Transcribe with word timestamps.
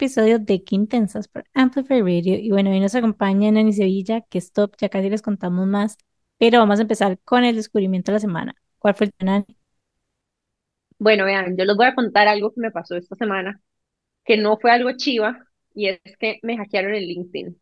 episodio 0.00 0.38
de 0.38 0.64
Quintensas 0.64 1.28
por 1.28 1.44
Amplify 1.52 2.00
Radio. 2.00 2.38
Y 2.38 2.50
bueno, 2.50 2.70
hoy 2.70 2.80
nos 2.80 2.94
acompaña 2.94 3.50
Nani 3.50 3.74
Sevilla, 3.74 4.22
que 4.22 4.38
stop, 4.38 4.74
ya 4.78 4.88
casi 4.88 5.10
les 5.10 5.20
contamos 5.20 5.66
más, 5.66 5.98
pero 6.38 6.58
vamos 6.58 6.78
a 6.78 6.82
empezar 6.82 7.18
con 7.22 7.44
el 7.44 7.54
descubrimiento 7.54 8.10
de 8.10 8.16
la 8.16 8.20
semana. 8.20 8.54
¿Cuál 8.78 8.94
fue 8.94 9.08
el 9.08 9.12
Nani? 9.26 9.44
Bueno, 10.98 11.26
vean, 11.26 11.54
yo 11.54 11.66
les 11.66 11.76
voy 11.76 11.84
a 11.84 11.94
contar 11.94 12.28
algo 12.28 12.50
que 12.50 12.62
me 12.62 12.70
pasó 12.70 12.96
esta 12.96 13.14
semana, 13.14 13.60
que 14.24 14.38
no 14.38 14.56
fue 14.58 14.70
algo 14.70 14.90
chiva, 14.96 15.38
y 15.74 15.88
es 15.88 16.00
que 16.18 16.38
me 16.42 16.56
hackearon 16.56 16.94
el 16.94 17.06
LinkedIn. 17.06 17.60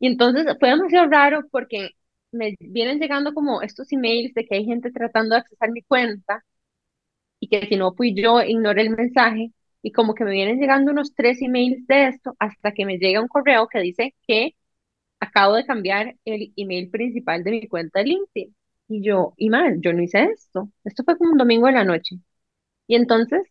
Y 0.00 0.06
entonces 0.08 0.44
fue 0.58 0.70
demasiado 0.70 1.08
raro 1.10 1.42
porque 1.52 1.90
me 2.32 2.56
vienen 2.58 2.98
llegando 2.98 3.34
como 3.34 3.62
estos 3.62 3.92
emails 3.92 4.34
de 4.34 4.46
que 4.46 4.56
hay 4.56 4.64
gente 4.64 4.90
tratando 4.90 5.36
de 5.36 5.42
accesar 5.42 5.70
mi 5.70 5.82
cuenta 5.82 6.44
y 7.38 7.48
que 7.48 7.68
si 7.68 7.76
no 7.76 7.94
fui 7.94 8.14
yo, 8.20 8.42
ignoré 8.42 8.82
el 8.82 8.90
mensaje. 8.90 9.52
Y 9.82 9.92
como 9.92 10.14
que 10.14 10.24
me 10.24 10.32
vienen 10.32 10.58
llegando 10.60 10.92
unos 10.92 11.14
tres 11.14 11.42
emails 11.42 11.86
de 11.86 12.08
esto 12.08 12.34
hasta 12.38 12.72
que 12.72 12.86
me 12.86 12.98
llega 12.98 13.20
un 13.20 13.28
correo 13.28 13.68
que 13.68 13.80
dice 13.80 14.14
que 14.26 14.54
acabo 15.20 15.54
de 15.56 15.66
cambiar 15.66 16.16
el 16.24 16.52
email 16.56 16.90
principal 16.90 17.44
de 17.44 17.50
mi 17.52 17.68
cuenta 17.68 18.00
de 18.00 18.06
LinkedIn. 18.06 18.56
Y 18.88 19.02
yo, 19.04 19.34
y 19.38 19.50
mal, 19.50 19.78
yo 19.80 19.92
no 19.94 20.02
hice 20.02 20.24
esto. 20.24 20.70
Esto 20.84 21.04
fue 21.04 21.18
como 21.18 21.32
un 21.32 21.38
domingo 21.38 21.66
de 21.68 21.74
la 21.74 21.84
noche. 21.84 22.16
Y 22.88 22.96
entonces 22.96 23.42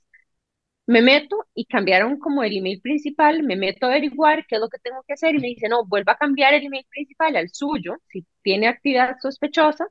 me 0.88 1.02
meto 1.02 1.46
y 1.56 1.66
cambiaron 1.66 2.20
como 2.20 2.44
el 2.44 2.56
email 2.58 2.82
principal, 2.82 3.44
me 3.44 3.56
meto 3.56 3.86
a 3.86 3.90
averiguar 3.90 4.46
qué 4.48 4.56
es 4.56 4.62
lo 4.62 4.70
que 4.70 4.80
tengo 4.80 5.04
que 5.08 5.14
hacer 5.14 5.36
y 5.36 5.40
me 5.40 5.48
dice, 5.48 5.70
no, 5.70 5.86
vuelva 5.86 6.14
a 6.14 6.18
cambiar 6.18 6.54
el 6.54 6.66
email 6.66 6.86
principal 6.90 7.36
al 7.36 7.50
suyo, 7.50 7.98
si 8.10 8.26
tiene 8.44 8.68
actividad 8.68 9.18
sospechosa, 9.22 9.88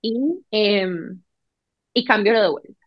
y, 0.00 0.44
eh, 0.50 0.86
y 1.94 2.04
cambio 2.04 2.40
de 2.40 2.48
vuelta. 2.50 2.86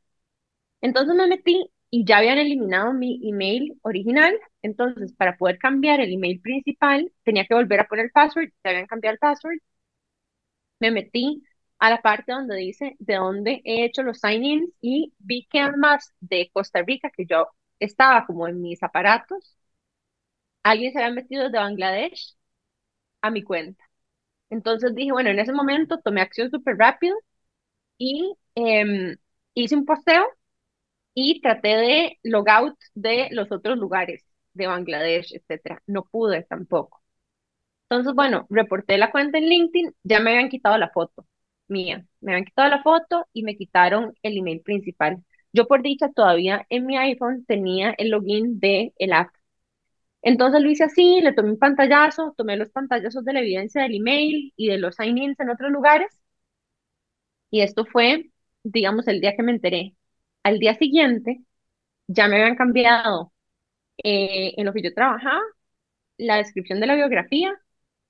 Entonces 0.81 1.15
me 1.15 1.27
metí 1.27 1.69
y 1.95 2.05
ya 2.05 2.17
habían 2.19 2.37
eliminado 2.39 2.93
mi 2.93 3.21
email 3.29 3.79
original, 3.83 4.37
entonces 4.61 5.13
para 5.13 5.37
poder 5.37 5.57
cambiar 5.59 6.01
el 6.01 6.13
email 6.13 6.41
principal 6.41 7.11
tenía 7.23 7.45
que 7.45 7.55
volver 7.55 7.79
a 7.81 7.87
poner 7.87 8.05
el 8.05 8.11
password, 8.11 8.49
ya 8.63 8.71
habían 8.71 8.87
cambiado 8.87 9.13
el 9.13 9.19
password, 9.19 9.59
me 10.79 10.91
metí 10.91 11.43
a 11.79 11.89
la 11.89 12.01
parte 12.01 12.31
donde 12.31 12.55
dice 12.57 12.95
de 12.99 13.15
dónde 13.15 13.61
he 13.65 13.85
hecho 13.85 14.03
los 14.03 14.19
sign-ins 14.19 14.71
y 14.81 15.13
vi 15.19 15.45
que 15.49 15.59
además 15.59 16.13
de 16.19 16.49
Costa 16.53 16.81
Rica, 16.83 17.11
que 17.15 17.25
yo 17.25 17.47
estaba 17.79 18.25
como 18.25 18.47
en 18.47 18.61
mis 18.61 18.81
aparatos, 18.83 19.57
alguien 20.63 20.91
se 20.93 20.99
había 20.99 21.13
metido 21.15 21.43
desde 21.45 21.57
Bangladesh 21.59 22.35
a 23.21 23.31
mi 23.31 23.43
cuenta. 23.43 23.83
Entonces 24.49 24.95
dije, 24.95 25.11
bueno, 25.13 25.29
en 25.31 25.39
ese 25.39 25.53
momento 25.53 25.99
tomé 26.03 26.21
acción 26.21 26.51
súper 26.51 26.77
rápido 26.77 27.17
y 27.97 28.35
em, 28.55 29.17
hice 29.55 29.75
un 29.77 29.85
posteo 29.85 30.25
y 31.15 31.41
traté 31.41 31.69
de 31.69 32.19
logout 32.23 32.77
de 32.95 33.29
los 33.33 33.51
otros 33.53 33.77
lugares 33.79 34.25
de 34.53 34.67
Bangladesh, 34.67 35.33
etcétera. 35.35 35.83
No 35.87 36.05
pude 36.05 36.43
tampoco. 36.45 37.03
Entonces, 37.89 38.13
bueno, 38.15 38.47
reporté 38.49 38.97
la 38.97 39.11
cuenta 39.11 39.37
en 39.37 39.45
LinkedIn, 39.49 39.93
ya 40.03 40.19
me 40.19 40.31
habían 40.31 40.49
quitado 40.49 40.77
la 40.77 40.89
foto 40.89 41.27
mía. 41.67 42.05
Me 42.21 42.33
habían 42.33 42.45
quitado 42.45 42.69
la 42.69 42.83
foto 42.83 43.27
y 43.33 43.43
me 43.43 43.55
quitaron 43.57 44.13
el 44.23 44.37
email 44.37 44.61
principal. 44.61 45.23
Yo 45.53 45.67
por 45.67 45.81
dicha 45.83 46.09
todavía 46.11 46.65
en 46.69 46.85
mi 46.85 46.97
iPhone 46.97 47.45
tenía 47.47 47.93
el 47.97 48.09
login 48.09 48.59
de 48.59 48.93
el 48.97 49.13
app. 49.13 49.29
Entonces 50.23 50.61
lo 50.61 50.69
hice 50.71 50.83
así, 50.85 51.21
le 51.21 51.33
tomé 51.33 51.51
un 51.51 51.59
pantallazo, 51.59 52.33
tomé 52.37 52.57
los 52.57 52.69
pantallazos 52.71 53.23
de 53.25 53.33
la 53.33 53.41
evidencia 53.41 53.83
del 53.83 53.95
email 53.95 54.53
y 54.57 54.67
de 54.69 54.77
los 54.79 54.95
sign-ins 54.97 55.39
en 55.39 55.49
otros 55.51 55.71
lugares. 55.71 56.09
Y 57.49 57.61
esto 57.61 57.85
fue, 57.85 58.29
digamos, 58.63 59.07
el 59.07 59.19
día 59.21 59.35
que 59.35 59.41
me 59.43 59.51
enteré. 59.51 59.95
Al 60.45 60.59
día 60.59 60.75
siguiente 60.77 61.41
ya 62.07 62.27
me 62.29 62.37
habían 62.41 62.57
cambiado 62.57 63.33
eh, 64.03 64.53
en 64.57 64.65
lo 64.67 64.73
que 64.73 64.83
yo 64.83 64.93
trabajaba, 64.93 65.41
la 66.17 66.37
descripción 66.37 66.79
de 66.81 66.87
la 66.87 66.95
biografía, 66.95 67.53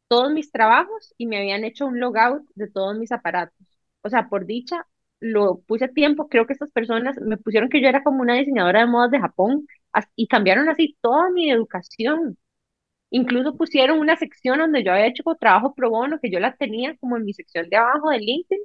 todos 0.10 0.32
mis 0.34 0.52
trabajos 0.52 1.14
y 1.18 1.28
me 1.28 1.38
habían 1.40 1.66
hecho 1.66 1.88
un 1.88 2.00
logout 2.00 2.44
de 2.56 2.70
todos 2.72 2.98
mis 2.98 3.12
aparatos. 3.14 3.58
O 4.04 4.10
sea, 4.10 4.30
por 4.30 4.46
dicha, 4.48 4.88
lo 5.22 5.62
puse 5.62 5.86
a 5.88 5.90
tiempo. 5.94 6.30
Creo 6.30 6.48
que 6.48 6.54
estas 6.54 6.72
personas 6.72 7.18
me 7.22 7.38
pusieron 7.38 7.70
que 7.70 7.82
yo 7.82 7.90
era 7.90 8.04
como 8.04 8.22
una 8.24 8.36
diseñadora 8.36 8.82
de 8.82 8.88
modas 8.88 9.12
de 9.12 9.20
Japón 9.22 9.68
y 10.18 10.28
cambiaron 10.28 10.70
así 10.70 10.98
toda 11.02 11.32
mi 11.32 11.52
educación. 11.52 12.38
Incluso 13.12 13.58
pusieron 13.58 14.00
una 14.00 14.18
sección 14.18 14.60
donde 14.60 14.84
yo 14.84 14.92
había 14.94 15.08
hecho 15.08 15.24
trabajo 15.40 15.74
pro 15.76 15.90
bono, 15.92 16.20
que 16.22 16.32
yo 16.32 16.40
la 16.40 16.56
tenía 16.56 16.98
como 16.98 17.18
en 17.18 17.26
mi 17.26 17.34
sección 17.34 17.70
de 17.70 17.78
abajo 17.78 18.10
de 18.12 18.20
LinkedIn, 18.20 18.62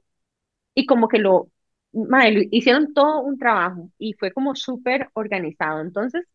y 0.74 0.86
como 0.86 1.08
que 1.08 1.18
lo, 1.18 1.50
madre, 1.92 2.48
hicieron 2.50 2.92
todo 2.94 3.20
un 3.22 3.38
trabajo 3.38 3.90
y 3.98 4.14
fue 4.14 4.32
como 4.32 4.54
súper 4.56 5.10
organizado. 5.14 5.80
Entonces, 5.80 6.26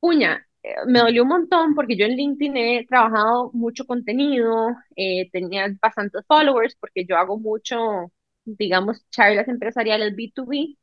puña, 0.00 0.46
eh, 0.62 0.74
me 0.86 1.00
dolió 1.00 1.22
un 1.22 1.28
montón 1.28 1.74
porque 1.74 1.96
yo 1.96 2.06
en 2.06 2.16
LinkedIn 2.16 2.56
he 2.56 2.86
trabajado 2.86 3.50
mucho 3.52 3.84
contenido, 3.86 4.68
eh, 4.96 5.28
tenía 5.32 5.68
bastantes 5.80 6.22
followers 6.26 6.76
porque 6.80 7.04
yo 7.06 7.16
hago 7.16 7.38
mucho, 7.38 8.12
digamos, 8.44 9.08
charlas 9.10 9.48
empresariales 9.48 10.14
B2B 10.16 10.76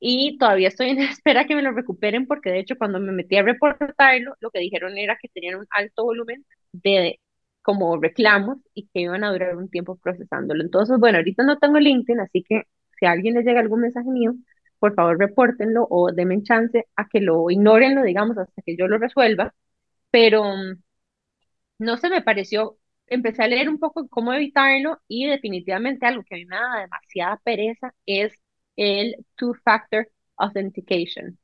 y 0.00 0.38
todavía 0.38 0.68
estoy 0.68 0.90
en 0.90 0.98
espera 1.00 1.46
que 1.46 1.54
me 1.56 1.62
lo 1.62 1.72
recuperen 1.72 2.26
porque 2.26 2.50
de 2.50 2.60
hecho 2.60 2.76
cuando 2.78 3.00
me 3.00 3.12
metí 3.12 3.36
a 3.36 3.42
reportarlo, 3.42 4.36
lo 4.40 4.50
que 4.50 4.60
dijeron 4.60 4.98
era 4.98 5.18
que 5.20 5.28
tenían 5.28 5.56
un 5.60 5.66
alto 5.70 6.04
volumen 6.04 6.44
de 6.72 7.20
como 7.66 7.98
reclamos 8.00 8.58
y 8.74 8.88
que 8.88 9.02
iban 9.02 9.24
a 9.24 9.32
durar 9.32 9.56
un 9.58 9.68
tiempo 9.70 9.96
procesándolo. 9.98 10.62
Entonces, 10.64 10.98
bueno, 11.00 11.18
ahorita 11.18 11.44
no 11.44 11.58
tengo 11.58 11.80
LinkedIn, 11.80 12.20
así 12.20 12.44
que 12.48 12.64
si 13.00 13.06
alguien 13.06 13.34
le 13.34 13.42
llega 13.44 13.60
algún 13.60 13.82
mensaje 13.82 14.08
mío, 14.10 14.34
por 14.80 14.94
favor 14.94 15.18
repórtenlo 15.18 15.86
o 15.90 16.12
denme 16.12 16.42
chance 16.44 16.86
a 16.96 17.08
que 17.08 17.20
lo 17.20 17.50
ignorenlo, 17.50 18.04
digamos, 18.04 18.38
hasta 18.38 18.62
que 18.62 18.76
yo 18.78 18.88
lo 18.88 18.98
resuelva. 18.98 19.54
Pero 20.10 20.44
mm, 20.44 20.82
no 21.78 21.96
se 21.96 22.08
me 22.10 22.22
pareció, 22.22 22.78
empecé 23.06 23.42
a 23.44 23.48
leer 23.48 23.68
un 23.68 23.78
poco 23.78 24.08
cómo 24.08 24.32
evitarlo 24.32 25.00
y 25.08 25.26
definitivamente 25.26 26.06
algo 26.06 26.24
que 26.24 26.34
a 26.36 26.38
mí 26.38 26.46
me 26.46 26.56
da 26.56 26.80
demasiada 26.82 27.36
pereza 27.44 27.94
es 28.06 28.32
el 28.76 29.16
two-factor 29.36 30.10
authentication. 30.36 31.38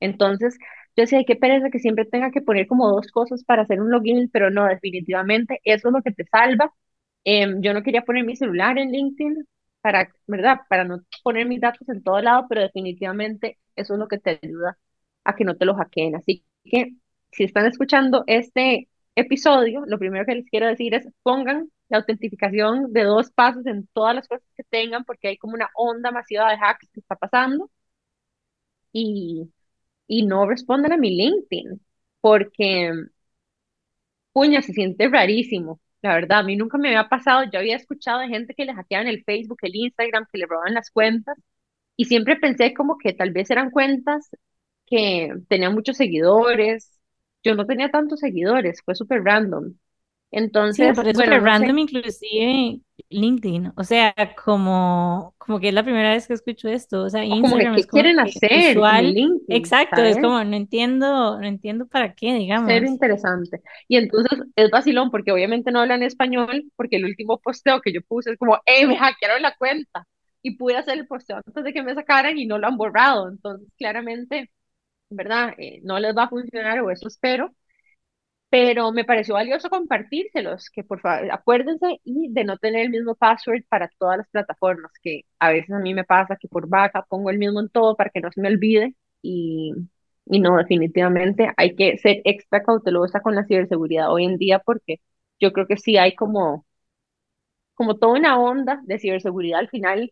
Entonces, 0.00 0.58
yo 0.96 1.06
sé 1.06 1.24
qué 1.26 1.36
pereza 1.36 1.70
que 1.70 1.78
siempre 1.80 2.04
tenga 2.06 2.30
que 2.30 2.42
poner 2.42 2.66
como 2.66 2.88
dos 2.90 3.08
cosas 3.10 3.44
para 3.44 3.62
hacer 3.62 3.80
un 3.80 3.90
login, 3.90 4.28
pero 4.30 4.50
no, 4.50 4.66
definitivamente 4.66 5.60
eso 5.64 5.88
es 5.88 5.94
lo 5.94 6.02
que 6.02 6.12
te 6.12 6.24
salva. 6.24 6.72
Em, 7.24 7.60
yo 7.62 7.72
no 7.74 7.82
quería 7.82 8.02
poner 8.02 8.24
mi 8.24 8.36
celular 8.36 8.78
en 8.78 8.90
LinkedIn 8.92 9.46
para, 9.80 10.10
¿verdad? 10.26 10.58
Para 10.68 10.84
no 10.84 11.00
poner 11.22 11.46
mis 11.46 11.60
datos 11.60 11.88
en 11.88 12.02
todo 12.02 12.20
lado, 12.20 12.46
pero 12.48 12.62
definitivamente 12.62 13.58
eso 13.76 13.94
es 13.94 13.98
lo 14.00 14.08
que 14.08 14.18
te 14.18 14.40
ayuda 14.42 14.78
a 15.24 15.34
que 15.36 15.44
no 15.44 15.56
te 15.56 15.64
lo 15.64 15.74
hackeen. 15.74 16.16
Así 16.16 16.44
que 16.64 16.94
si 17.32 17.44
están 17.44 17.66
escuchando 17.66 18.24
este 18.26 18.88
episodio, 19.16 19.84
lo 19.86 19.98
primero 19.98 20.24
que 20.26 20.34
les 20.34 20.46
quiero 20.50 20.66
decir 20.68 20.94
es 20.94 21.08
pongan 21.22 21.70
la 21.88 21.98
autentificación 21.98 22.92
de 22.92 23.04
dos 23.04 23.30
pasos 23.30 23.66
en 23.66 23.86
todas 23.92 24.14
las 24.14 24.28
cosas 24.28 24.46
que 24.56 24.64
tengan, 24.64 25.04
porque 25.04 25.28
hay 25.28 25.36
como 25.38 25.54
una 25.54 25.68
onda 25.74 26.10
masiva 26.10 26.48
de 26.50 26.56
hacks 26.60 26.88
que 26.92 27.00
está 27.00 27.16
pasando. 27.16 27.70
Y, 28.92 29.50
y 30.06 30.24
no 30.26 30.46
respondan 30.48 30.92
a 30.92 30.96
mi 30.98 31.10
LinkedIn, 31.16 31.80
porque, 32.20 32.92
puña, 34.32 34.62
se 34.62 34.72
siente 34.72 35.08
rarísimo. 35.08 35.80
La 36.02 36.14
verdad, 36.14 36.40
a 36.40 36.42
mí 36.42 36.56
nunca 36.56 36.76
me 36.78 36.88
había 36.88 37.08
pasado, 37.08 37.44
yo 37.50 37.58
había 37.58 37.76
escuchado 37.76 38.20
de 38.20 38.28
gente 38.28 38.54
que 38.54 38.64
le 38.64 38.74
hackeaban 38.74 39.06
el 39.08 39.24
Facebook, 39.24 39.58
el 39.62 39.74
Instagram, 39.76 40.26
que 40.32 40.38
le 40.38 40.46
robaban 40.46 40.74
las 40.74 40.90
cuentas, 40.90 41.36
y 41.96 42.06
siempre 42.06 42.36
pensé 42.36 42.74
como 42.74 42.98
que 42.98 43.12
tal 43.14 43.32
vez 43.32 43.50
eran 43.50 43.70
cuentas 43.70 44.30
que 44.86 45.32
tenían 45.48 45.74
muchos 45.74 45.96
seguidores. 45.98 46.98
Yo 47.44 47.54
no 47.56 47.66
tenía 47.66 47.90
tantos 47.90 48.20
seguidores, 48.20 48.82
fue 48.84 48.94
súper 48.96 49.22
random. 49.24 49.74
Sí, 50.70 50.82
Entonces, 50.82 50.94
por 50.94 51.06
eso 51.06 51.18
bueno, 51.18 51.32
que 51.32 51.40
no 51.40 51.42
sé, 51.42 51.46
random 51.50 51.78
inclusive 51.78 52.80
LinkedIn, 53.10 53.72
o 53.76 53.84
sea, 53.84 54.14
como, 54.44 55.34
como 55.38 55.60
que 55.60 55.68
es 55.68 55.74
la 55.74 55.84
primera 55.84 56.10
vez 56.10 56.26
que 56.26 56.34
escucho 56.34 56.68
esto, 56.68 57.02
o 57.02 57.10
sea, 57.10 57.22
o 57.22 57.28
como 57.28 57.56
que 57.56 57.64
Instagram 57.64 57.74
es 57.76 57.86
qué 57.86 57.90
como 57.90 58.02
quieren 58.02 58.20
hacer 58.20 58.52
en 58.52 58.78
usual, 58.78 59.14
LinkedIn, 59.14 59.56
exacto, 59.56 60.02
es 60.02 60.14
¿sabes? 60.14 60.24
como 60.24 60.42
no 60.44 60.56
entiendo, 60.56 61.40
no 61.40 61.46
entiendo 61.46 61.86
para 61.86 62.14
qué, 62.14 62.34
digamos. 62.34 62.70
interesante. 62.72 63.62
Y 63.88 63.96
entonces 63.96 64.40
es 64.56 64.70
vacilón 64.70 65.10
porque 65.10 65.32
obviamente 65.32 65.70
no 65.70 65.80
hablan 65.80 66.02
español, 66.02 66.64
porque 66.76 66.96
el 66.96 67.04
último 67.04 67.38
posteo 67.38 67.80
que 67.80 67.92
yo 67.92 68.00
puse 68.02 68.32
es 68.32 68.38
como, 68.38 68.58
¡eh, 68.66 68.86
me 68.86 68.96
hackearon 68.96 69.42
la 69.42 69.54
cuenta! 69.56 70.06
Y 70.42 70.56
pude 70.56 70.76
hacer 70.76 70.98
el 70.98 71.06
posteo 71.06 71.36
antes 71.36 71.64
de 71.64 71.72
que 71.72 71.82
me 71.82 71.94
sacaran 71.94 72.36
y 72.36 72.46
no 72.46 72.58
lo 72.58 72.66
han 72.66 72.76
borrado. 72.76 73.28
Entonces, 73.28 73.66
claramente, 73.78 74.50
¿verdad? 75.10 75.54
Eh, 75.58 75.80
no 75.84 75.98
les 76.00 76.16
va 76.16 76.24
a 76.24 76.28
funcionar 76.28 76.80
o 76.80 76.90
eso 76.90 77.08
espero. 77.08 77.54
Pero 78.54 78.92
me 78.92 79.04
pareció 79.04 79.34
valioso 79.34 79.68
compartírselos, 79.68 80.70
que 80.70 80.84
por 80.84 81.00
favor 81.00 81.28
acuérdense 81.32 82.00
y 82.04 82.32
de 82.32 82.44
no 82.44 82.56
tener 82.58 82.82
el 82.82 82.90
mismo 82.90 83.16
password 83.16 83.64
para 83.68 83.88
todas 83.98 84.18
las 84.18 84.28
plataformas, 84.28 84.92
que 85.02 85.22
a 85.40 85.50
veces 85.50 85.72
a 85.72 85.80
mí 85.80 85.92
me 85.92 86.04
pasa 86.04 86.36
que 86.36 86.46
por 86.48 86.68
vaca 86.68 87.04
pongo 87.08 87.30
el 87.30 87.38
mismo 87.38 87.58
en 87.60 87.68
todo 87.68 87.96
para 87.96 88.10
que 88.10 88.20
no 88.20 88.30
se 88.30 88.40
me 88.40 88.48
olvide 88.48 88.94
y, 89.22 89.72
y 90.26 90.38
no, 90.40 90.56
definitivamente 90.56 91.50
hay 91.56 91.74
que 91.74 91.98
ser 91.98 92.22
extra 92.24 92.62
cautelosa 92.62 93.20
con 93.22 93.34
la 93.34 93.44
ciberseguridad 93.44 94.12
hoy 94.12 94.24
en 94.24 94.38
día 94.38 94.60
porque 94.60 95.00
yo 95.40 95.52
creo 95.52 95.66
que 95.66 95.76
sí 95.76 95.96
hay 95.96 96.14
como, 96.14 96.64
como 97.74 97.96
toda 97.98 98.14
una 98.18 98.38
onda 98.38 98.80
de 98.84 98.98
ciberseguridad 98.98 99.60
al 99.60 99.68
final 99.68 100.10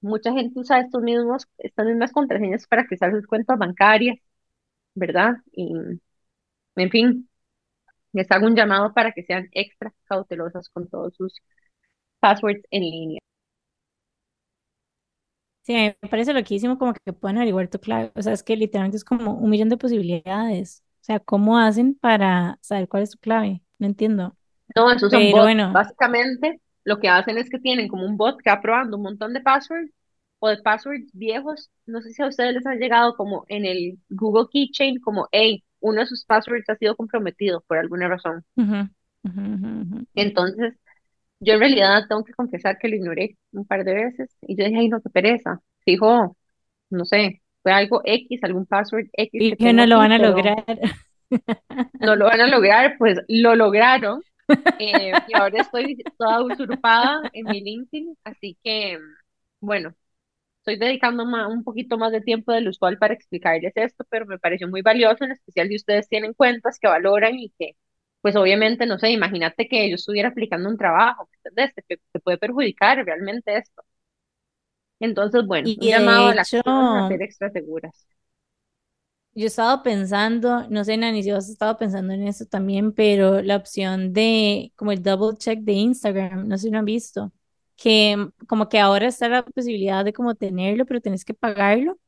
mucha 0.00 0.32
gente 0.32 0.58
usa 0.60 0.80
estos 0.80 1.02
mismos, 1.02 1.48
estas 1.58 1.86
mismas 1.86 2.12
contraseñas 2.12 2.66
para 2.68 2.82
accesar 2.82 3.12
sus 3.12 3.26
cuentas 3.26 3.58
bancarias, 3.58 4.18
¿verdad? 4.94 5.36
Y, 5.52 5.72
en 6.76 6.90
fin, 6.90 7.28
les 8.12 8.30
hago 8.30 8.46
un 8.46 8.56
llamado 8.56 8.92
para 8.94 9.12
que 9.12 9.22
sean 9.24 9.48
extra 9.52 9.92
cautelosas 10.06 10.68
con 10.70 10.88
todos 10.88 11.14
sus 11.16 11.40
passwords 12.20 12.62
en 12.70 12.82
línea. 12.82 13.20
Sí, 15.62 15.74
me 15.74 16.08
parece 16.10 16.32
loquísimo 16.32 16.76
como 16.78 16.92
que 16.94 17.12
pueden 17.12 17.36
averiguar 17.36 17.68
tu 17.68 17.78
clave. 17.78 18.10
O 18.16 18.22
sea, 18.22 18.32
es 18.32 18.42
que 18.42 18.56
literalmente 18.56 18.96
es 18.96 19.04
como 19.04 19.34
un 19.34 19.48
millón 19.50 19.68
de 19.68 19.76
posibilidades. 19.76 20.82
O 21.02 21.04
sea, 21.04 21.20
¿cómo 21.20 21.58
hacen 21.58 21.94
para 21.94 22.58
saber 22.62 22.88
cuál 22.88 23.04
es 23.04 23.10
tu 23.10 23.18
clave? 23.18 23.62
No 23.78 23.86
entiendo. 23.86 24.36
No, 24.74 24.90
esos 24.90 25.10
son 25.10 25.30
Pero 25.30 25.30
bots. 25.30 25.54
bueno, 25.54 25.72
Básicamente, 25.72 26.60
lo 26.84 26.98
que 26.98 27.08
hacen 27.08 27.38
es 27.38 27.50
que 27.50 27.58
tienen 27.58 27.88
como 27.88 28.06
un 28.06 28.16
bot 28.16 28.40
que 28.42 28.50
va 28.50 28.60
probando 28.60 28.96
un 28.96 29.02
montón 29.02 29.32
de 29.34 29.40
passwords 29.40 29.92
o 30.38 30.48
de 30.48 30.58
passwords 30.62 31.10
viejos. 31.12 31.70
No 31.86 32.00
sé 32.00 32.10
si 32.12 32.22
a 32.22 32.28
ustedes 32.28 32.54
les 32.54 32.66
ha 32.66 32.74
llegado 32.74 33.14
como 33.16 33.44
en 33.48 33.64
el 33.66 33.98
Google 34.08 34.46
Keychain, 34.50 35.00
como, 35.00 35.28
hey, 35.32 35.62
uno 35.82 36.00
de 36.00 36.06
sus 36.06 36.24
passwords 36.24 36.68
ha 36.70 36.76
sido 36.76 36.96
comprometido 36.96 37.62
por 37.66 37.78
alguna 37.78 38.08
razón. 38.08 38.44
Entonces, 40.14 40.74
yo 41.40 41.54
en 41.54 41.60
realidad 41.60 42.04
tengo 42.08 42.24
que 42.24 42.32
confesar 42.32 42.78
que 42.78 42.88
lo 42.88 42.96
ignoré 42.96 43.36
un 43.52 43.66
par 43.66 43.84
de 43.84 43.94
veces 43.94 44.36
y 44.42 44.56
yo 44.56 44.64
dije, 44.64 44.78
ay, 44.78 44.88
no, 44.88 45.00
qué 45.00 45.10
pereza. 45.10 45.60
Fijo, 45.84 46.36
no 46.90 47.04
sé, 47.04 47.42
fue 47.62 47.72
algo 47.72 48.00
X, 48.04 48.42
algún 48.42 48.66
password 48.66 49.06
X 49.12 49.30
Y 49.32 49.56
que 49.56 49.72
no 49.72 49.86
lo 49.86 49.98
van 49.98 50.12
a 50.12 50.18
lograr. 50.18 50.64
no 52.00 52.16
lo 52.16 52.26
van 52.26 52.40
a 52.40 52.46
lograr, 52.46 52.96
pues 52.98 53.18
lo 53.28 53.54
lograron 53.56 54.22
eh, 54.78 55.12
y 55.28 55.36
ahora 55.36 55.60
estoy 55.60 55.96
toda 56.18 56.42
usurpada 56.42 57.30
en 57.32 57.46
mi 57.46 57.60
LinkedIn, 57.60 58.16
así 58.24 58.58
que, 58.62 58.98
bueno, 59.60 59.94
estoy 60.62 60.78
dedicando 60.78 61.26
ma- 61.26 61.48
un 61.48 61.64
poquito 61.64 61.98
más 61.98 62.12
de 62.12 62.20
tiempo 62.20 62.52
del 62.52 62.68
usual 62.68 62.98
para 62.98 63.14
explicarles 63.14 63.72
esto, 63.76 64.04
pero 64.10 64.26
me 64.26 64.38
pareció 64.38 64.68
muy 64.68 64.82
valioso, 64.82 65.24
en 65.24 65.32
especial 65.32 65.68
si 65.68 65.76
ustedes 65.76 66.08
tienen 66.08 66.34
cuentas 66.34 66.78
que 66.80 66.88
valoran 66.88 67.34
y 67.38 67.50
que, 67.58 67.72
pues 68.22 68.36
obviamente, 68.36 68.86
no 68.86 68.98
sé, 68.98 69.10
imagínate 69.10 69.68
que 69.68 69.88
yo 69.90 69.96
estuviera 69.96 70.28
aplicando 70.30 70.68
un 70.68 70.78
trabajo, 70.78 71.28
¿me 71.30 71.36
¿entendés? 71.50 71.74
Te, 71.74 71.98
te 72.12 72.20
puede 72.20 72.38
perjudicar 72.38 73.04
realmente 73.04 73.56
esto. 73.58 73.82
Entonces, 75.00 75.46
bueno, 75.46 75.70
Y 75.70 75.78
un 75.78 75.90
llamado 75.90 76.28
a 76.28 76.34
la 76.34 76.42
hecho, 76.42 76.60
acción, 76.62 76.96
a 76.96 77.02
ser 77.02 77.20
extra 77.22 77.50
seguras. 77.50 78.06
yo 79.34 79.44
he 79.44 79.46
estado 79.46 79.82
pensando, 79.82 80.68
no 80.68 80.84
sé, 80.84 80.96
Nani, 80.96 81.22
si 81.22 81.30
vos 81.30 81.44
has 81.44 81.50
estado 81.50 81.78
pensando 81.78 82.12
en 82.12 82.26
eso 82.28 82.44
también, 82.46 82.92
pero 82.92 83.40
la 83.42 83.56
opción 83.56 84.12
de 84.12 84.72
como 84.76 84.92
el 84.92 85.02
double 85.02 85.38
check 85.38 85.60
de 85.60 85.72
Instagram, 85.72 86.48
no 86.48 86.58
sé 86.58 86.64
si 86.64 86.70
lo 86.70 86.78
han 86.78 86.84
visto, 86.84 87.32
que 87.76 88.28
como 88.48 88.68
que 88.68 88.78
ahora 88.80 89.06
está 89.08 89.28
la 89.28 89.44
posibilidad 89.44 90.04
de 90.04 90.12
como 90.12 90.34
tenerlo, 90.34 90.86
pero 90.86 91.00
tenés 91.00 91.24
que 91.24 91.34
pagarlo. 91.34 91.98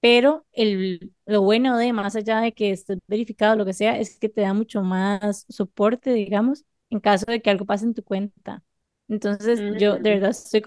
Pero 0.00 0.46
el, 0.52 1.12
lo 1.26 1.42
bueno 1.42 1.76
de, 1.78 1.92
más 1.92 2.16
allá 2.16 2.40
de 2.40 2.52
que 2.54 2.70
estés 2.70 2.98
verificado, 3.06 3.56
lo 3.56 3.66
que 3.66 3.74
sea, 3.74 3.98
es 3.98 4.18
que 4.18 4.28
te 4.30 4.40
da 4.42 4.54
mucho 4.54 4.82
más 4.82 5.44
soporte, 5.48 6.12
digamos, 6.14 6.64
en 6.90 7.00
caso 7.00 7.26
de 7.28 7.42
que 7.42 7.50
algo 7.50 7.66
pase 7.66 7.84
en 7.86 7.94
tu 7.94 8.02
cuenta. 8.04 8.62
Entonces, 9.08 9.64
yo 9.68 9.98
de 9.98 10.10
Mm, 10.10 10.16
verdad 10.16 10.30
estoy 10.30 10.62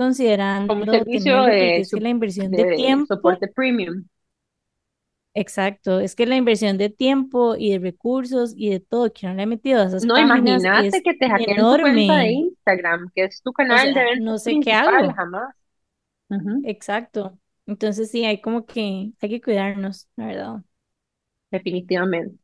como 0.65 0.85
considerando 0.85 0.87
servicio 0.89 1.43
tenerlo 1.43 1.55
porque 1.57 1.79
de, 1.79 1.81
es 1.81 1.91
que 1.91 1.99
su- 1.99 2.01
la 2.01 2.09
inversión 2.09 2.53
de 2.55 2.65
de 2.65 2.65
tiempo, 2.67 3.07
soporte 3.07 3.47
premium. 3.47 4.07
Exacto, 5.33 5.99
es 5.99 6.15
que 6.15 6.25
la 6.25 6.35
inversión 6.35 6.77
de 6.77 6.89
tiempo 6.89 7.55
y 7.57 7.71
de 7.73 7.79
recursos 7.79 8.53
y 8.55 8.69
de 8.69 8.79
todo 8.79 9.11
que 9.13 9.25
uno 9.25 9.35
le 9.35 9.43
ha 9.43 9.45
metido 9.45 9.81
a 9.81 9.85
esas 9.85 10.07
No, 10.07 10.15
páginas 10.15 10.69
imagínate 10.69 11.01
es 11.01 11.01
que 11.01 11.15
te 11.15 11.27
hackeen 11.29 11.67
tu 11.67 11.79
cuenta 11.79 12.19
de. 12.19 12.31
Instagram, 12.31 13.09
que 13.15 13.23
es 13.25 13.41
tu 13.41 13.51
O 13.67 13.77
canal 13.77 13.93
de 13.93 14.03
sea, 14.03 14.03
ventas 14.03 14.23
no 14.25 14.37
sé 14.37 14.57
qué 14.59 14.71
principal, 14.71 15.11
hago. 15.11 15.15
jamás. 15.15 15.55
Exacto. 16.63 17.39
Entonces, 17.65 18.11
sí, 18.11 18.25
hay 18.25 18.41
como 18.41 18.65
que, 18.65 19.13
hay 19.21 19.29
que 19.29 19.41
cuidarnos, 19.41 20.09
la 20.15 20.25
verdad. 20.27 20.63
definitivamente. 21.51 22.37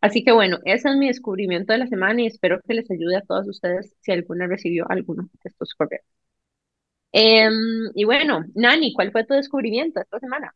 Así 0.00 0.24
que 0.24 0.32
bueno, 0.32 0.58
ese 0.64 0.88
es 0.90 0.96
mi 0.96 1.06
descubrimiento 1.08 1.72
de 1.72 1.78
la 1.78 1.86
semana 1.86 2.22
y 2.22 2.26
espero 2.26 2.60
que 2.66 2.74
les 2.74 2.90
ayude 2.90 3.16
a 3.16 3.22
todos 3.22 3.48
ustedes 3.48 3.94
si 4.00 4.12
alguna 4.12 4.46
recibió 4.46 4.86
alguno 4.90 5.24
de 5.24 5.30
estos 5.44 5.74
correos. 5.74 6.04
Em, 7.12 7.52
y 7.94 8.04
bueno, 8.04 8.44
Nani, 8.54 8.92
¿cuál 8.92 9.12
fue 9.12 9.24
tu 9.24 9.34
descubrimiento 9.34 10.00
esta 10.00 10.18
semana? 10.20 10.54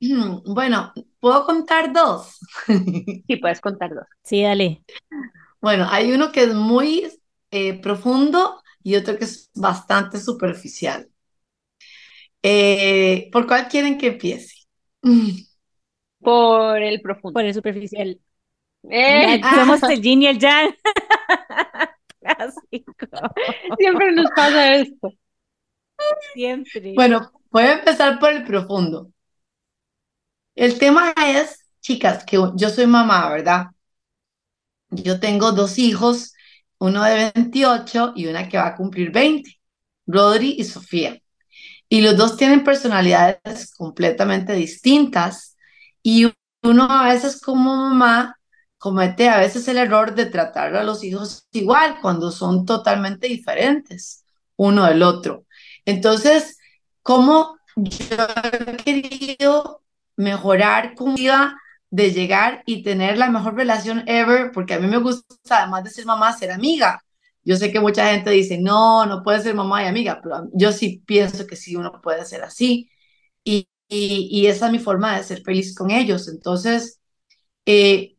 Bueno, 0.46 0.92
¿puedo 1.20 1.44
contar 1.44 1.92
dos? 1.92 2.38
Sí, 3.26 3.36
puedes 3.36 3.60
contar 3.60 3.94
dos. 3.94 4.06
Sí, 4.24 4.42
dale. 4.42 4.82
Bueno, 5.60 5.86
hay 5.90 6.12
uno 6.12 6.32
que 6.32 6.44
es 6.44 6.54
muy 6.54 7.08
eh, 7.50 7.80
profundo 7.80 8.62
y 8.82 8.96
otro 8.96 9.18
que 9.18 9.24
es 9.24 9.50
bastante 9.54 10.18
superficial. 10.20 11.10
Eh, 12.42 13.28
¿por 13.32 13.46
cuál 13.46 13.68
quieren 13.68 13.98
que 13.98 14.08
empiece? 14.08 14.54
Por 16.20 16.82
el 16.82 17.00
profundo. 17.00 17.34
Por 17.34 17.44
el 17.44 17.54
superficial. 17.54 18.20
Eh, 18.90 19.40
Ya 19.42 19.50
somos 19.54 19.82
el 19.84 20.02
yin 20.02 20.22
y 20.22 20.26
el 20.28 20.38
yang. 20.38 20.74
Clásico. 22.20 22.94
siempre 23.78 24.12
nos 24.12 24.30
pasa 24.32 24.74
esto. 24.76 25.12
Siempre. 26.32 26.94
Bueno, 26.94 27.32
voy 27.50 27.64
a 27.64 27.72
empezar 27.78 28.18
por 28.20 28.30
el 28.30 28.44
profundo. 28.44 29.10
El 30.60 30.78
tema 30.78 31.14
es, 31.16 31.64
chicas, 31.80 32.22
que 32.22 32.36
yo 32.54 32.68
soy 32.68 32.86
mamá, 32.86 33.30
¿verdad? 33.30 33.68
Yo 34.90 35.18
tengo 35.18 35.52
dos 35.52 35.78
hijos, 35.78 36.34
uno 36.76 37.02
de 37.02 37.32
28 37.34 38.12
y 38.14 38.26
una 38.26 38.46
que 38.46 38.58
va 38.58 38.66
a 38.66 38.76
cumplir 38.76 39.10
20, 39.10 39.58
Rodri 40.06 40.56
y 40.58 40.64
Sofía. 40.64 41.18
Y 41.88 42.02
los 42.02 42.14
dos 42.14 42.36
tienen 42.36 42.62
personalidades 42.62 43.74
completamente 43.74 44.52
distintas 44.52 45.56
y 46.02 46.30
uno 46.62 46.88
a 46.90 47.04
veces 47.04 47.40
como 47.40 47.74
mamá 47.74 48.36
comete 48.76 49.30
a 49.30 49.38
veces 49.38 49.66
el 49.66 49.78
error 49.78 50.14
de 50.14 50.26
tratar 50.26 50.76
a 50.76 50.84
los 50.84 51.02
hijos 51.02 51.48
igual 51.52 52.00
cuando 52.02 52.30
son 52.30 52.66
totalmente 52.66 53.28
diferentes 53.28 54.26
uno 54.56 54.84
del 54.84 55.04
otro. 55.04 55.46
Entonces, 55.86 56.58
¿cómo 57.02 57.56
yo 57.76 58.26
he 58.44 58.76
querido 58.76 59.80
mejorar 60.20 60.94
con 60.94 61.14
vida 61.14 61.56
de 61.90 62.12
llegar 62.12 62.62
y 62.66 62.82
tener 62.82 63.18
la 63.18 63.30
mejor 63.30 63.54
relación 63.56 64.04
ever? 64.06 64.52
Porque 64.52 64.74
a 64.74 64.80
mí 64.80 64.86
me 64.86 64.98
gusta, 64.98 65.62
además 65.62 65.84
de 65.84 65.90
ser 65.90 66.06
mamá, 66.06 66.32
ser 66.32 66.50
amiga. 66.52 67.02
Yo 67.44 67.56
sé 67.56 67.72
que 67.72 67.80
mucha 67.80 68.10
gente 68.12 68.30
dice, 68.30 68.58
no, 68.58 69.06
no 69.06 69.22
puede 69.22 69.40
ser 69.42 69.54
mamá 69.54 69.82
y 69.84 69.86
amiga, 69.86 70.20
pero 70.22 70.48
yo 70.52 70.72
sí 70.72 71.02
pienso 71.06 71.46
que 71.46 71.56
sí, 71.56 71.76
uno 71.76 72.00
puede 72.02 72.24
ser 72.26 72.42
así. 72.44 72.90
Y, 73.44 73.68
y, 73.88 74.28
y 74.32 74.46
esa 74.48 74.66
es 74.66 74.72
mi 74.72 74.78
forma 74.80 75.16
de 75.16 75.24
ser 75.24 75.42
feliz 75.42 75.74
con 75.74 75.90
ellos. 75.90 76.28
Entonces, 76.28 77.00
eh, 77.66 78.16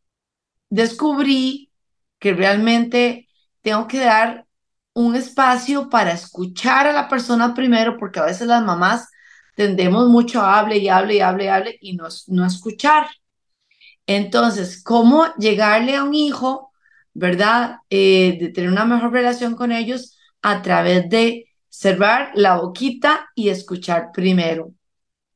descubrí 0.70 1.72
que 2.20 2.34
realmente 2.34 3.28
tengo 3.62 3.88
que 3.88 4.00
dar 4.00 4.48
un 4.94 5.16
espacio 5.16 5.90
para 5.90 6.12
escuchar 6.14 6.88
a 6.88 6.94
la 6.94 7.08
persona 7.10 7.54
primero, 7.54 7.98
porque 7.98 8.20
a 8.20 8.26
veces 8.26 8.48
las 8.48 8.64
mamás 8.64 9.08
tendemos 9.56 10.08
mucho 10.10 10.42
a 10.42 10.60
hable 10.60 10.78
y 10.78 10.90
hable 10.90 11.16
y 11.16 11.20
hable 11.22 11.46
y 11.46 11.48
hable 11.48 11.78
y 11.82 11.96
no, 11.96 12.08
no 12.28 12.46
escuchar. 12.46 13.08
Entonces, 14.08 14.84
¿cómo 14.84 15.28
llegarle 15.38 15.96
a 15.96 16.04
un 16.04 16.14
hijo, 16.16 16.72
verdad? 17.14 17.78
Eh, 17.90 18.38
de 18.40 18.50
tener 18.50 18.70
una 18.72 18.86
mejor 18.86 19.12
relación 19.12 19.56
con 19.56 19.72
ellos 19.72 20.18
a 20.42 20.62
través 20.62 21.10
de 21.10 21.48
cerrar 21.70 22.32
la 22.36 22.58
boquita 22.58 23.30
y 23.36 23.50
escuchar 23.50 24.12
primero. 24.14 24.74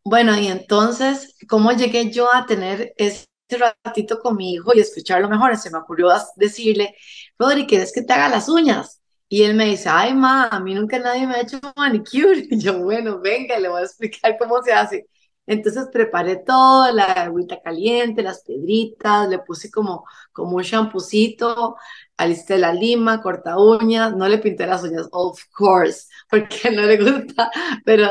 Bueno, 0.04 0.38
y 0.40 0.48
entonces, 0.48 1.36
¿cómo 1.48 1.72
llegué 1.72 2.12
yo 2.12 2.34
a 2.34 2.46
tener 2.46 2.94
ese 2.98 3.28
ratito 3.50 4.20
con 4.20 4.36
mi 4.36 4.54
hijo 4.54 4.72
y 4.76 4.80
escucharlo 4.80 5.30
mejor? 5.30 5.58
Se 5.58 5.72
me 5.72 5.80
ocurrió 5.80 6.10
decirle, 6.36 6.96
Rodri, 7.40 7.66
¿quieres 7.66 7.92
que 7.94 8.04
te 8.04 8.14
haga 8.14 8.30
las 8.30 8.50
uñas? 8.50 9.02
Y 9.28 9.44
él 9.44 9.56
me 9.56 9.66
dice, 9.66 9.90
ay, 9.90 10.14
ma, 10.14 10.48
a 10.48 10.60
mí 10.60 10.74
nunca 10.76 11.00
nadie 11.00 11.26
me 11.28 11.36
ha 11.36 11.42
hecho 11.42 11.60
manicure. 11.76 12.48
Y 12.52 12.60
yo, 12.60 12.80
bueno, 12.80 13.20
venga, 13.20 13.60
le 13.60 13.70
voy 13.70 13.82
a 13.82 13.86
explicar 13.86 14.38
cómo 14.38 14.62
se 14.64 14.74
hace. 14.74 15.08
Entonces 15.48 15.88
preparé 15.94 16.38
todo, 16.38 16.92
la 16.92 17.06
agüita 17.06 17.62
caliente, 17.62 18.24
las 18.24 18.44
piedritas, 18.44 19.30
le 19.30 19.40
puse 19.40 19.70
como, 19.72 20.06
como 20.32 20.58
un 20.58 20.64
champucito, 20.64 21.76
alisté 22.18 22.58
la 22.58 22.74
lima, 22.74 23.22
corta 23.22 23.58
uñas, 23.60 24.16
no 24.16 24.28
le 24.28 24.40
pinté 24.40 24.66
las 24.66 24.84
uñas, 24.84 25.08
of 25.12 25.40
course, 25.56 26.08
porque 26.30 26.72
no 26.72 26.82
le 26.84 26.98
gusta, 26.98 27.52
pero 27.86 28.08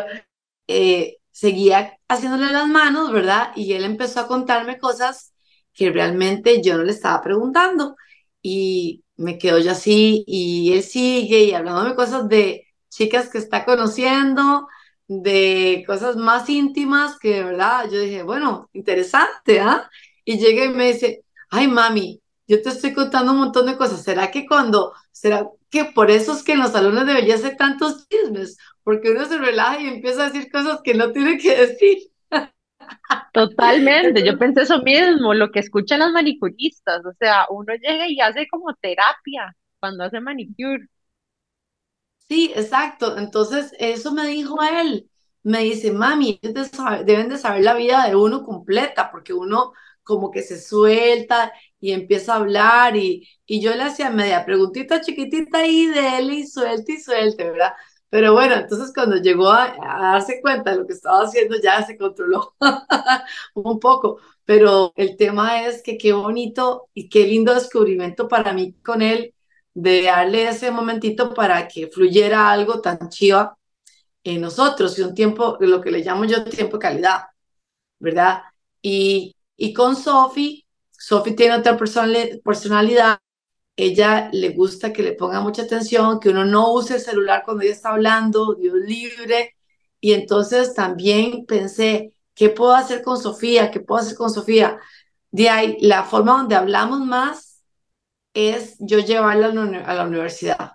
eh, 0.67 1.19
seguía 1.31 1.99
haciéndole 2.09 2.53
las 2.53 2.67
manos, 2.69 3.13
¿verdad? 3.13 3.51
Y 3.57 3.73
él 3.75 3.85
empezó 3.85 4.21
a 4.21 4.27
contarme 4.29 4.79
cosas 4.79 5.35
que 5.73 5.91
realmente 5.91 6.63
yo 6.63 6.77
no 6.77 6.85
le 6.85 6.93
estaba 6.93 7.23
preguntando. 7.23 7.97
Y 8.43 9.04
me 9.17 9.39
quedo 9.39 9.59
yo 9.59 9.73
así 9.73 10.25
y 10.27 10.73
él 10.73 10.83
sigue 10.83 11.45
y 11.45 11.55
hablándome 11.55 11.95
cosas 11.95 12.29
de 12.29 12.67
chicas 12.89 13.29
que 13.29 13.39
está 13.39 13.65
conociendo, 13.65 14.69
de 15.09 15.85
cosas 15.87 16.17
más 16.17 16.49
íntimas 16.49 17.19
que 17.19 17.35
de 17.35 17.45
verdad 17.45 17.91
yo 17.91 18.01
dije, 18.01 18.23
bueno, 18.23 18.69
interesante, 18.73 19.61
¿ah? 19.61 19.91
Y 20.25 20.39
llega 20.39 20.65
y 20.65 20.69
me 20.71 20.93
dice, 20.93 21.25
ay 21.51 21.69
mami, 21.69 22.23
yo 22.47 22.63
te 22.63 22.71
estoy 22.71 22.93
contando 22.95 23.33
un 23.33 23.39
montón 23.39 23.67
de 23.67 23.77
cosas, 23.77 24.03
¿será 24.03 24.31
que 24.31 24.47
cuando, 24.47 24.93
será 25.13 25.49
que 25.71 25.87
por 25.87 26.11
eso 26.11 26.33
es 26.35 26.43
que 26.43 26.53
en 26.53 26.61
los 26.61 26.73
salones 26.73 27.07
de 27.07 27.15
belleza 27.15 27.57
tantos 27.57 28.07
chismes, 28.09 28.57
porque 28.85 29.11
uno 29.11 29.25
se 29.27 29.39
relaja 29.39 29.81
y 29.81 29.89
empieza 29.89 30.23
a 30.27 30.31
decir 30.31 30.51
cosas 30.51 30.81
que 30.85 30.95
no 30.95 31.13
tiene 31.13 31.39
que 31.39 31.57
decir. 31.67 31.99
Totalmente, 33.33 34.25
yo 34.25 34.39
pensé 34.39 34.63
eso 34.63 34.81
mismo, 34.83 35.35
lo 35.35 35.51
que 35.51 35.59
escuchan 35.61 35.99
las 36.01 36.13
manicuristas, 36.13 37.05
o 37.05 37.13
sea, 37.19 37.47
uno 37.51 37.75
llega 37.75 38.09
y 38.09 38.21
hace 38.21 38.47
como 38.49 38.73
terapia 38.77 39.57
cuando 39.81 40.05
hace 40.05 40.21
manicure. 40.21 40.87
Sí, 42.29 42.53
exacto. 42.55 43.19
Entonces, 43.19 43.73
eso 43.79 44.13
me 44.13 44.27
dijo 44.29 44.59
él. 44.63 45.11
Me 45.43 45.61
dice, 45.61 45.93
mami, 45.93 46.41
deben 46.43 47.29
de 47.29 47.37
saber, 47.39 47.63
la 47.63 47.75
vida 47.75 48.07
de 48.09 48.17
uno 48.17 48.43
completa, 48.45 49.11
porque 49.11 49.35
uno 49.35 49.73
como 50.03 50.31
que 50.31 50.43
se 50.43 50.61
suelta 50.61 51.53
y 51.81 51.93
empieza 51.93 52.35
a 52.35 52.37
hablar 52.37 52.97
y, 52.97 53.29
y 53.47 53.61
yo 53.63 53.75
le 53.75 53.83
hacía 53.85 54.11
media 54.11 54.45
preguntita 54.45 55.01
chiquitita 55.01 55.67
y 55.67 55.87
de 55.87 56.19
él 56.19 56.31
y 56.33 56.47
suelte 56.47 56.93
y 56.95 57.01
suelte, 57.01 57.45
¿verdad? 57.51 57.73
Pero 58.15 58.33
bueno, 58.33 58.55
entonces 58.55 58.93
cuando 58.95 59.17
llegó 59.17 59.51
a, 59.51 59.75
darse 59.77 60.41
cuenta 60.41 60.71
de 60.71 60.77
lo 60.77 60.87
que 60.87 60.93
estaba 60.93 61.25
haciendo, 61.25 61.57
ya 61.61 61.85
se 61.85 61.99
controló 61.99 62.55
un 63.55 63.81
poco. 63.81 64.21
Pero 64.45 64.93
el 64.95 65.17
tema 65.17 65.67
es 65.67 65.83
que 65.83 65.99
qué 65.99 66.13
bonito 66.13 66.89
y 66.95 67.09
qué 67.09 67.27
lindo 67.27 67.53
descubrimiento 67.53 68.29
para 68.29 68.53
mí 68.53 68.75
con 68.85 69.03
él 69.03 69.35
de 69.75 70.03
darle 70.05 70.49
ese 70.49 70.71
momentito 70.71 71.35
para 71.35 71.67
que 71.67 71.89
fluyera 71.89 72.53
algo 72.53 72.81
tan 72.81 73.09
chiva 73.09 73.59
en 74.25 74.43
nosotros 74.43 74.97
y 74.97 75.03
un 75.03 75.15
tiempo, 75.15 75.57
lo 75.61 75.81
que 75.81 75.91
le 75.91 76.05
llamo 76.05 76.25
yo 76.25 76.45
tiempo 76.45 76.77
de 76.79 76.83
calidad, 76.83 77.23
¿verdad? 77.99 78.43
Y, 78.83 79.35
y 79.57 79.75
con 79.75 79.97
Sophie, 79.97 80.67
Sophie 80.93 81.35
tiene 81.35 81.57
otra 81.57 81.77
personalidad, 81.77 83.19
ella 83.77 84.31
le 84.33 84.51
gusta 84.51 84.93
que 84.93 85.03
le 85.03 85.13
ponga 85.13 85.41
mucha 85.41 85.63
atención, 85.63 86.21
que 86.21 86.31
uno 86.31 86.45
no 86.45 86.73
use 86.73 86.95
el 86.95 87.01
celular 87.01 87.43
cuando 87.45 87.63
ella 87.65 87.73
está 87.73 87.91
hablando, 87.91 88.55
Dios 88.55 88.75
libre, 88.77 89.57
y 90.01 90.13
entonces 90.13 90.75
también 90.75 91.47
pensé, 91.47 92.15
¿qué 92.35 92.51
puedo 92.51 92.75
hacer 92.75 93.03
con 93.03 93.19
Sofía? 93.19 93.71
¿Qué 93.71 93.81
puedo 93.81 94.01
hacer 94.03 94.17
con 94.17 94.31
Sofía? 94.31 94.79
De 95.31 95.49
ahí, 95.51 95.79
la 95.81 96.05
forma 96.05 96.37
donde 96.39 96.55
hablamos 96.57 97.01
más 97.01 97.63
es 98.35 98.77
yo 98.81 99.01
llevarla 99.01 99.49
a 99.49 99.95
la 99.95 100.05
universidad. 100.07 100.73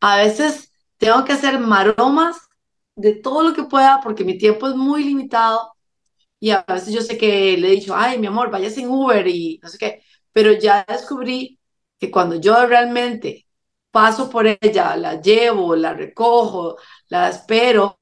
A 0.00 0.18
veces 0.18 0.72
tengo 0.98 1.24
que 1.24 1.32
hacer 1.32 1.58
maromas 1.60 2.38
de 2.96 3.14
todo 3.14 3.42
lo 3.42 3.54
que 3.54 3.64
pueda 3.64 4.00
porque 4.02 4.24
mi 4.24 4.38
tiempo 4.38 4.68
es 4.68 4.74
muy 4.74 5.04
limitado 5.04 5.72
y 6.40 6.50
a 6.50 6.64
veces 6.68 6.94
yo 6.94 7.02
sé 7.02 7.18
que 7.18 7.56
le 7.58 7.68
he 7.68 7.72
dicho, 7.72 7.94
ay, 7.96 8.18
mi 8.18 8.26
amor, 8.28 8.50
vaya 8.50 8.70
sin 8.70 8.88
Uber 8.88 9.26
y 9.28 9.60
no 9.62 9.68
sé 9.68 9.78
qué, 9.78 10.02
pero 10.32 10.52
ya 10.52 10.84
descubrí 10.88 11.57
que 11.98 12.10
cuando 12.10 12.36
yo 12.36 12.66
realmente 12.66 13.46
paso 13.90 14.30
por 14.30 14.46
ella, 14.46 14.96
la 14.96 15.20
llevo, 15.20 15.76
la 15.76 15.94
recojo, 15.94 16.76
la 17.08 17.28
espero, 17.28 17.98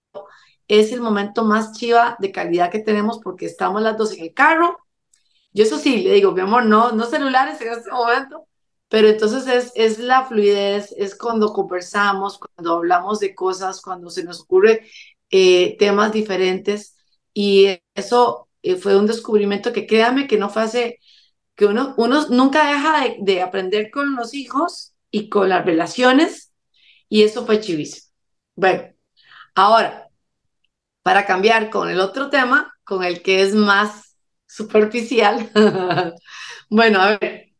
es 0.69 0.93
el 0.93 1.00
momento 1.00 1.45
más 1.45 1.73
chiva 1.73 2.17
de 2.19 2.33
calidad 2.33 2.71
que 2.71 2.81
tenemos 2.81 3.21
porque 3.23 3.47
estamos 3.47 3.83
las 3.83 3.97
dos 3.97 4.12
en 4.12 4.25
el 4.25 4.35
carro. 4.35 4.79
Yo 5.53 5.65
eso 5.65 5.79
sí, 5.79 6.03
le 6.03 6.12
digo, 6.15 6.33
mi 6.33 6.43
amor, 6.43 6.67
no, 6.67 6.93
no 6.93 7.07
celulares 7.07 7.61
en 7.61 7.73
este 7.73 7.91
momento, 7.91 8.47
pero 8.88 9.09
entonces 9.09 9.47
es, 9.47 9.73
es 9.75 9.99
la 9.99 10.26
fluidez, 10.26 10.93
es 10.99 11.17
cuando 11.17 11.53
conversamos, 11.53 12.38
cuando 12.38 12.75
hablamos 12.76 13.21
de 13.21 13.35
cosas, 13.35 13.81
cuando 13.81 14.11
se 14.11 14.25
nos 14.25 14.41
ocurre 14.43 14.87
eh, 15.31 15.76
temas 15.79 16.12
diferentes. 16.12 16.97
Y 17.33 17.81
eso 17.95 18.49
eh, 18.62 18.76
fue 18.76 18.97
un 18.97 19.07
descubrimiento 19.07 19.73
que 19.73 19.87
créame 19.87 20.26
que 20.26 20.38
no 20.38 20.50
fue 20.50 20.62
hace, 20.62 21.00
que 21.56 21.66
uno, 21.66 21.94
uno 21.96 22.26
nunca 22.28 22.68
deja 22.68 23.00
de, 23.02 23.16
de 23.20 23.42
aprender 23.42 23.90
con 23.90 24.14
los 24.14 24.34
hijos 24.34 24.94
y 25.10 25.28
con 25.28 25.48
las 25.48 25.64
relaciones. 25.64 26.52
Y 27.08 27.22
eso 27.22 27.46
fue 27.46 27.60
chivísimo. 27.60 28.06
Bueno, 28.54 28.84
ahora, 29.54 30.08
para 31.02 31.26
cambiar 31.26 31.70
con 31.70 31.88
el 31.88 32.00
otro 32.00 32.30
tema, 32.30 32.75
con 32.84 33.04
el 33.04 33.22
que 33.22 33.42
es 33.42 33.54
más 33.54 34.16
superficial. 34.46 35.50
bueno, 36.70 37.00
a 37.00 37.18
ver, 37.18 37.52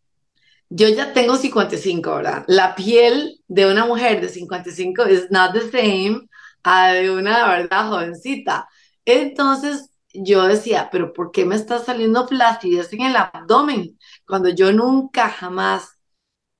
yo 0.68 0.88
ya 0.88 1.12
tengo 1.12 1.36
55, 1.36 2.16
¿verdad? 2.16 2.44
La 2.48 2.74
piel 2.74 3.40
de 3.48 3.70
una 3.70 3.86
mujer 3.86 4.20
de 4.20 4.28
55 4.28 5.04
es 5.04 5.30
not 5.30 5.52
the 5.52 5.70
same 5.70 6.28
a 6.64 6.92
de 6.92 7.10
una, 7.10 7.48
¿verdad? 7.48 7.88
Jovencita. 7.88 8.68
Entonces 9.04 9.90
yo 10.25 10.44
decía, 10.46 10.88
pero 10.92 11.12
¿por 11.12 11.30
qué 11.30 11.44
me 11.44 11.56
está 11.56 11.78
saliendo 11.78 12.26
flacidez 12.28 12.92
en 12.92 13.02
el 13.02 13.16
abdomen? 13.16 13.99
Cuando 14.26 14.49
yo 14.50 14.73
nunca, 14.73 15.28
jamás, 15.30 15.99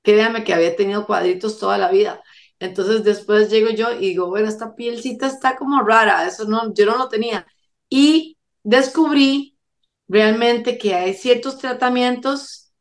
créanme 0.03 0.45
que 0.45 0.55
había 0.55 0.77
tenido 0.77 1.07
cuadritos 1.07 1.59
toda 1.59 1.79
la 1.79 1.91
vida. 1.91 2.23
Entonces 2.59 3.05
después 3.05 3.51
llego 3.51 3.71
yo 3.71 3.93
y 3.93 4.09
digo, 4.09 4.29
bueno, 4.29 4.49
esta 4.49 4.75
pielcita 4.75 5.27
está 5.27 5.57
como 5.57 5.83
rara, 5.83 6.27
eso 6.27 6.45
no, 6.47 6.73
yo 6.75 6.87
no 6.87 6.97
lo 6.97 7.09
tenía. 7.09 7.47
Y 7.89 8.39
descubrí 8.63 9.59
realmente 10.09 10.79
que 10.79 10.95
hay 10.95 11.15
ciertos 11.15 11.59
tratamientos 11.59 12.73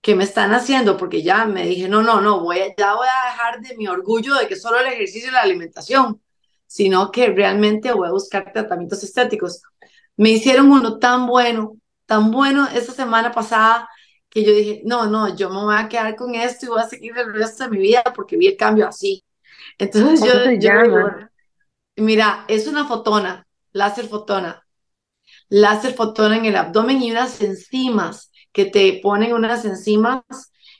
que 0.00 0.14
me 0.16 0.24
están 0.24 0.52
haciendo, 0.52 0.96
porque 0.96 1.22
ya 1.22 1.44
me 1.46 1.66
dije, 1.66 1.88
no, 1.88 2.02
no, 2.02 2.20
no, 2.20 2.40
voy 2.40 2.58
a, 2.60 2.74
ya 2.76 2.94
voy 2.96 3.06
a 3.06 3.30
dejar 3.30 3.60
de 3.60 3.76
mi 3.76 3.86
orgullo 3.86 4.34
de 4.34 4.48
que 4.48 4.56
solo 4.56 4.80
el 4.80 4.88
ejercicio 4.88 5.30
y 5.30 5.32
la 5.32 5.42
alimentación, 5.42 6.20
sino 6.66 7.10
que 7.12 7.28
realmente 7.28 7.92
voy 7.92 8.08
a 8.08 8.12
buscar 8.12 8.52
tratamientos 8.52 9.02
estéticos. 9.04 9.62
Me 10.16 10.30
hicieron 10.30 10.70
uno 10.70 10.98
tan 10.98 11.26
bueno, 11.26 11.76
tan 12.06 12.30
bueno 12.30 12.68
esta 12.68 12.92
semana 12.92 13.32
pasada, 13.32 13.88
que 14.28 14.44
yo 14.44 14.52
dije, 14.52 14.82
no, 14.84 15.06
no, 15.06 15.34
yo 15.36 15.50
me 15.50 15.62
voy 15.62 15.74
a 15.76 15.88
quedar 15.88 16.16
con 16.16 16.34
esto 16.34 16.66
y 16.66 16.68
voy 16.70 16.80
a 16.80 16.88
seguir 16.88 17.16
el 17.18 17.32
resto 17.34 17.64
de 17.64 17.70
mi 17.70 17.78
vida 17.78 18.02
porque 18.14 18.36
vi 18.36 18.48
el 18.48 18.56
cambio 18.56 18.88
así. 18.88 19.24
Entonces 19.78 20.22
yo, 20.24 20.32
yo 20.58 20.70
mira, 21.96 22.44
es 22.48 22.66
una 22.66 22.86
fotona, 22.86 23.46
láser 23.72 24.06
fotona, 24.08 24.66
láser 25.48 25.94
fotona 25.94 26.36
en 26.36 26.46
el 26.46 26.56
abdomen 26.56 27.02
y 27.02 27.10
unas 27.10 27.40
enzimas 27.42 28.30
que 28.52 28.66
te 28.66 29.00
ponen 29.02 29.32
unas 29.34 29.64
enzimas 29.64 30.22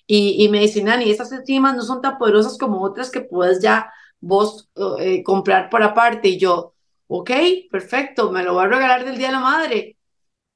y, 0.06 0.44
y 0.44 0.48
me 0.48 0.60
dicen, 0.60 0.86
Nani, 0.86 1.10
esas 1.10 1.32
enzimas 1.32 1.76
no 1.76 1.82
son 1.82 2.02
tan 2.02 2.18
poderosas 2.18 2.58
como 2.58 2.82
otras 2.82 3.10
que 3.10 3.20
puedes 3.22 3.60
ya 3.62 3.92
vos 4.20 4.70
eh, 4.98 5.22
comprar 5.22 5.70
por 5.70 5.82
aparte. 5.82 6.28
Y 6.28 6.38
yo, 6.38 6.71
ok, 7.14 7.30
perfecto, 7.70 8.30
me 8.32 8.42
lo 8.42 8.54
voy 8.54 8.64
a 8.64 8.68
regalar 8.68 9.04
del 9.04 9.18
Día 9.18 9.28
de 9.28 9.32
la 9.34 9.40
Madre. 9.40 9.96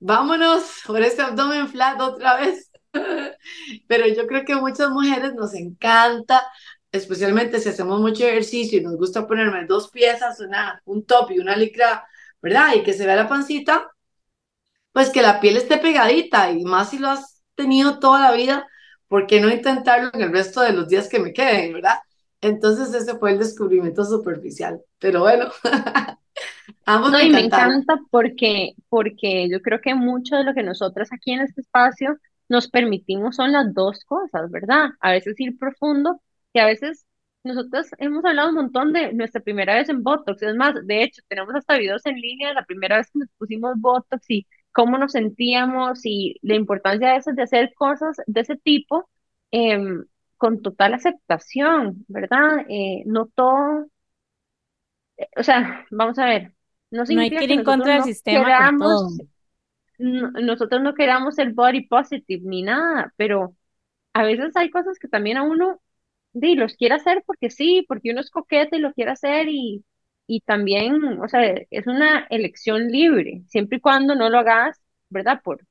Vámonos 0.00 0.82
por 0.86 1.02
ese 1.02 1.22
abdomen 1.22 1.68
flat 1.68 2.00
otra 2.00 2.36
vez. 2.38 2.70
Pero 3.88 4.06
yo 4.08 4.26
creo 4.26 4.44
que 4.44 4.56
muchas 4.56 4.90
mujeres 4.90 5.34
nos 5.34 5.54
encanta, 5.54 6.42
especialmente 6.92 7.60
si 7.60 7.68
hacemos 7.70 8.00
mucho 8.00 8.24
ejercicio 8.26 8.78
y 8.78 8.82
nos 8.82 8.96
gusta 8.96 9.26
ponerme 9.26 9.66
dos 9.66 9.90
piezas, 9.90 10.40
una, 10.40 10.80
un 10.86 11.04
top 11.06 11.32
y 11.32 11.40
una 11.40 11.56
licra, 11.56 12.06
¿verdad? 12.42 12.74
Y 12.76 12.82
que 12.82 12.94
se 12.94 13.06
vea 13.06 13.16
la 13.16 13.28
pancita 13.28 13.90
pues 14.92 15.10
que 15.10 15.22
la 15.22 15.40
piel 15.40 15.56
esté 15.56 15.78
pegadita 15.78 16.50
y 16.50 16.64
más 16.64 16.90
si 16.90 16.98
lo 16.98 17.08
has 17.08 17.42
tenido 17.54 17.98
toda 17.98 18.20
la 18.20 18.32
vida, 18.32 18.66
¿por 19.08 19.26
qué 19.26 19.40
no 19.40 19.50
intentarlo 19.50 20.10
en 20.14 20.22
el 20.22 20.32
resto 20.32 20.62
de 20.62 20.72
los 20.72 20.88
días 20.88 21.08
que 21.08 21.18
me 21.20 21.32
queden, 21.32 21.74
verdad? 21.74 21.98
Entonces 22.46 22.94
ese 22.94 23.18
fue 23.18 23.32
el 23.32 23.38
descubrimiento 23.38 24.04
superficial, 24.04 24.80
pero 24.98 25.20
bueno, 25.20 25.46
ambos 26.86 27.10
no, 27.10 27.18
me 27.18 27.24
y 27.24 27.30
me 27.30 27.40
encanta 27.40 27.98
porque, 28.10 28.74
porque 28.88 29.48
yo 29.50 29.60
creo 29.60 29.80
que 29.80 29.94
mucho 29.94 30.36
de 30.36 30.44
lo 30.44 30.54
que 30.54 30.62
nosotras 30.62 31.08
aquí 31.12 31.32
en 31.32 31.40
este 31.40 31.60
espacio 31.60 32.16
nos 32.48 32.68
permitimos 32.68 33.36
son 33.36 33.52
las 33.52 33.74
dos 33.74 34.04
cosas, 34.04 34.50
¿verdad? 34.50 34.90
A 35.00 35.10
veces 35.10 35.34
ir 35.40 35.58
profundo 35.58 36.20
y 36.52 36.60
a 36.60 36.66
veces 36.66 37.04
nosotros 37.42 37.88
hemos 37.98 38.24
hablado 38.24 38.50
un 38.50 38.56
montón 38.56 38.92
de 38.92 39.12
nuestra 39.12 39.40
primera 39.40 39.74
vez 39.74 39.88
en 39.88 40.02
Botox, 40.02 40.42
es 40.42 40.54
más, 40.56 40.74
de 40.86 41.02
hecho, 41.02 41.22
tenemos 41.28 41.54
hasta 41.54 41.78
videos 41.78 42.04
en 42.06 42.16
línea 42.16 42.48
de 42.48 42.54
la 42.54 42.64
primera 42.64 42.98
vez 42.98 43.10
que 43.10 43.20
nos 43.20 43.28
pusimos 43.38 43.74
Botox 43.80 44.24
y 44.30 44.46
cómo 44.72 44.98
nos 44.98 45.12
sentíamos 45.12 46.00
y 46.04 46.38
la 46.42 46.54
importancia 46.54 47.10
de 47.10 47.16
eso, 47.16 47.32
de 47.32 47.42
hacer 47.42 47.72
cosas 47.74 48.16
de 48.26 48.40
ese 48.40 48.56
tipo 48.56 49.08
em, 49.50 50.04
con 50.36 50.62
total 50.62 50.94
aceptación, 50.94 52.04
¿verdad? 52.08 52.66
Eh, 52.68 53.02
no 53.06 53.26
todo, 53.28 53.88
eh, 55.16 55.28
o 55.36 55.42
sea, 55.42 55.86
vamos 55.90 56.18
a 56.18 56.26
ver, 56.26 56.54
no 56.90 57.04
No 57.08 57.20
hay 57.20 57.34
que 57.34 57.44
ir 57.44 57.52
en 57.52 57.64
contra 57.64 57.94
del 57.94 58.04
sistema 58.04 58.54
todo. 58.78 59.16
nosotros 59.98 60.82
no 60.82 60.94
queramos 60.94 61.38
el 61.38 61.54
body 61.54 61.86
positive 61.88 62.42
ni 62.44 62.62
nada, 62.62 63.12
pero 63.16 63.56
a 64.14 64.24
veces 64.24 64.56
hay 64.56 64.70
cosas 64.70 64.98
que 64.98 65.08
también 65.08 65.36
a 65.38 65.42
uno 65.44 65.80
di, 66.32 66.54
los 66.56 66.74
quiere 66.76 66.96
hacer 66.96 67.22
porque 67.26 67.50
sí, 67.50 67.84
porque 67.88 68.12
uno 68.12 68.20
es 68.20 68.30
coquete 68.30 68.76
y 68.78 68.80
lo 68.80 68.92
quiere 68.94 69.12
hacer 69.12 69.48
y, 69.48 69.84
y 70.26 70.40
también, 70.42 71.20
o 71.22 71.28
sea, 71.28 71.42
es 71.70 71.86
una 71.86 72.26
elección 72.30 72.88
libre, 72.88 73.42
siempre 73.48 73.78
y 73.78 73.80
cuando 73.82 74.14
no 74.16 74.30
lo 74.30 74.38
hagas, 74.40 74.80
¿verdad? 75.10 75.40
Por, 75.44 75.66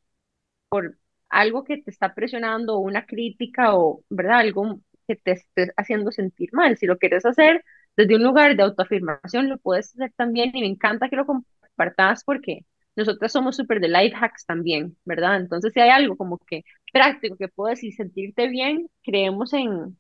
por 0.70 0.98
algo 1.30 1.64
que 1.64 1.78
te 1.82 1.92
está 1.92 2.14
presionando 2.14 2.78
una 2.80 3.06
crítica 3.06 3.76
o, 3.76 4.04
¿verdad? 4.10 4.40
Algo 4.40 4.80
que 5.08 5.16
te 5.16 5.32
esté 5.34 5.72
haciendo 5.78 6.12
sentir 6.12 6.50
mal. 6.54 6.78
Si 6.78 6.86
lo 6.86 6.98
quieres 6.98 7.26
hacer 7.26 7.64
desde 7.96 8.16
un 8.16 8.24
lugar 8.24 8.56
de 8.56 8.64
autoafirmación, 8.64 9.50
lo 9.50 9.58
puedes 9.58 9.94
hacer 9.96 10.12
también 10.16 10.52
y 10.56 10.62
me 10.62 10.68
encanta 10.68 11.10
que 11.10 11.16
lo 11.16 11.26
compartas 11.26 12.24
porque 12.24 12.66
nosotras 12.96 13.32
somos 13.32 13.56
súper 13.58 13.80
de 13.82 13.90
life 13.90 14.16
hacks 14.20 14.46
también, 14.46 14.98
¿verdad? 15.06 15.38
Entonces, 15.38 15.74
si 15.74 15.80
hay 15.82 15.90
algo 15.90 16.16
como 16.18 16.38
que 16.40 16.64
práctico 16.94 17.36
que 17.38 17.48
puedes 17.50 17.84
y 17.84 17.92
sentirte 17.92 18.48
bien, 18.48 18.90
creemos 19.04 19.54
en, 19.54 19.98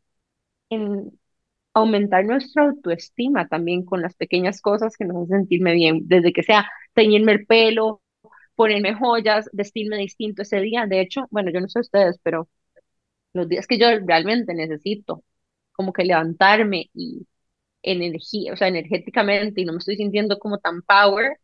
en 0.69 1.11
aumentar 1.73 2.25
nuestra 2.25 2.65
autoestima 2.65 3.47
también 3.49 3.85
con 3.85 4.01
las 4.01 4.15
pequeñas 4.15 4.61
cosas 4.61 4.97
que 4.97 5.05
nos 5.05 5.17
hacen 5.17 5.39
sentirme 5.41 5.73
bien, 5.73 6.01
desde 6.07 6.33
que 6.33 6.43
sea 6.43 6.69
teñirme 6.93 7.33
el 7.33 7.45
pelo, 7.47 8.01
ponerme 8.55 8.95
joyas, 8.95 9.49
vestirme 9.53 9.97
distinto 9.97 10.41
ese 10.43 10.59
día. 10.61 10.85
De 10.87 11.01
hecho, 11.01 11.27
bueno, 11.31 11.51
yo 11.51 11.61
no 11.61 11.69
sé 11.69 11.79
ustedes, 11.79 12.19
pero 12.23 12.49
los 13.33 13.47
días 13.49 13.67
que 13.67 13.77
yo 13.79 13.87
realmente 14.05 14.53
necesito 14.53 15.23
como 15.73 15.93
que 15.93 16.05
levantarme 16.05 16.89
y 16.93 17.27
energía, 17.83 18.53
o 18.53 18.57
sea, 18.57 18.69
energéticamente 18.69 19.61
y 19.61 19.65
no 19.65 19.73
me 19.73 19.79
estoy 19.79 19.97
sintiendo 19.97 20.39
como 20.39 20.59
tan 20.59 20.81
power, 20.83 21.39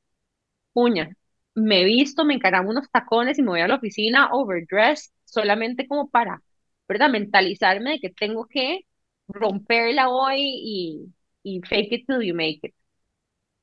puña, 0.73 1.09
me 1.55 1.83
visto, 1.83 2.25
me 2.25 2.35
encaramo 2.35 2.69
unos 2.69 2.89
tacones 2.91 3.39
y 3.39 3.43
me 3.43 3.49
voy 3.49 3.61
a 3.61 3.67
la 3.67 3.75
oficina 3.75 4.29
overdressed 4.33 5.11
solamente 5.25 5.87
como 5.87 6.09
para, 6.09 6.41
¿verdad? 6.87 7.09
Mentalizarme 7.09 7.91
de 7.93 7.99
que 7.99 8.09
tengo 8.11 8.47
que 8.47 8.81
romperla 9.27 10.09
hoy 10.09 10.37
y, 10.41 11.13
y 11.43 11.61
fake 11.61 11.91
it 11.93 12.07
till 12.07 12.21
you 12.21 12.35
make 12.35 12.59
it. 12.63 12.73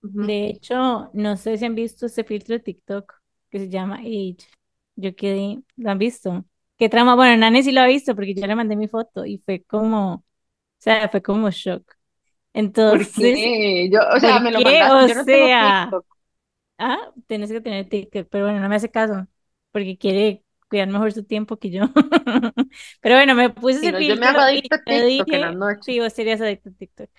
De 0.02 0.46
hecho, 0.48 1.10
no 1.14 1.36
sé 1.36 1.56
si 1.58 1.64
han 1.64 1.74
visto 1.76 2.06
ese 2.06 2.24
filtro 2.24 2.54
de 2.54 2.60
TikTok 2.60 3.17
que 3.50 3.58
se 3.60 3.68
llama 3.68 3.96
Age. 3.98 4.38
Yo 4.96 5.14
quedé, 5.16 5.62
¿lo 5.76 5.90
han 5.90 5.98
visto? 5.98 6.44
¿Qué 6.78 6.88
trama? 6.88 7.14
Bueno, 7.16 7.36
Nani 7.38 7.62
sí 7.62 7.72
lo 7.72 7.80
ha 7.82 7.86
visto 7.86 8.14
porque 8.14 8.34
yo 8.34 8.46
le 8.46 8.56
mandé 8.56 8.76
mi 8.76 8.88
foto 8.88 9.24
y 9.26 9.38
fue 9.38 9.62
como, 9.64 10.14
o 10.16 10.24
sea, 10.78 11.08
fue 11.10 11.22
como 11.22 11.50
shock. 11.50 11.94
¿Por 12.84 13.06
Entonces, 13.06 13.32
qué? 13.32 13.88
Yo, 13.92 14.00
o 14.14 14.20
sea, 14.20 14.40
¿por 14.40 14.40
me 14.40 14.50
lo 14.50 14.60
qué? 14.60 14.62
mandaste, 14.62 15.04
O 15.04 15.06
yo 15.06 15.14
no 15.14 15.28
tengo 15.28 15.50
TikTok. 15.56 16.06
ah, 16.78 17.12
tienes 17.26 17.50
que 17.50 17.60
tener 17.60 17.88
TikTok, 17.88 18.28
pero 18.30 18.44
bueno, 18.44 18.60
no 18.60 18.68
me 18.68 18.76
hace 18.76 18.90
caso 18.90 19.26
porque 19.72 19.98
quiere 19.98 20.44
cuidar 20.68 20.88
mejor 20.88 21.12
su 21.12 21.24
tiempo 21.24 21.56
que 21.58 21.70
yo. 21.70 21.82
Pero 23.00 23.14
bueno, 23.16 23.34
me 23.34 23.50
puse 23.50 23.78
Si 23.80 23.88
ese 23.88 23.92
no, 23.92 24.00
yo 24.00 24.16
me 24.16 24.26
hago 24.26 24.40
y 24.50 24.62
adicta 24.62 24.76
a 24.76 24.84
TikTok 24.84 25.32
en 25.32 25.58
noches. 25.58 25.84
sí, 25.84 25.98
vos 26.00 26.12
serías 26.12 26.40
adicto 26.40 26.70
a 26.70 26.72
TikTok. 26.72 27.10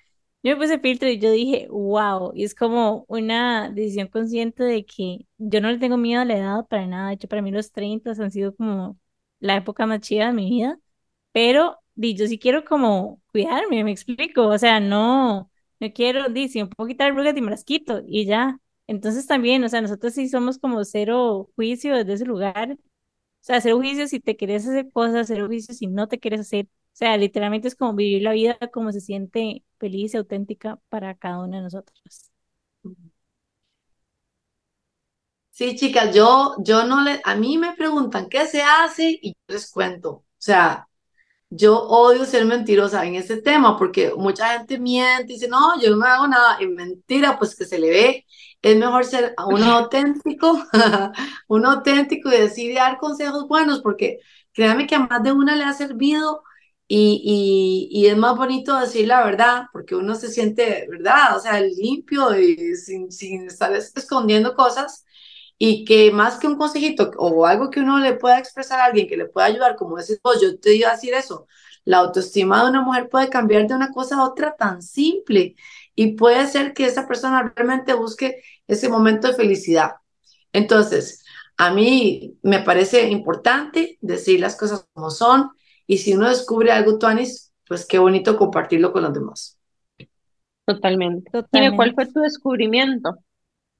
Yo 0.42 0.52
me 0.56 0.62
puse 0.62 0.78
filtro 0.78 1.08
y 1.08 1.18
yo 1.18 1.30
dije, 1.32 1.68
wow, 1.70 2.32
y 2.34 2.44
es 2.44 2.54
como 2.54 3.04
una 3.08 3.70
decisión 3.70 4.08
consciente 4.08 4.64
de 4.64 4.86
que 4.86 5.26
yo 5.36 5.60
no 5.60 5.70
le 5.70 5.78
tengo 5.78 5.98
miedo 5.98 6.22
a 6.22 6.24
la 6.24 6.36
edad 6.38 6.66
para 6.68 6.86
nada. 6.86 7.08
De 7.08 7.14
hecho, 7.14 7.28
para 7.28 7.42
mí 7.42 7.50
los 7.50 7.72
30 7.72 8.12
han 8.12 8.30
sido 8.30 8.54
como 8.56 8.98
la 9.38 9.56
época 9.56 9.84
más 9.86 10.00
chida 10.00 10.28
de 10.28 10.32
mi 10.32 10.48
vida, 10.48 10.78
pero 11.32 11.78
di, 11.94 12.14
yo 12.16 12.26
sí 12.26 12.38
quiero 12.38 12.64
como 12.64 13.20
cuidarme, 13.32 13.84
me 13.84 13.92
explico. 13.92 14.48
O 14.48 14.58
sea, 14.58 14.80
no, 14.80 15.50
no 15.80 15.92
quiero, 15.92 16.28
di, 16.30 16.48
si 16.48 16.62
me 16.62 16.68
puedo 16.68 16.88
quitar 16.88 17.12
arrugas 17.12 17.36
y 17.36 17.40
me 17.42 17.50
las 17.50 17.64
y 18.06 18.24
ya. 18.26 18.58
Entonces 18.86 19.26
también, 19.26 19.62
o 19.64 19.68
sea, 19.68 19.80
nosotros 19.82 20.14
sí 20.14 20.28
somos 20.28 20.58
como 20.58 20.84
cero 20.84 21.50
juicio 21.56 21.94
desde 21.96 22.14
ese 22.14 22.24
lugar. 22.26 22.72
O 22.72 22.76
sea, 23.42 23.60
cero 23.60 23.78
juicio 23.78 24.06
si 24.08 24.20
te 24.20 24.36
quieres 24.36 24.66
hacer 24.68 24.90
cosas, 24.92 25.26
cero 25.28 25.46
juicio 25.46 25.74
si 25.74 25.86
no 25.86 26.08
te 26.08 26.18
quieres 26.20 26.40
hacer. 26.40 26.66
O 26.66 26.68
sea, 26.96 27.16
literalmente 27.16 27.68
es 27.68 27.74
como 27.76 27.94
vivir 27.94 28.22
la 28.22 28.32
vida 28.32 28.58
como 28.72 28.92
se 28.92 29.00
siente 29.00 29.64
feliz 29.80 30.14
y 30.14 30.18
auténtica 30.18 30.80
para 30.90 31.16
cada 31.16 31.40
uno 31.40 31.56
de 31.58 31.64
nosotros. 31.64 32.02
Sí, 35.50 35.76
chicas, 35.76 36.14
yo, 36.14 36.54
yo 36.60 36.84
no 36.86 37.02
le, 37.02 37.20
a 37.24 37.34
mí 37.34 37.58
me 37.58 37.74
preguntan 37.74 38.28
qué 38.28 38.46
se 38.46 38.62
hace 38.62 39.18
y 39.20 39.32
yo 39.32 39.38
les 39.48 39.70
cuento. 39.70 40.10
O 40.10 40.24
sea, 40.38 40.88
yo 41.50 41.78
odio 41.82 42.24
ser 42.26 42.46
mentirosa 42.46 43.06
en 43.06 43.16
ese 43.16 43.42
tema 43.42 43.78
porque 43.78 44.12
mucha 44.16 44.58
gente 44.58 44.78
miente 44.78 45.32
y 45.32 45.36
dice, 45.36 45.48
no, 45.48 45.80
yo 45.80 45.90
no 45.90 45.96
me 45.98 46.08
hago 46.08 46.28
nada. 46.28 46.58
Y 46.62 46.68
mentira, 46.68 47.38
pues 47.38 47.56
que 47.56 47.66
se 47.66 47.78
le 47.78 47.90
ve. 47.90 48.26
Es 48.62 48.76
mejor 48.78 49.04
ser 49.06 49.34
uno 49.46 49.66
auténtico, 49.72 50.62
uno 51.48 51.70
auténtico 51.72 52.30
y 52.30 52.38
decir 52.38 52.70
y 52.72 52.74
dar 52.76 52.98
consejos 52.98 53.48
buenos 53.48 53.80
porque 53.82 54.20
créanme 54.52 54.86
que 54.86 54.96
a 54.96 55.00
más 55.00 55.22
de 55.22 55.32
una 55.32 55.56
le 55.56 55.64
ha 55.64 55.72
servido 55.74 56.42
y, 56.92 57.88
y, 57.92 58.06
es 58.08 58.16
más 58.16 58.36
bonito 58.36 58.76
decir 58.80 59.06
la 59.06 59.24
verdad 59.24 59.66
porque 59.72 59.94
uno 59.94 60.16
se 60.16 60.28
siente, 60.28 60.88
¿verdad? 60.90 61.36
O 61.36 61.40
sea, 61.40 61.60
limpio 61.60 62.36
y 62.36 62.74
sin, 62.74 63.12
sin 63.12 63.46
estar 63.46 63.72
escondiendo 63.74 64.56
cosas. 64.56 65.04
Y 65.56 65.84
que 65.84 66.10
más 66.10 66.38
que 66.40 66.48
un 66.48 66.56
consejito 66.56 67.12
o 67.18 67.46
algo 67.46 67.70
que 67.70 67.78
uno 67.80 68.00
le 68.00 68.14
pueda 68.14 68.40
expresar 68.40 68.80
a 68.80 68.86
alguien 68.86 69.06
que 69.06 69.16
le 69.16 69.26
pueda 69.26 69.46
ayudar, 69.46 69.76
como 69.76 69.98
decís 69.98 70.18
vos, 70.24 70.40
yo 70.42 70.58
te 70.58 70.74
iba 70.74 70.88
a 70.88 70.94
decir 70.94 71.14
eso, 71.14 71.46
la 71.84 71.98
autoestima 71.98 72.64
de 72.64 72.70
una 72.70 72.82
mujer 72.82 73.08
puede 73.08 73.28
cambiar 73.28 73.68
de 73.68 73.74
una 73.74 73.92
cosa 73.92 74.16
a 74.16 74.24
otra 74.24 74.56
tan 74.56 74.82
simple 74.82 75.54
y 75.94 76.14
puede 76.14 76.46
ser 76.48 76.74
que 76.74 76.86
esa 76.86 77.06
persona 77.06 77.52
realmente 77.54 77.94
busque 77.94 78.42
ese 78.66 78.88
momento 78.88 79.28
de 79.28 79.34
felicidad. 79.34 79.92
Entonces, 80.52 81.24
a 81.56 81.72
mí 81.72 82.36
me 82.42 82.60
parece 82.60 83.08
importante 83.10 83.98
decir 84.00 84.40
las 84.40 84.56
cosas 84.56 84.86
como 84.92 85.10
son 85.10 85.50
y 85.90 85.98
si 85.98 86.14
uno 86.14 86.28
descubre 86.28 86.70
algo, 86.70 86.98
Tuanis, 86.98 87.52
pues 87.66 87.84
qué 87.84 87.98
bonito 87.98 88.36
compartirlo 88.36 88.92
con 88.92 89.02
los 89.02 89.12
demás. 89.12 89.58
Totalmente. 90.64 91.32
Dime, 91.52 91.74
¿cuál 91.74 91.94
fue 91.94 92.06
tu 92.06 92.20
descubrimiento? 92.20 93.16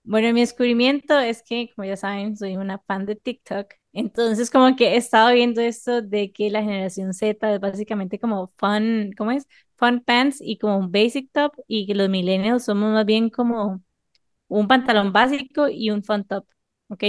Bueno, 0.02 0.32
mi 0.32 0.40
descubrimiento 0.40 1.18
es 1.18 1.42
que, 1.42 1.70
como 1.74 1.86
ya 1.86 1.96
saben, 1.96 2.36
soy 2.36 2.56
una 2.56 2.78
fan 2.78 3.06
de 3.06 3.16
TikTok. 3.16 3.74
Entonces, 3.92 4.50
como 4.50 4.74
que 4.74 4.94
he 4.94 4.96
estado 4.96 5.32
viendo 5.32 5.60
esto 5.60 6.02
de 6.02 6.32
que 6.32 6.50
la 6.50 6.62
generación 6.62 7.12
Z 7.14 7.54
es 7.54 7.60
básicamente 7.60 8.18
como 8.18 8.52
fun, 8.56 9.12
¿cómo 9.16 9.30
es? 9.30 9.46
Fun 9.76 10.00
pants 10.00 10.38
y 10.40 10.58
como 10.58 10.78
un 10.78 10.90
basic 10.90 11.30
top 11.32 11.52
y 11.66 11.86
que 11.86 11.94
los 11.94 12.08
millennials 12.08 12.64
somos 12.64 12.92
más 12.92 13.06
bien 13.06 13.30
como 13.30 13.82
un 14.48 14.68
pantalón 14.68 15.12
básico 15.12 15.68
y 15.68 15.90
un 15.90 16.04
fun 16.04 16.24
top, 16.24 16.46
¿ok? 16.88 17.04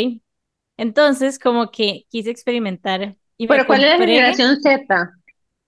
Entonces, 0.77 1.39
como 1.39 1.71
que 1.71 2.05
quise 2.09 2.31
experimentar 2.31 3.17
y 3.37 3.47
Pero 3.47 3.65
¿cuál 3.67 3.83
es 3.83 3.89
la 3.91 3.97
compré, 3.97 4.07
generación 4.07 4.59
Z? 4.61 5.11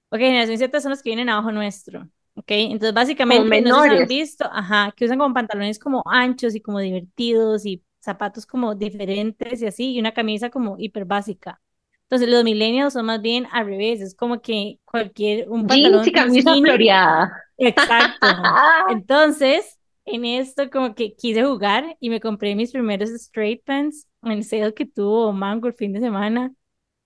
ok, 0.09 0.19
generación 0.19 0.57
Z 0.57 0.81
son 0.81 0.91
los 0.91 1.01
que 1.01 1.09
vienen 1.09 1.29
abajo 1.29 1.51
nuestro, 1.51 2.03
¿ok? 2.35 2.45
Entonces, 2.49 2.93
básicamente, 2.93 3.61
no 3.61 3.81
han 3.89 4.05
menores. 4.05 4.07
visto, 4.07 4.45
ajá, 4.51 4.93
que 4.95 5.05
usan 5.05 5.17
como 5.19 5.33
pantalones 5.33 5.79
como 5.79 6.03
anchos 6.05 6.55
y 6.55 6.61
como 6.61 6.79
divertidos 6.79 7.65
y 7.65 7.83
zapatos 7.99 8.45
como 8.45 8.75
diferentes 8.75 9.61
y 9.61 9.65
así, 9.67 9.93
y 9.93 9.99
una 9.99 10.13
camisa 10.13 10.49
como 10.49 10.75
hiper 10.77 11.05
básica. 11.05 11.61
Entonces, 12.03 12.29
los 12.29 12.43
millennials 12.43 12.93
son 12.93 13.05
más 13.07 13.21
bien 13.21 13.47
al 13.51 13.65
revés, 13.65 14.01
es 14.01 14.15
como 14.15 14.41
que 14.41 14.79
cualquier, 14.85 15.49
un 15.49 15.65
pantalón 15.67 16.05
y 16.07 16.11
camisa 16.11 16.55
skinny 16.55 16.61
floreada. 16.61 17.31
Exacto. 17.57 18.27
Entonces, 18.85 19.79
en 20.05 20.25
esto 20.25 20.69
como 20.69 20.95
que 20.95 21.15
quise 21.15 21.43
jugar 21.43 21.97
y 21.99 22.09
me 22.09 22.19
compré 22.19 22.55
mis 22.55 22.71
primeros 22.71 23.09
straight 23.11 23.63
pants 23.63 24.07
en 24.23 24.43
sale 24.43 24.73
que 24.73 24.85
tuvo 24.85 25.31
Mango 25.33 25.67
el 25.67 25.73
fin 25.73 25.93
de 25.93 25.99
semana 26.01 26.53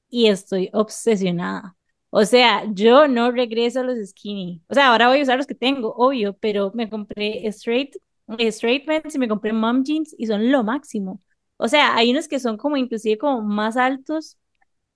y 0.09 0.27
estoy 0.27 0.69
obsesionada. 0.73 1.75
O 2.09 2.25
sea, 2.25 2.63
yo 2.71 3.07
no 3.07 3.31
regreso 3.31 3.81
a 3.81 3.83
los 3.83 3.97
skinny. 4.09 4.61
O 4.67 4.73
sea, 4.73 4.87
ahora 4.91 5.09
voy 5.09 5.19
a 5.19 5.23
usar 5.23 5.37
los 5.37 5.47
que 5.47 5.55
tengo, 5.55 5.93
obvio, 5.95 6.37
pero 6.39 6.71
me 6.73 6.89
compré 6.89 7.45
straight, 7.47 7.95
eh, 8.37 8.47
straight 8.47 8.85
pants 8.85 9.15
y 9.15 9.19
me 9.19 9.27
compré 9.27 9.53
mom 9.53 9.83
jeans 9.83 10.15
y 10.17 10.27
son 10.27 10.51
lo 10.51 10.63
máximo. 10.63 11.21
O 11.57 11.67
sea, 11.67 11.95
hay 11.95 12.11
unos 12.11 12.27
que 12.27 12.39
son 12.39 12.57
como 12.57 12.77
inclusive 12.77 13.17
como 13.17 13.41
más 13.41 13.77
altos 13.77 14.37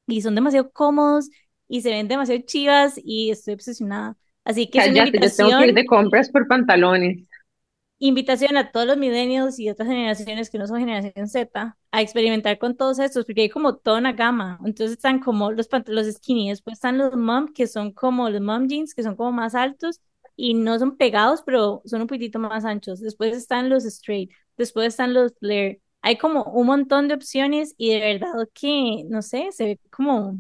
y 0.08 0.22
son 0.22 0.36
demasiado 0.36 0.72
cómodos 0.72 1.30
y 1.68 1.82
se 1.82 1.90
ven 1.90 2.08
demasiado 2.08 2.42
chivas 2.46 3.00
y 3.04 3.32
estoy 3.32 3.56
obsesionada. 3.56 4.18
Así 4.44 4.70
que 4.70 4.80
es 4.80 4.88
una 4.88 5.06
yo 5.06 5.12
tengo 5.12 5.12
que 5.12 5.16
ir 5.16 5.16
invitación 5.16 5.76
de 5.76 5.86
compras 5.86 6.32
por 6.32 6.48
pantalones. 6.48 7.28
Invitación 8.02 8.58
a 8.58 8.72
todos 8.72 8.88
los 8.88 8.98
millennials 8.98 9.60
y 9.60 9.70
otras 9.70 9.88
generaciones 9.90 10.50
que 10.50 10.58
no 10.58 10.68
son 10.68 10.80
generación 10.80 11.28
Z 11.28 11.78
a 11.92 12.02
experimentar 12.02 12.58
con 12.60 12.76
todos 12.78 13.00
estos, 13.00 13.26
porque 13.26 13.42
hay 13.44 13.50
como 13.50 13.78
toda 13.78 14.00
una 14.00 14.14
gama. 14.14 14.60
Entonces 14.66 14.98
están 14.98 15.20
como 15.20 15.52
los 15.52 15.68
pantalones 15.68 16.16
skinny, 16.16 16.50
después 16.50 16.76
están 16.78 16.98
los 16.98 17.16
mom, 17.16 17.54
que 17.54 17.68
son 17.68 17.94
como 17.94 18.30
los 18.30 18.42
mom 18.42 18.68
jeans, 18.68 18.94
que 18.96 19.04
son 19.04 19.16
como 19.16 19.32
más 19.32 19.56
altos 19.56 20.02
y 20.36 20.54
no 20.56 20.80
son 20.80 20.98
pegados, 20.98 21.44
pero 21.46 21.82
son 21.86 22.02
un 22.02 22.08
poquitito 22.08 22.40
más 22.40 22.66
anchos. 22.66 23.00
Después 23.02 23.36
están 23.38 23.70
los 23.70 23.86
straight, 23.86 24.32
después 24.58 24.88
están 24.88 25.14
los 25.14 25.34
flare. 25.40 25.82
Hay 26.02 26.18
como 26.18 26.44
un 26.46 26.68
montón 26.68 27.08
de 27.08 27.14
opciones 27.16 27.76
y 27.78 27.94
de 27.94 28.00
verdad 28.00 28.34
que, 28.54 29.04
no 29.10 29.22
sé, 29.22 29.50
se 29.52 29.66
ve 29.66 29.80
como, 29.92 30.38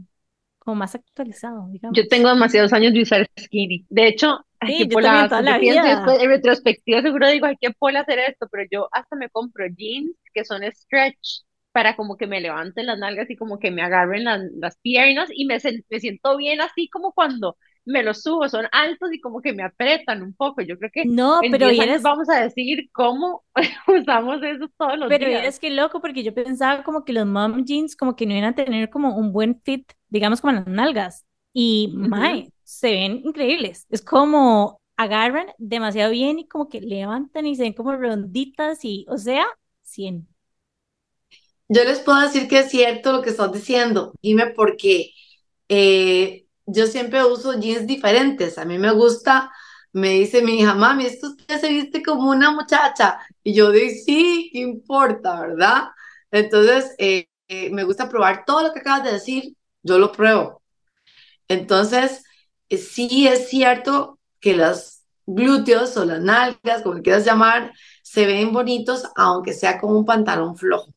como 0.59 0.75
más 0.75 0.95
actualizado, 0.95 1.67
Yo 1.89 2.03
digamos. 2.03 2.07
tengo 2.07 2.29
demasiados 2.29 2.73
años 2.73 2.93
de 2.93 3.01
usar 3.01 3.29
skinny. 3.39 3.85
De 3.89 4.07
hecho, 4.07 4.45
ay, 4.61 4.75
qué 4.75 4.85
Sí, 4.85 4.89
yo 4.89 4.99
también 4.99 5.27
toda 5.27 5.41
la 5.41 5.59
después 5.81 6.17
vida. 6.17 6.21
en 6.21 6.29
retrospectiva 6.29 7.01
seguro 7.01 7.27
digo, 7.29 7.47
ay, 7.47 7.57
qué 7.59 7.71
pola 7.71 8.01
hacer 8.01 8.19
esto, 8.19 8.47
pero 8.51 8.63
yo 8.71 8.87
hasta 8.93 9.15
me 9.15 9.29
compro 9.29 9.65
jeans 9.75 10.15
que 10.33 10.45
son 10.45 10.63
stretch 10.71 11.43
para 11.73 11.95
como 11.95 12.17
que 12.17 12.27
me 12.27 12.41
levanten 12.41 12.85
las 12.87 12.99
nalgas 12.99 13.29
y 13.29 13.37
como 13.37 13.59
que 13.59 13.71
me 13.71 13.81
agarren 13.83 14.25
las, 14.25 14.41
las 14.59 14.77
piernas 14.79 15.29
y 15.33 15.45
me, 15.45 15.57
me 15.89 15.99
siento 15.99 16.37
bien 16.37 16.61
así 16.61 16.89
como 16.89 17.13
cuando 17.13 17.57
me 17.85 18.03
los 18.03 18.21
subo, 18.23 18.47
son 18.49 18.67
altos 18.71 19.11
y 19.13 19.19
como 19.21 19.41
que 19.41 19.53
me 19.53 19.63
apretan 19.63 20.21
un 20.23 20.35
poco. 20.35 20.61
Yo 20.61 20.77
creo 20.77 20.91
que 20.93 21.11
No, 21.19 21.47
pero 21.49 21.67
10 21.67 21.79
años 21.79 22.01
vieras 22.01 22.03
vamos 22.03 22.29
a 22.29 22.41
decir 22.43 22.89
cómo 22.93 23.43
usamos 23.87 24.43
eso 24.43 24.67
todos 24.77 24.97
los 24.99 25.17
Pero 25.17 25.25
días. 25.25 25.49
es 25.49 25.59
que 25.59 25.69
loco, 25.69 25.99
porque 26.01 26.23
yo 26.23 26.33
pensaba 26.33 26.83
como 26.83 27.03
que 27.03 27.13
los 27.13 27.25
mom 27.25 27.65
jeans 27.65 27.95
como 27.95 28.15
que 28.15 28.25
no 28.25 28.33
iban 28.33 28.45
a 28.51 28.55
tener 28.55 28.89
como 28.89 29.15
un 29.17 29.33
buen 29.33 29.61
fit, 29.61 29.91
digamos 30.09 30.39
como 30.41 30.53
las 30.53 30.67
nalgas. 30.67 31.25
Y, 31.53 31.93
Ujú. 32.03 32.05
mae, 32.07 32.51
se 32.71 32.91
ven 32.91 33.21
increíbles. 33.23 33.85
Es 33.89 34.01
como 34.01 34.79
agarran 34.95 35.47
demasiado 35.57 36.11
bien 36.11 36.39
y 36.39 36.47
como 36.47 36.69
que 36.69 36.79
levantan 36.81 37.45
y 37.45 37.55
se 37.55 37.63
ven 37.63 37.73
como 37.73 37.95
redonditas 37.95 38.85
y, 38.85 39.05
o 39.09 39.17
sea, 39.17 39.45
100. 39.83 40.27
Yo 41.67 41.83
les 41.83 41.99
puedo 41.99 42.19
decir 42.21 42.47
que 42.47 42.59
es 42.59 42.69
cierto 42.69 43.11
lo 43.11 43.21
que 43.21 43.29
estás 43.29 43.51
diciendo, 43.51 44.13
dime 44.21 44.47
porque 44.47 45.11
eh, 45.69 46.45
yo 46.65 46.87
siempre 46.87 47.23
uso 47.23 47.59
jeans 47.59 47.87
diferentes. 47.87 48.57
A 48.57 48.65
mí 48.65 48.77
me 48.77 48.91
gusta 48.91 49.51
me 49.93 50.11
dice 50.11 50.41
mi 50.41 50.59
hija, 50.59 50.73
mami, 50.73 51.05
esto 51.05 51.27
usted 51.27 51.59
se 51.59 51.69
viste 51.69 52.01
como 52.03 52.29
una 52.29 52.51
muchacha. 52.51 53.19
Y 53.43 53.53
yo 53.53 53.71
digo, 53.71 53.91
sí, 54.05 54.49
¿qué 54.53 54.59
importa, 54.59 55.41
verdad? 55.41 55.89
Entonces, 56.31 56.95
eh, 56.97 57.27
eh, 57.47 57.69
me 57.71 57.83
gusta 57.83 58.07
probar 58.09 58.45
todo 58.45 58.63
lo 58.63 58.73
que 58.73 58.79
acabas 58.79 59.03
de 59.03 59.13
decir, 59.13 59.55
yo 59.83 59.99
lo 59.99 60.11
pruebo. 60.11 60.61
Entonces, 61.47 62.23
sí 62.77 63.27
es 63.27 63.49
cierto 63.49 64.19
que 64.39 64.55
los 64.55 65.01
glúteos 65.25 65.95
o 65.97 66.05
las 66.05 66.21
nalgas, 66.21 66.81
como 66.83 67.01
quieras 67.01 67.25
llamar, 67.25 67.73
se 68.03 68.25
ven 68.25 68.51
bonitos, 68.53 69.05
aunque 69.15 69.53
sea 69.53 69.79
como 69.79 69.97
un 69.97 70.05
pantalón 70.05 70.57
flojo. 70.57 70.91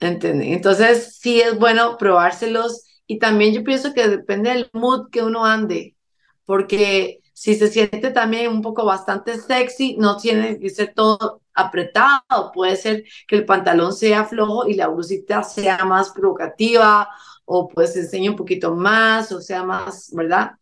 Entonces, 0.00 1.16
sí 1.20 1.40
es 1.40 1.58
bueno 1.58 1.96
probárselos 1.96 2.84
y 3.06 3.18
también 3.18 3.54
yo 3.54 3.62
pienso 3.62 3.94
que 3.94 4.08
depende 4.08 4.50
del 4.50 4.68
mood 4.72 5.10
que 5.10 5.22
uno 5.22 5.44
ande, 5.44 5.96
porque 6.44 7.20
si 7.32 7.54
se 7.54 7.68
siente 7.68 8.10
también 8.10 8.50
un 8.50 8.62
poco 8.62 8.84
bastante 8.84 9.38
sexy, 9.38 9.96
no 9.98 10.16
tiene 10.16 10.58
que 10.58 10.70
ser 10.70 10.92
todo 10.94 11.42
apretado, 11.54 12.50
puede 12.52 12.76
ser 12.76 13.04
que 13.28 13.36
el 13.36 13.44
pantalón 13.44 13.92
sea 13.92 14.24
flojo 14.24 14.66
y 14.66 14.74
la 14.74 14.88
blusita 14.88 15.42
sea 15.42 15.84
más 15.84 16.10
provocativa 16.10 17.08
o 17.44 17.68
pues 17.68 17.96
enseñe 17.96 18.30
un 18.30 18.36
poquito 18.36 18.74
más 18.74 19.32
o 19.32 19.40
sea 19.40 19.62
más, 19.64 20.10
¿verdad? 20.12 20.52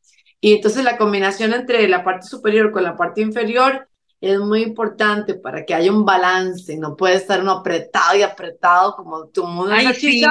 Y 0.41 0.55
entonces 0.55 0.85
la 0.85 0.97
combinación 0.97 1.53
entre 1.53 1.87
la 1.89 2.03
parte 2.03 2.27
superior 2.27 2.73
con 2.73 2.83
la 2.83 2.97
parte 2.97 3.21
inferior 3.21 3.89
es 4.21 4.39
muy 4.39 4.63
importante 4.63 5.35
para 5.35 5.65
que 5.65 5.75
haya 5.75 5.93
un 5.93 6.05
balance, 6.05 6.77
no 6.77 6.97
puede 6.97 7.17
estar 7.17 7.41
uno 7.41 7.53
apretado 7.53 8.17
y 8.17 8.23
apretado 8.23 8.95
como 8.97 9.29
tu 9.29 9.47
mundo 9.47 9.73
Ay, 9.73 9.87
esa 9.87 9.95
sí. 9.95 10.25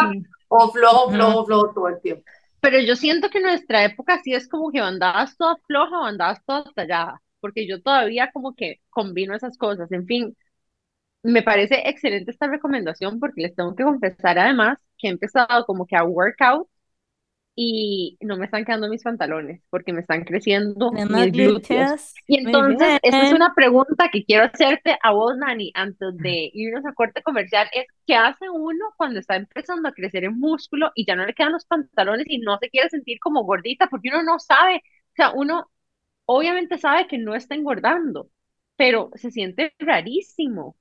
o 0.47 0.71
flojo, 0.71 1.11
flojo, 1.11 1.45
flojo 1.45 1.73
todo 1.73 1.87
el 1.89 2.01
tiempo. 2.01 2.23
Pero 2.61 2.79
yo 2.79 2.95
siento 2.95 3.29
que 3.29 3.37
en 3.37 3.45
nuestra 3.45 3.83
época 3.85 4.19
sí 4.23 4.33
es 4.33 4.47
como 4.47 4.71
que 4.71 4.79
andabas 4.79 5.37
toda 5.37 5.55
floja 5.67 5.99
o 5.99 6.03
andabas 6.05 6.43
toda 6.45 6.65
tallada, 6.75 7.21
porque 7.39 7.67
yo 7.67 7.81
todavía 7.81 8.31
como 8.31 8.53
que 8.53 8.81
combino 8.89 9.35
esas 9.35 9.57
cosas. 9.57 9.91
En 9.91 10.05
fin, 10.05 10.35
me 11.23 11.41
parece 11.41 11.87
excelente 11.89 12.31
esta 12.31 12.47
recomendación 12.47 13.19
porque 13.19 13.41
les 13.41 13.55
tengo 13.55 13.75
que 13.75 13.83
confesar 13.83 14.39
además 14.39 14.77
que 14.97 15.07
he 15.07 15.11
empezado 15.11 15.65
como 15.65 15.85
que 15.85 15.95
a 15.95 16.03
workout 16.03 16.67
y 17.61 18.17
no 18.21 18.37
me 18.37 18.45
están 18.45 18.63
quedando 18.63 18.87
mis 18.87 19.03
pantalones 19.03 19.61
porque 19.69 19.91
me 19.91 19.99
están 19.99 20.23
creciendo 20.23 20.91
Tenemos 20.91 21.11
mis 21.11 21.33
glúteos. 21.33 21.89
glúteos. 21.89 22.13
Y 22.25 22.37
entonces, 22.39 22.99
esta 23.01 23.21
es 23.27 23.33
una 23.33 23.53
pregunta 23.53 24.07
que 24.09 24.23
quiero 24.23 24.45
hacerte 24.45 24.97
a 25.03 25.11
vos, 25.11 25.35
Nani, 25.35 25.69
antes 25.75 26.15
de 26.19 26.49
irnos 26.53 26.85
a 26.85 26.93
corte 26.93 27.21
comercial, 27.21 27.67
es 27.73 27.85
¿qué 28.07 28.15
hace 28.15 28.49
uno 28.49 28.85
cuando 28.95 29.19
está 29.19 29.35
empezando 29.35 29.89
a 29.89 29.91
crecer 29.91 30.23
en 30.23 30.39
músculo 30.39 30.91
y 30.95 31.05
ya 31.05 31.17
no 31.17 31.25
le 31.25 31.33
quedan 31.33 31.51
los 31.51 31.65
pantalones 31.65 32.27
y 32.29 32.37
no 32.39 32.57
se 32.59 32.69
quiere 32.69 32.89
sentir 32.89 33.19
como 33.19 33.43
gordita? 33.43 33.87
Porque 33.89 34.07
uno 34.07 34.23
no 34.23 34.39
sabe, 34.39 34.77
o 34.77 35.15
sea, 35.17 35.31
uno 35.31 35.69
obviamente 36.25 36.77
sabe 36.77 37.07
que 37.07 37.17
no 37.17 37.35
está 37.35 37.55
engordando, 37.55 38.29
pero 38.77 39.11
se 39.15 39.31
siente 39.31 39.73
rarísimo. 39.79 40.77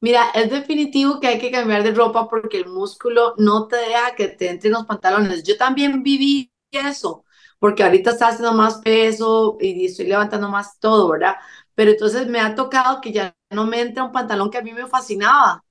Mira, 0.00 0.30
es 0.34 0.50
definitivo 0.50 1.18
que 1.18 1.28
hay 1.28 1.38
que 1.38 1.50
cambiar 1.50 1.82
de 1.82 1.92
ropa 1.94 2.28
porque 2.28 2.58
el 2.58 2.66
músculo 2.68 3.34
no 3.38 3.66
te 3.68 3.76
deja 3.76 4.14
que 4.14 4.28
te 4.28 4.50
entren 4.50 4.74
los 4.74 4.84
pantalones. 4.86 5.42
Yo 5.44 5.56
también 5.56 6.02
viví 6.02 6.52
eso, 6.72 7.24
porque 7.58 7.82
ahorita 7.82 8.10
está 8.10 8.28
haciendo 8.28 8.52
más 8.52 8.78
peso 8.78 9.56
y 9.60 9.86
estoy 9.86 10.06
levantando 10.06 10.48
más 10.50 10.78
todo, 10.78 11.08
¿verdad? 11.08 11.36
Pero 11.74 11.92
entonces 11.92 12.26
me 12.28 12.40
ha 12.40 12.54
tocado 12.54 13.00
que 13.00 13.12
ya 13.12 13.34
no 13.50 13.64
me 13.66 13.80
entra 13.80 14.04
un 14.04 14.12
pantalón 14.12 14.50
que 14.50 14.58
a 14.58 14.62
mí 14.62 14.72
me 14.72 14.86
fascinaba, 14.86 15.64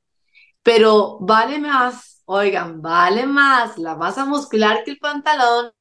pero 0.63 1.19
vale 1.21 1.59
más, 1.59 2.21
oigan, 2.25 2.81
vale 2.81 3.25
más 3.27 3.77
la 3.79 3.95
masa 3.95 4.25
muscular 4.25 4.83
que 4.85 4.91
el 4.91 4.99
pantalón. 4.99 5.73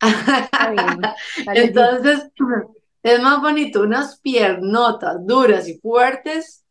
Está 0.00 0.70
bien. 0.70 1.00
Entonces, 1.54 2.30
es 3.02 3.22
más 3.22 3.40
bonito 3.40 3.82
unas 3.82 4.20
piernotas 4.20 5.16
duras 5.26 5.68
y 5.68 5.78
fuertes 5.78 6.65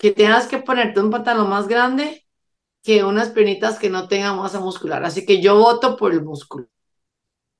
que 0.00 0.10
tengas 0.20 0.46
que 0.50 0.58
ponerte 0.68 1.00
un 1.04 1.10
pantalón 1.14 1.48
más 1.50 1.68
grande 1.68 2.26
que 2.84 3.04
unas 3.04 3.30
piernitas 3.30 3.78
que 3.80 3.90
no 3.90 4.08
tengan 4.08 4.38
masa 4.38 4.60
muscular. 4.60 5.04
Así 5.04 5.26
que 5.26 5.42
yo 5.42 5.56
voto 5.58 5.96
por 5.98 6.12
el 6.14 6.22
músculo. 6.24 6.68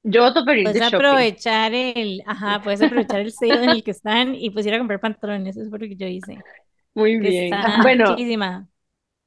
Yo 0.03 0.22
voto 0.22 0.44
por 0.44 0.57
ir 0.57 0.72
Puedes 0.72 0.76
de 0.76 0.85
aprovechar 0.85 1.74
el, 1.74 2.22
ajá, 2.26 2.61
puedes 2.62 2.83
aprovechar 2.83 3.20
el 3.20 3.33
sello 3.33 3.62
en 3.62 3.70
el 3.70 3.83
que 3.85 3.90
están 3.92 4.35
y 4.35 4.50
pues 4.50 4.66
ir 4.66 4.74
a 4.74 4.79
comprar 4.79 5.00
pantalones, 5.00 5.57
eso 5.57 5.66
es 5.66 5.72
lo 5.72 5.79
que 5.79 5.96
yo 5.96 6.07
hice. 6.07 6.44
Muy 6.94 7.18
Que 7.20 7.33
bien. 7.33 7.61
Bueno, 7.83 8.05
chidísima. 8.05 8.68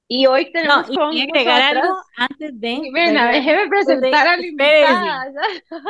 y 0.08 0.28
hoy 0.28 0.52
No, 0.62 0.74
tenemos 0.76 0.90
y 0.90 0.98
con 0.98 1.10
voy 1.10 1.22
a 1.22 1.26
agregar 1.26 1.62
nosotras, 1.62 1.74
algo 1.78 1.98
antes 2.18 2.60
de, 2.60 2.90
déjeme 3.32 3.68
presentar 3.70 4.28
a 4.28 4.38
la 4.38 4.46
invitada. 4.48 5.26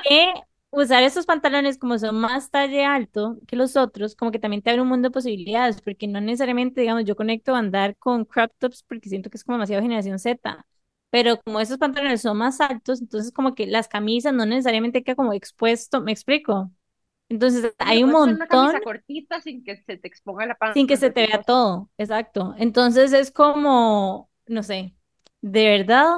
que 0.01 0.33
usar 0.73 1.03
estos 1.03 1.25
pantalones 1.25 1.77
como 1.77 1.99
son 1.99 2.15
más 2.19 2.49
talle 2.49 2.83
alto 2.83 3.37
que 3.47 3.55
los 3.55 3.77
otros, 3.77 4.15
como 4.15 4.31
que 4.31 4.39
también 4.39 4.61
te 4.63 4.71
abre 4.71 4.81
un 4.81 4.87
mundo 4.87 5.09
de 5.09 5.13
posibilidades, 5.13 5.81
porque 5.81 6.07
no 6.07 6.19
necesariamente, 6.19 6.81
digamos, 6.81 7.05
yo 7.05 7.15
conecto 7.15 7.53
a 7.55 7.59
andar 7.59 7.95
con 7.97 8.25
crop 8.25 8.51
tops 8.57 8.83
porque 8.83 9.09
siento 9.09 9.29
que 9.29 9.37
es 9.37 9.43
como 9.43 9.57
demasiado 9.57 9.83
generación 9.83 10.17
Z, 10.17 10.65
pero 11.11 11.39
como 11.41 11.59
esos 11.59 11.77
pantalones 11.77 12.21
son 12.21 12.37
más 12.37 12.59
altos, 12.59 13.01
entonces 13.01 13.31
como 13.31 13.53
que 13.53 13.67
las 13.67 13.87
camisas 13.87 14.33
no 14.33 14.45
necesariamente 14.47 15.03
queda 15.03 15.15
como 15.15 15.33
expuesto, 15.33 16.01
¿me 16.01 16.11
explico? 16.11 16.71
Entonces 17.29 17.73
hay 17.77 18.03
un 18.03 18.11
poner 18.11 18.35
una 18.35 18.47
camisa 18.47 18.79
montón 18.79 18.83
cortita 18.83 19.41
sin 19.41 19.63
que 19.63 19.77
se 19.77 19.97
te 19.97 20.07
exponga 20.07 20.45
la 20.47 20.57
sin 20.73 20.87
que 20.87 20.95
panza, 20.95 21.07
se 21.07 21.11
te 21.11 21.27
vea 21.27 21.41
todo, 21.43 21.89
exacto. 21.99 22.55
Entonces 22.57 23.13
es 23.13 23.31
como, 23.31 24.29
no 24.47 24.63
sé, 24.63 24.95
de 25.41 25.65
verdad, 25.69 26.13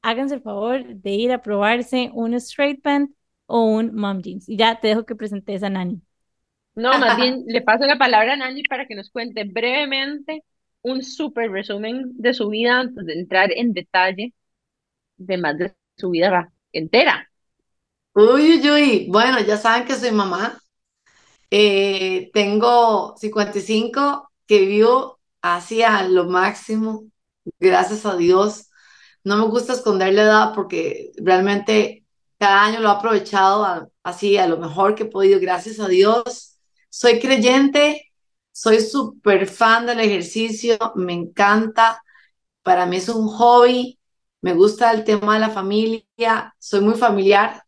háganse 0.00 0.36
el 0.36 0.42
favor 0.42 0.86
de 0.86 1.10
ir 1.10 1.32
a 1.32 1.42
probarse 1.42 2.10
un 2.14 2.32
straight 2.34 2.80
pant 2.82 3.10
o 3.48 3.64
un 3.64 3.94
mom 3.96 4.22
jeans. 4.22 4.48
Y 4.48 4.56
ya 4.56 4.80
te 4.80 4.88
dejo 4.88 5.06
que 5.06 5.16
presentes 5.16 5.64
a 5.64 5.70
Nani. 5.70 6.02
No, 6.76 6.98
más 6.98 7.16
bien 7.16 7.44
le 7.46 7.62
paso 7.62 7.86
la 7.86 7.98
palabra 7.98 8.34
a 8.34 8.36
Nani 8.36 8.62
para 8.64 8.86
que 8.86 8.94
nos 8.94 9.10
cuente 9.10 9.44
brevemente 9.44 10.44
un 10.82 11.02
súper 11.02 11.50
resumen 11.50 12.12
de 12.16 12.34
su 12.34 12.48
vida 12.48 12.78
antes 12.80 13.04
de 13.06 13.14
entrar 13.14 13.50
en 13.52 13.72
detalle 13.72 14.34
de 15.16 15.38
más 15.38 15.58
de 15.58 15.74
su 15.96 16.10
vida 16.10 16.52
entera. 16.72 17.30
Uy, 18.14 18.60
uy, 18.60 18.70
uy. 18.70 19.06
Bueno, 19.10 19.40
ya 19.40 19.56
saben 19.56 19.86
que 19.86 19.94
soy 19.94 20.10
mamá. 20.12 20.60
Eh, 21.50 22.30
tengo 22.34 23.16
55, 23.16 24.30
que 24.46 24.60
vivo 24.66 25.20
hacia 25.42 26.02
lo 26.04 26.26
máximo, 26.26 27.04
gracias 27.60 28.06
a 28.06 28.16
Dios. 28.16 28.70
No 29.24 29.36
me 29.38 29.46
gusta 29.46 29.74
esconder 29.74 30.14
la 30.14 30.22
edad 30.22 30.52
porque 30.54 31.12
realmente 31.18 32.06
cada 32.38 32.64
año 32.64 32.80
lo 32.80 32.88
he 32.88 32.92
aprovechado 32.92 33.64
a- 33.64 33.88
así 34.02 34.36
a 34.38 34.46
lo 34.46 34.58
mejor 34.58 34.94
que 34.94 35.04
he 35.04 35.06
podido, 35.06 35.40
gracias 35.40 35.80
a 35.80 35.88
Dios. 35.88 36.58
Soy 36.90 37.18
creyente, 37.20 38.10
soy 38.52 38.80
súper 38.80 39.46
fan 39.46 39.86
del 39.86 40.00
ejercicio, 40.00 40.78
me 40.96 41.12
encanta, 41.12 42.02
para 42.62 42.86
mí 42.86 42.96
es 42.96 43.08
un 43.08 43.28
hobby, 43.28 43.98
me 44.40 44.54
gusta 44.54 44.92
el 44.92 45.04
tema 45.04 45.34
de 45.34 45.40
la 45.40 45.50
familia, 45.50 46.54
soy 46.58 46.80
muy 46.80 46.94
familiar 46.94 47.62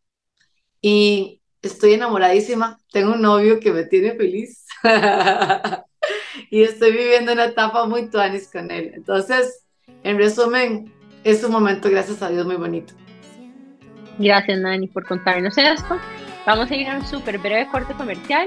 y 0.80 1.42
estoy 1.62 1.94
enamoradísima. 1.94 2.78
Tengo 2.92 3.12
un 3.14 3.22
novio 3.22 3.60
que 3.60 3.72
me 3.72 3.84
tiene 3.84 4.14
feliz 4.14 4.66
y 6.50 6.62
estoy 6.62 6.92
viviendo 6.92 7.32
una 7.32 7.46
etapa 7.46 7.86
muy 7.86 8.08
tuanis 8.08 8.48
con 8.50 8.70
él. 8.70 8.92
Entonces, 8.94 9.64
en 9.86 10.18
resumen, 10.18 10.92
es 11.24 11.44
un 11.44 11.52
momento, 11.52 11.90
gracias 11.90 12.22
a 12.22 12.30
Dios, 12.30 12.46
muy 12.46 12.56
bonito. 12.56 12.94
Gracias, 14.20 14.60
Nani, 14.60 14.86
por 14.86 15.06
contarnos 15.06 15.56
esto. 15.56 15.96
Vamos 16.44 16.70
a 16.70 16.76
ir 16.76 16.86
a 16.88 16.98
un 16.98 17.06
súper 17.06 17.38
breve 17.38 17.66
corte 17.68 17.94
comercial 17.94 18.46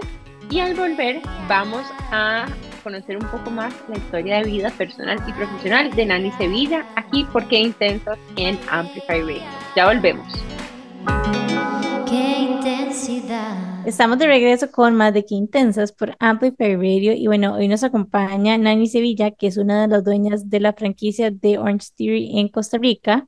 y 0.52 0.60
al 0.60 0.76
volver 0.76 1.20
vamos 1.48 1.82
a 2.12 2.46
conocer 2.84 3.18
un 3.18 3.28
poco 3.30 3.50
más 3.50 3.74
la 3.90 3.98
historia 3.98 4.38
de 4.38 4.44
vida 4.44 4.70
personal 4.70 5.18
y 5.28 5.32
profesional 5.34 5.90
de 5.96 6.06
Nani 6.06 6.32
Sevilla, 6.34 6.86
aquí 6.96 7.24
por 7.34 7.48
Qué 7.48 7.60
Intensos 7.60 8.20
en 8.36 8.60
Amplify 8.70 9.22
Radio. 9.22 9.42
Ya 9.76 9.88
volvemos. 9.88 10.32
Qué 12.08 12.52
intensidad. 12.52 13.88
Estamos 13.88 14.20
de 14.20 14.28
regreso 14.28 14.70
con 14.70 14.94
más 14.94 15.12
de 15.12 15.26
Qué 15.26 15.34
Intensas 15.34 15.92
por 15.92 16.16
Amplify 16.20 16.76
Radio. 16.76 17.14
Y 17.14 17.26
bueno, 17.26 17.56
hoy 17.56 17.68
nos 17.68 17.84
acompaña 17.84 18.60
Nani 18.60 18.86
Sevilla, 18.86 19.32
que 19.32 19.48
es 19.48 19.58
una 19.58 19.82
de 19.82 19.88
las 19.88 20.04
dueñas 20.04 20.52
de 20.52 20.60
la 20.60 20.74
franquicia 20.74 21.32
de 21.32 21.58
Orange 21.58 21.88
Theory 21.98 22.40
en 22.40 22.50
Costa 22.50 22.78
Rica. 22.78 23.28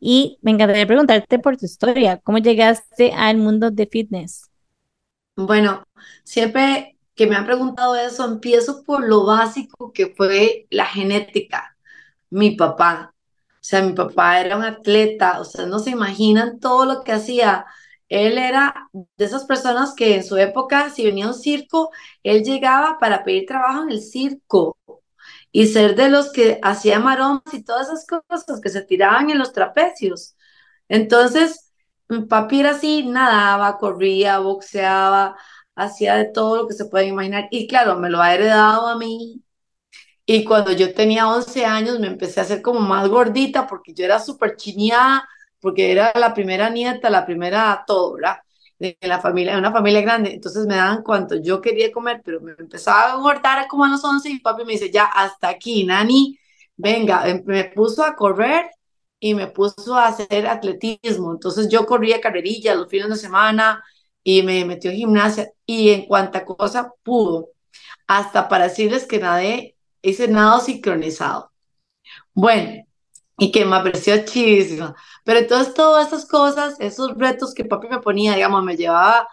Y 0.00 0.38
me 0.42 0.50
encantaría 0.52 0.86
preguntarte 0.86 1.38
por 1.38 1.56
tu 1.56 1.66
historia. 1.66 2.18
¿Cómo 2.24 2.38
llegaste 2.38 3.12
al 3.12 3.36
mundo 3.36 3.70
de 3.70 3.86
fitness? 3.86 4.50
Bueno, 5.36 5.84
siempre 6.24 6.98
que 7.14 7.26
me 7.26 7.36
han 7.36 7.46
preguntado 7.46 7.96
eso, 7.96 8.24
empiezo 8.24 8.82
por 8.84 9.06
lo 9.06 9.26
básico 9.26 9.92
que 9.92 10.08
fue 10.16 10.66
la 10.70 10.86
genética. 10.86 11.76
Mi 12.30 12.52
papá, 12.52 13.14
o 13.16 13.58
sea, 13.60 13.82
mi 13.82 13.92
papá 13.92 14.40
era 14.40 14.56
un 14.56 14.64
atleta, 14.64 15.40
o 15.40 15.44
sea, 15.44 15.66
no 15.66 15.78
se 15.78 15.90
imaginan 15.90 16.60
todo 16.60 16.86
lo 16.86 17.02
que 17.04 17.12
hacía. 17.12 17.66
Él 18.08 18.38
era 18.38 18.88
de 18.92 19.24
esas 19.24 19.44
personas 19.44 19.94
que 19.94 20.16
en 20.16 20.24
su 20.24 20.36
época, 20.36 20.90
si 20.90 21.04
venía 21.04 21.26
un 21.28 21.34
circo, 21.34 21.90
él 22.22 22.42
llegaba 22.42 22.98
para 22.98 23.24
pedir 23.24 23.46
trabajo 23.46 23.82
en 23.84 23.90
el 23.90 24.00
circo 24.02 24.76
y 25.52 25.66
ser 25.66 25.96
de 25.96 26.08
los 26.10 26.32
que 26.32 26.58
hacía 26.62 27.00
maromas 27.00 27.42
y 27.52 27.62
todas 27.64 27.88
esas 27.88 28.06
cosas 28.06 28.60
que 28.62 28.68
se 28.70 28.82
tiraban 28.82 29.30
en 29.30 29.38
los 29.38 29.52
trapecios. 29.52 30.36
Entonces, 30.88 31.72
mi 32.08 32.22
papi 32.26 32.60
era 32.60 32.70
así, 32.72 33.04
nadaba, 33.06 33.78
corría, 33.78 34.38
boxeaba, 34.40 35.36
hacía 35.74 36.16
de 36.16 36.26
todo 36.26 36.56
lo 36.56 36.68
que 36.68 36.74
se 36.74 36.86
puede 36.86 37.06
imaginar. 37.06 37.48
Y 37.50 37.66
claro, 37.68 37.96
me 37.98 38.10
lo 38.10 38.20
ha 38.22 38.34
heredado 38.34 38.86
a 38.88 38.98
mí. 38.98 39.42
Y 40.26 40.44
cuando 40.44 40.72
yo 40.72 40.94
tenía 40.94 41.28
11 41.28 41.64
años 41.66 41.98
me 42.00 42.06
empecé 42.06 42.40
a 42.40 42.44
hacer 42.44 42.62
como 42.62 42.80
más 42.80 43.08
gordita 43.08 43.66
porque 43.66 43.92
yo 43.94 44.04
era 44.04 44.20
súper 44.20 44.56
chineada, 44.56 45.28
porque 45.60 45.90
era 45.92 46.12
la 46.14 46.34
primera 46.34 46.70
nieta, 46.70 47.10
la 47.10 47.26
primera 47.26 47.84
todo, 47.86 48.14
¿verdad? 48.14 48.36
De 48.80 48.96
la 49.02 49.20
familia, 49.20 49.52
de 49.52 49.60
una 49.60 49.72
familia 49.72 50.00
grande. 50.02 50.32
Entonces 50.34 50.66
me 50.66 50.76
daban 50.76 51.02
cuanto 51.04 51.36
yo 51.36 51.60
quería 51.60 51.92
comer, 51.92 52.22
pero 52.24 52.40
me 52.40 52.54
empezaba 52.58 53.12
a 53.12 53.16
engordar 53.16 53.68
como 53.68 53.84
a 53.84 53.88
los 53.90 54.02
11 54.04 54.30
y 54.30 54.40
papi 54.40 54.64
me 54.64 54.72
dice, 54.72 54.90
ya, 54.90 55.04
hasta 55.06 55.50
aquí, 55.50 55.84
Nani, 55.84 56.38
venga, 56.76 57.28
em, 57.28 57.42
me 57.46 57.64
puso 57.66 58.02
a 58.04 58.16
correr 58.16 58.70
y 59.20 59.34
me 59.34 59.48
puso 59.48 59.94
a 59.96 60.06
hacer 60.08 60.46
atletismo. 60.48 61.32
Entonces 61.32 61.68
yo 61.68 61.86
corría 61.86 62.20
carrerillas 62.22 62.76
los 62.76 62.88
fines 62.88 63.10
de 63.10 63.16
semana 63.16 63.84
y 64.24 64.42
me 64.42 64.64
metió 64.64 64.90
en 64.90 64.96
gimnasia 64.98 65.50
y 65.66 65.90
en 65.90 66.06
cuanta 66.06 66.44
cosa 66.46 66.92
pudo, 67.02 67.50
hasta 68.06 68.48
para 68.48 68.68
decirles 68.68 69.06
que 69.06 69.18
nadé, 69.20 69.76
hice 70.02 70.28
nado 70.28 70.60
sincronizado. 70.60 71.52
Bueno, 72.34 72.84
y 73.40 73.50
que 73.52 73.64
me 73.64 73.76
apreció 73.76 74.24
chidísimo. 74.24 74.94
Pero 75.24 75.40
entonces 75.40 75.74
todas 75.74 76.08
esas 76.08 76.26
cosas, 76.26 76.76
esos 76.80 77.16
retos 77.16 77.54
que 77.54 77.64
papi 77.64 77.88
me 77.88 78.00
ponía, 78.00 78.34
digamos, 78.34 78.62
me 78.62 78.76
llevaba 78.76 79.28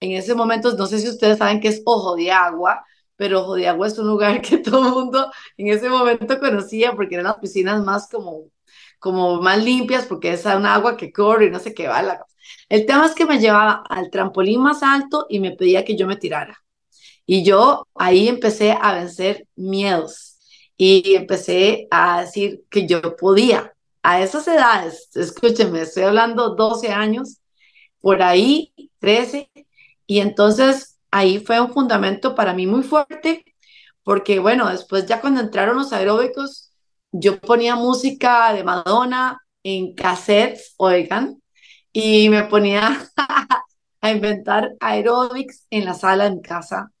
en 0.00 0.12
ese 0.12 0.34
momento, 0.34 0.76
no 0.76 0.86
sé 0.86 0.98
si 1.00 1.08
ustedes 1.08 1.38
saben 1.38 1.60
qué 1.60 1.68
es 1.68 1.82
Ojo 1.86 2.16
de 2.16 2.32
Agua, 2.32 2.84
pero 3.16 3.42
Ojo 3.42 3.54
de 3.54 3.68
Agua 3.68 3.86
es 3.86 3.98
un 3.98 4.08
lugar 4.08 4.42
que 4.42 4.58
todo 4.58 4.88
el 4.88 4.94
mundo 4.94 5.30
en 5.56 5.68
ese 5.68 5.88
momento 5.88 6.40
conocía 6.40 6.92
porque 6.94 7.14
eran 7.16 7.26
las 7.26 7.38
piscinas 7.38 7.84
más 7.84 8.08
como, 8.10 8.50
como 8.98 9.40
más 9.40 9.62
limpias 9.64 10.06
porque 10.06 10.32
es 10.32 10.44
un 10.46 10.66
agua 10.66 10.96
que 10.96 11.12
corre 11.12 11.46
y 11.46 11.50
no 11.50 11.60
sé 11.60 11.74
qué 11.74 11.88
va. 11.88 12.02
El 12.68 12.86
tema 12.86 13.06
es 13.06 13.14
que 13.14 13.26
me 13.26 13.38
llevaba 13.38 13.84
al 13.88 14.10
trampolín 14.10 14.62
más 14.62 14.82
alto 14.82 15.26
y 15.28 15.40
me 15.40 15.52
pedía 15.52 15.84
que 15.84 15.96
yo 15.96 16.06
me 16.06 16.16
tirara. 16.16 16.58
Y 17.26 17.44
yo 17.44 17.86
ahí 17.94 18.28
empecé 18.28 18.76
a 18.80 18.94
vencer 18.94 19.46
miedos 19.56 20.33
y 20.76 21.14
empecé 21.14 21.88
a 21.90 22.22
decir 22.22 22.64
que 22.70 22.86
yo 22.86 23.16
podía. 23.16 23.72
A 24.02 24.20
esas 24.20 24.46
edades, 24.48 25.08
escúchenme, 25.14 25.80
estoy 25.82 26.02
hablando 26.04 26.54
12 26.54 26.92
años, 26.92 27.38
por 28.00 28.22
ahí 28.22 28.72
13, 28.98 29.50
y 30.06 30.20
entonces 30.20 30.98
ahí 31.10 31.38
fue 31.38 31.60
un 31.60 31.72
fundamento 31.72 32.34
para 32.34 32.52
mí 32.52 32.66
muy 32.66 32.82
fuerte, 32.82 33.44
porque 34.02 34.40
bueno, 34.40 34.68
después 34.68 35.06
ya 35.06 35.20
cuando 35.22 35.40
entraron 35.40 35.76
los 35.76 35.92
aeróbicos, 35.92 36.72
yo 37.12 37.40
ponía 37.40 37.76
música 37.76 38.52
de 38.52 38.64
Madonna 38.64 39.40
en 39.62 39.94
cassettes, 39.94 40.74
oigan, 40.76 41.40
y 41.92 42.28
me 42.28 42.44
ponía 42.44 43.08
a 44.00 44.10
inventar 44.10 44.74
aeróbics 44.80 45.66
en 45.70 45.86
la 45.86 45.94
sala 45.94 46.28
de 46.28 46.40
casa. 46.42 46.92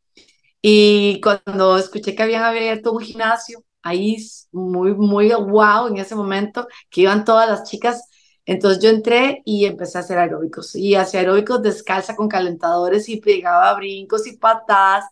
Y 0.66 1.20
cuando 1.20 1.76
escuché 1.76 2.14
que 2.14 2.22
habían 2.22 2.42
abierto 2.42 2.92
un 2.92 3.00
gimnasio, 3.00 3.62
ahí 3.82 4.16
muy, 4.50 4.94
muy 4.94 5.28
wow 5.30 5.88
en 5.88 5.98
ese 5.98 6.14
momento, 6.14 6.66
que 6.88 7.02
iban 7.02 7.26
todas 7.26 7.46
las 7.50 7.68
chicas, 7.68 8.08
entonces 8.46 8.82
yo 8.82 8.88
entré 8.88 9.42
y 9.44 9.66
empecé 9.66 9.98
a 9.98 10.00
hacer 10.00 10.16
aeróbicos. 10.16 10.74
Y 10.74 10.94
hacía 10.94 11.20
aeróbicos 11.20 11.60
descalza 11.60 12.16
con 12.16 12.28
calentadores 12.28 13.10
y 13.10 13.20
pegaba 13.20 13.74
brincos 13.74 14.26
y 14.26 14.38
patadas 14.38 15.04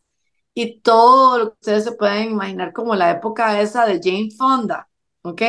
y 0.54 0.80
todo 0.80 1.38
lo 1.38 1.44
que 1.50 1.56
ustedes 1.60 1.84
se 1.84 1.92
pueden 1.92 2.30
imaginar 2.30 2.72
como 2.72 2.94
la 2.94 3.10
época 3.10 3.60
esa 3.60 3.84
de 3.84 4.00
Jane 4.02 4.30
Fonda, 4.30 4.88
¿ok? 5.22 5.42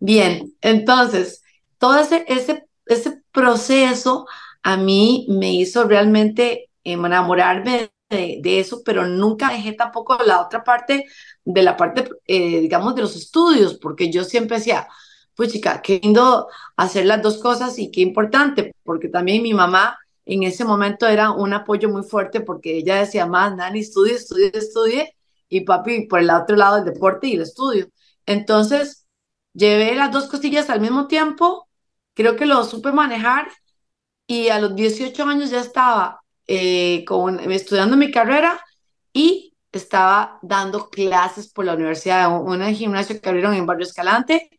Bien, 0.00 0.54
entonces, 0.60 1.42
todo 1.78 1.98
ese, 1.98 2.24
ese, 2.28 2.66
ese 2.86 3.22
proceso 3.32 4.26
a 4.62 4.76
mí 4.76 5.26
me 5.30 5.52
hizo 5.54 5.84
realmente 5.84 6.70
enamorarme 6.84 7.90
de, 8.08 8.60
eso, 8.60 8.82
pero 8.84 9.06
nunca 9.06 9.50
dejé 9.50 9.72
tampoco 9.72 10.18
la 10.24 10.40
otra 10.40 10.64
parte 10.64 11.04
de 11.44 11.62
la 11.62 11.76
parte, 11.76 12.08
eh, 12.26 12.60
digamos, 12.60 12.94
de 12.94 13.02
los 13.02 13.16
estudios, 13.16 13.78
porque 13.78 14.10
yo 14.10 14.24
siempre 14.24 14.58
decía, 14.58 14.88
pues 15.34 15.52
chica, 15.52 15.82
qué 15.82 16.00
lindo 16.02 16.48
hacer 16.76 17.06
las 17.06 17.22
dos 17.22 17.38
cosas 17.38 17.78
y 17.78 17.90
qué 17.90 18.00
importante, 18.00 18.74
porque 18.82 19.08
también 19.08 19.42
mi 19.42 19.54
mamá 19.54 19.98
en 20.26 20.42
ese 20.42 20.64
momento 20.64 21.06
era 21.06 21.30
un 21.30 21.52
apoyo 21.54 21.88
muy 21.88 22.02
fuerte 22.02 22.40
porque 22.40 22.78
ella 22.78 22.96
decía, 22.96 23.26
más, 23.26 23.54
Nani, 23.56 23.80
estudie, 23.80 24.14
estudie, 24.14 24.50
estudie, 24.54 25.16
y 25.48 25.62
papi 25.62 26.06
por 26.06 26.20
el 26.20 26.30
otro 26.30 26.56
lado 26.56 26.78
el 26.78 26.84
deporte 26.84 27.28
y 27.28 27.34
el 27.34 27.42
estudio. 27.42 27.88
Entonces, 28.26 29.06
llevé 29.54 29.94
las 29.94 30.12
dos 30.12 30.28
cosillas 30.28 30.70
al 30.70 30.80
mismo 30.80 31.06
tiempo, 31.08 31.68
creo 32.14 32.36
que 32.36 32.46
lo 32.46 32.64
supe 32.64 32.92
manejar 32.92 33.48
y 34.26 34.48
a 34.48 34.60
los 34.60 34.74
18 34.76 35.24
años 35.24 35.50
ya 35.50 35.60
estaba 35.60 36.22
eh, 36.48 37.04
estudiando 37.50 37.96
mi 37.96 38.10
carrera 38.10 38.60
y 39.12 39.56
estaba 39.72 40.38
dando 40.42 40.90
clases 40.90 41.52
por 41.52 41.64
la 41.66 41.74
universidad, 41.74 42.42
un, 42.42 42.62
un 42.62 42.74
gimnasio 42.74 43.20
que 43.20 43.28
abrieron 43.28 43.54
en 43.54 43.66
Barrio 43.66 43.86
Escalante. 43.86 44.50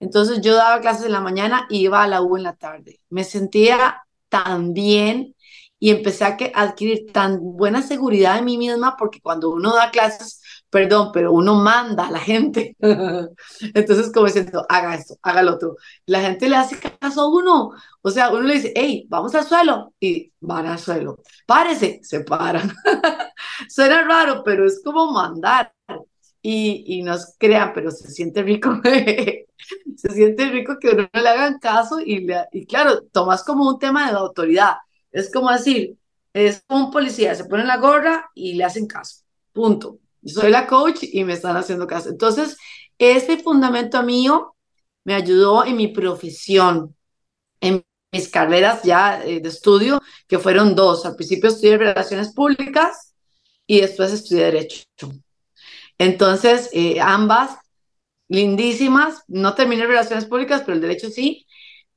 Entonces 0.00 0.40
yo 0.42 0.54
daba 0.56 0.80
clases 0.80 1.06
en 1.06 1.12
la 1.12 1.20
mañana 1.20 1.66
y 1.70 1.80
iba 1.80 2.02
a 2.02 2.08
la 2.08 2.22
U 2.22 2.36
en 2.36 2.42
la 2.44 2.54
tarde. 2.54 3.00
Me 3.08 3.24
sentía 3.24 4.02
tan 4.28 4.74
bien 4.74 5.34
y 5.78 5.90
empecé 5.90 6.24
a 6.24 6.36
adquirir 6.54 7.12
tan 7.12 7.40
buena 7.40 7.82
seguridad 7.82 8.38
en 8.38 8.44
mí 8.44 8.58
misma 8.58 8.96
porque 8.96 9.20
cuando 9.20 9.50
uno 9.50 9.74
da 9.74 9.90
clases, 9.90 10.41
perdón, 10.72 11.10
pero 11.12 11.32
uno 11.32 11.54
manda 11.56 12.08
a 12.08 12.10
la 12.10 12.18
gente. 12.18 12.76
Entonces, 13.74 14.10
como 14.12 14.26
diciendo, 14.26 14.64
haga 14.68 14.94
esto, 14.94 15.16
haga 15.22 15.42
lo 15.42 15.54
otro. 15.54 15.76
La 16.06 16.20
gente 16.22 16.48
le 16.48 16.56
hace 16.56 16.78
caso 16.78 17.20
a 17.20 17.28
uno. 17.28 17.72
O 18.00 18.10
sea, 18.10 18.30
uno 18.30 18.42
le 18.42 18.54
dice, 18.54 18.72
hey, 18.74 19.06
vamos 19.08 19.34
al 19.34 19.44
suelo 19.44 19.92
y 20.00 20.32
van 20.40 20.66
al 20.66 20.78
suelo. 20.78 21.18
Párese, 21.46 22.00
se 22.02 22.20
paran. 22.20 22.72
Suena 23.68 24.02
raro, 24.02 24.42
pero 24.44 24.66
es 24.66 24.80
como 24.84 25.12
mandar. 25.12 25.72
Y, 26.44 26.84
y 26.98 27.02
nos 27.02 27.36
crean, 27.38 27.72
pero 27.72 27.90
se 27.90 28.10
siente 28.10 28.42
rico. 28.42 28.80
se 29.96 30.10
siente 30.10 30.50
rico 30.50 30.78
que 30.80 30.88
uno 30.90 31.08
le 31.12 31.28
hagan 31.28 31.58
caso 31.58 32.00
y, 32.00 32.20
le, 32.20 32.46
y 32.52 32.66
claro, 32.66 33.02
tomas 33.12 33.44
como 33.44 33.68
un 33.68 33.78
tema 33.78 34.10
de 34.10 34.16
autoridad 34.16 34.76
es 35.12 35.30
como 35.30 35.50
decir, 35.52 35.98
es 36.32 36.64
un 36.68 36.90
policía, 36.90 37.34
se 37.34 37.44
pone 37.44 37.64
la 37.64 37.76
gorra 37.76 38.30
y 38.34 38.54
le 38.54 38.64
hacen 38.64 38.86
caso. 38.86 39.24
Punto. 39.52 39.98
Soy 40.24 40.50
la 40.50 40.66
coach 40.66 41.00
y 41.02 41.24
me 41.24 41.34
están 41.34 41.56
haciendo 41.56 41.86
caso. 41.86 42.08
Entonces, 42.10 42.56
ese 42.98 43.38
fundamento 43.38 44.02
mío 44.02 44.54
me 45.04 45.14
ayudó 45.14 45.64
en 45.64 45.76
mi 45.76 45.88
profesión, 45.88 46.96
en 47.60 47.84
mis 48.12 48.28
carreras 48.28 48.82
ya 48.82 49.22
eh, 49.24 49.40
de 49.40 49.48
estudio, 49.48 50.00
que 50.28 50.38
fueron 50.38 50.74
dos. 50.74 51.06
Al 51.06 51.16
principio 51.16 51.48
estudié 51.48 51.78
Relaciones 51.78 52.32
Públicas 52.34 53.14
y 53.66 53.80
después 53.80 54.12
estudié 54.12 54.44
Derecho. 54.44 54.84
Entonces, 55.98 56.70
eh, 56.72 57.00
ambas 57.00 57.58
lindísimas. 58.28 59.22
No 59.28 59.54
terminé 59.54 59.86
Relaciones 59.86 60.26
Públicas, 60.26 60.62
pero 60.62 60.74
el 60.74 60.80
Derecho 60.80 61.10
sí 61.10 61.46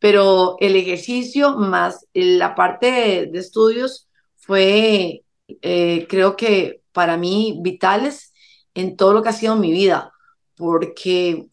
pero 0.06 0.58
el 0.60 0.76
ejercicio 0.76 1.58
más 1.58 2.06
la 2.14 2.54
parte 2.54 3.28
de, 3.28 3.40
estudios 3.40 4.08
fue, 4.36 5.24
eh, 5.48 6.06
creo 6.08 6.36
que 6.36 6.82
para 6.96 7.18
mí, 7.18 7.60
vitales 7.64 8.34
en 8.76 8.98
todo 8.98 9.14
lo 9.14 9.24
que 9.24 9.30
ha 9.30 9.34
sido 9.34 9.58
mi 9.58 9.74
vida, 9.74 10.14
porque 10.58 11.50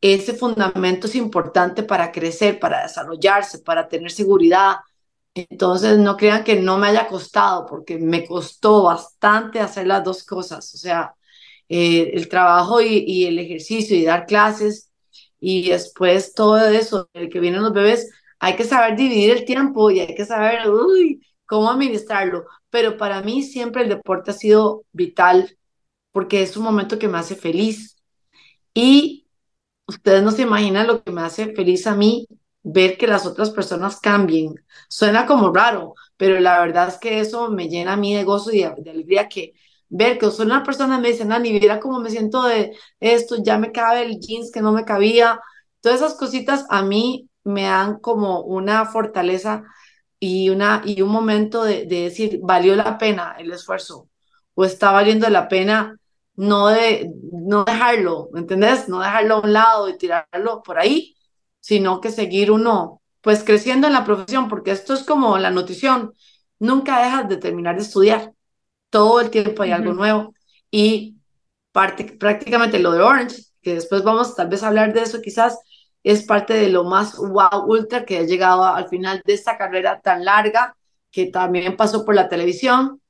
ese 0.00 0.34
fundamento 0.34 1.06
es 1.06 1.16
importante 1.16 1.82
para 1.82 2.12
crecer, 2.12 2.58
para 2.60 2.82
desarrollarse, 2.84 3.60
para 3.60 3.88
tener 3.88 4.10
seguridad. 4.12 4.76
Entonces, 5.34 5.98
no 5.98 6.16
crean 6.16 6.44
que 6.44 6.56
no 6.56 6.78
me 6.78 6.88
haya 6.88 7.08
costado, 7.08 7.66
porque 7.66 7.98
me 7.98 8.26
costó 8.26 8.84
bastante 8.84 9.60
hacer 9.60 9.86
las 9.86 10.04
dos 10.04 10.24
cosas, 10.24 10.74
o 10.74 10.78
sea, 10.78 11.14
eh, 11.68 12.10
el 12.14 12.28
trabajo 12.28 12.80
y, 12.82 13.04
y 13.06 13.26
el 13.26 13.38
ejercicio 13.38 13.96
y 13.96 14.04
dar 14.04 14.26
clases 14.26 14.90
y 15.40 15.70
después 15.70 16.34
todo 16.34 16.58
eso, 16.68 17.08
el 17.14 17.28
que 17.30 17.40
vienen 17.40 17.62
los 17.62 17.72
bebés, 17.72 18.10
hay 18.38 18.56
que 18.56 18.64
saber 18.64 18.96
dividir 18.96 19.30
el 19.30 19.44
tiempo 19.44 19.90
y 19.90 20.00
hay 20.00 20.14
que 20.14 20.24
saber 20.26 20.68
uy, 20.70 21.26
cómo 21.46 21.70
administrarlo. 21.70 22.44
Pero 22.70 22.96
para 22.96 23.22
mí 23.22 23.42
siempre 23.42 23.82
el 23.82 23.88
deporte 23.88 24.30
ha 24.30 24.34
sido 24.34 24.84
vital 24.92 25.56
porque 26.12 26.42
es 26.42 26.56
un 26.56 26.64
momento 26.64 26.98
que 26.98 27.08
me 27.08 27.18
hace 27.18 27.36
feliz. 27.36 27.96
Y 28.74 29.26
ustedes 29.86 30.22
no 30.22 30.30
se 30.30 30.42
imaginan 30.42 30.86
lo 30.86 31.02
que 31.02 31.12
me 31.12 31.22
hace 31.22 31.54
feliz 31.54 31.86
a 31.86 31.94
mí 31.94 32.26
ver 32.62 32.96
que 32.98 33.06
las 33.06 33.26
otras 33.26 33.50
personas 33.50 34.00
cambien. 34.00 34.54
Suena 34.88 35.26
como 35.26 35.52
raro, 35.52 35.94
pero 36.16 36.40
la 36.40 36.60
verdad 36.60 36.88
es 36.88 36.98
que 36.98 37.20
eso 37.20 37.50
me 37.50 37.68
llena 37.68 37.94
a 37.94 37.96
mí 37.96 38.14
de 38.14 38.24
gozo 38.24 38.52
y 38.52 38.58
de, 38.58 38.90
alegría 38.90 39.28
que 39.28 39.52
ver 39.88 40.18
que 40.18 40.30
son 40.30 40.46
una 40.46 40.62
persona 40.62 40.98
me 40.98 41.08
dice, 41.08 41.24
Nani, 41.24 41.58
viera 41.58 41.80
cómo 41.80 42.00
me 42.00 42.10
siento 42.10 42.44
de 42.44 42.76
esto, 43.00 43.36
ya 43.42 43.58
me 43.58 43.72
cabe 43.72 44.02
el 44.02 44.20
jeans 44.20 44.50
que 44.52 44.60
no 44.62 44.72
me 44.72 44.84
cabía. 44.84 45.40
Todas 45.80 46.00
esas 46.00 46.14
cositas 46.14 46.66
a 46.68 46.82
mí 46.82 47.28
me 47.44 47.64
dan 47.64 47.98
como 47.98 48.42
una 48.42 48.86
fortaleza 48.86 49.64
y, 50.20 50.50
una, 50.50 50.82
y 50.84 51.02
un 51.02 51.10
momento 51.10 51.64
de, 51.64 51.86
de 51.86 52.02
decir, 52.02 52.40
valió 52.42 52.76
la 52.76 52.98
pena 52.98 53.36
el 53.38 53.52
esfuerzo 53.52 54.08
o 54.54 54.64
está 54.64 54.92
valiendo 54.92 55.28
la 55.30 55.48
pena 55.48 55.98
no, 56.36 56.68
de, 56.68 57.10
no 57.32 57.64
dejarlo, 57.64 58.30
¿me 58.32 58.40
entendés? 58.40 58.88
No 58.88 59.00
dejarlo 59.00 59.36
a 59.36 59.40
un 59.40 59.52
lado 59.52 59.88
y 59.88 59.98
tirarlo 59.98 60.62
por 60.62 60.78
ahí, 60.78 61.16
sino 61.60 62.00
que 62.00 62.10
seguir 62.10 62.50
uno, 62.50 63.02
pues 63.20 63.44
creciendo 63.44 63.86
en 63.86 63.92
la 63.92 64.04
profesión, 64.04 64.48
porque 64.48 64.70
esto 64.72 64.94
es 64.94 65.02
como 65.04 65.38
la 65.38 65.50
nutrición. 65.50 66.14
nunca 66.58 67.02
dejas 67.02 67.28
de 67.28 67.36
terminar 67.38 67.76
de 67.76 67.82
estudiar. 67.82 68.32
Todo 68.90 69.20
el 69.20 69.30
tiempo 69.30 69.62
hay 69.62 69.72
algo 69.72 69.92
nuevo. 69.94 70.34
Y 70.70 71.16
parte, 71.72 72.04
prácticamente 72.04 72.78
lo 72.78 72.92
de 72.92 73.02
Orange, 73.02 73.44
que 73.62 73.74
después 73.74 74.02
vamos 74.02 74.34
tal 74.36 74.48
vez 74.48 74.62
a 74.62 74.68
hablar 74.68 74.92
de 74.92 75.02
eso 75.02 75.20
quizás, 75.22 75.58
es 76.02 76.24
parte 76.24 76.54
de 76.54 76.68
lo 76.68 76.84
más 76.84 77.16
wow, 77.16 77.64
ultra 77.66 78.04
que 78.04 78.18
ha 78.18 78.22
llegado 78.22 78.64
al 78.64 78.88
final 78.88 79.22
de 79.24 79.34
esta 79.34 79.58
carrera 79.58 80.00
tan 80.00 80.24
larga, 80.24 80.74
que 81.10 81.26
también 81.26 81.76
pasó 81.76 82.04
por 82.04 82.14
la 82.14 82.28
televisión 82.28 83.00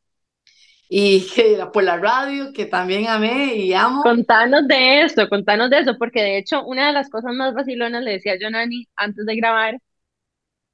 y 0.88 1.26
que, 1.35 1.64
por 1.72 1.85
la 1.85 1.96
radio, 1.98 2.53
que 2.53 2.66
también 2.66 3.07
amé 3.07 3.55
y 3.55 3.72
amo. 3.72 4.03
Contanos 4.03 4.66
de 4.66 5.03
eso, 5.03 5.29
contanos 5.29 5.70
de 5.70 5.81
eso, 5.81 5.96
porque 5.98 6.22
de 6.22 6.38
hecho 6.38 6.64
una 6.64 6.88
de 6.88 6.92
las 6.92 7.09
cosas 7.09 7.33
más 7.35 7.55
vacilonas 7.55 8.03
le 8.03 8.12
decía 8.12 8.38
yo 8.40 8.48
a 8.48 8.50
Nani 8.50 8.87
antes 8.96 9.24
de 9.24 9.37
grabar 9.37 9.79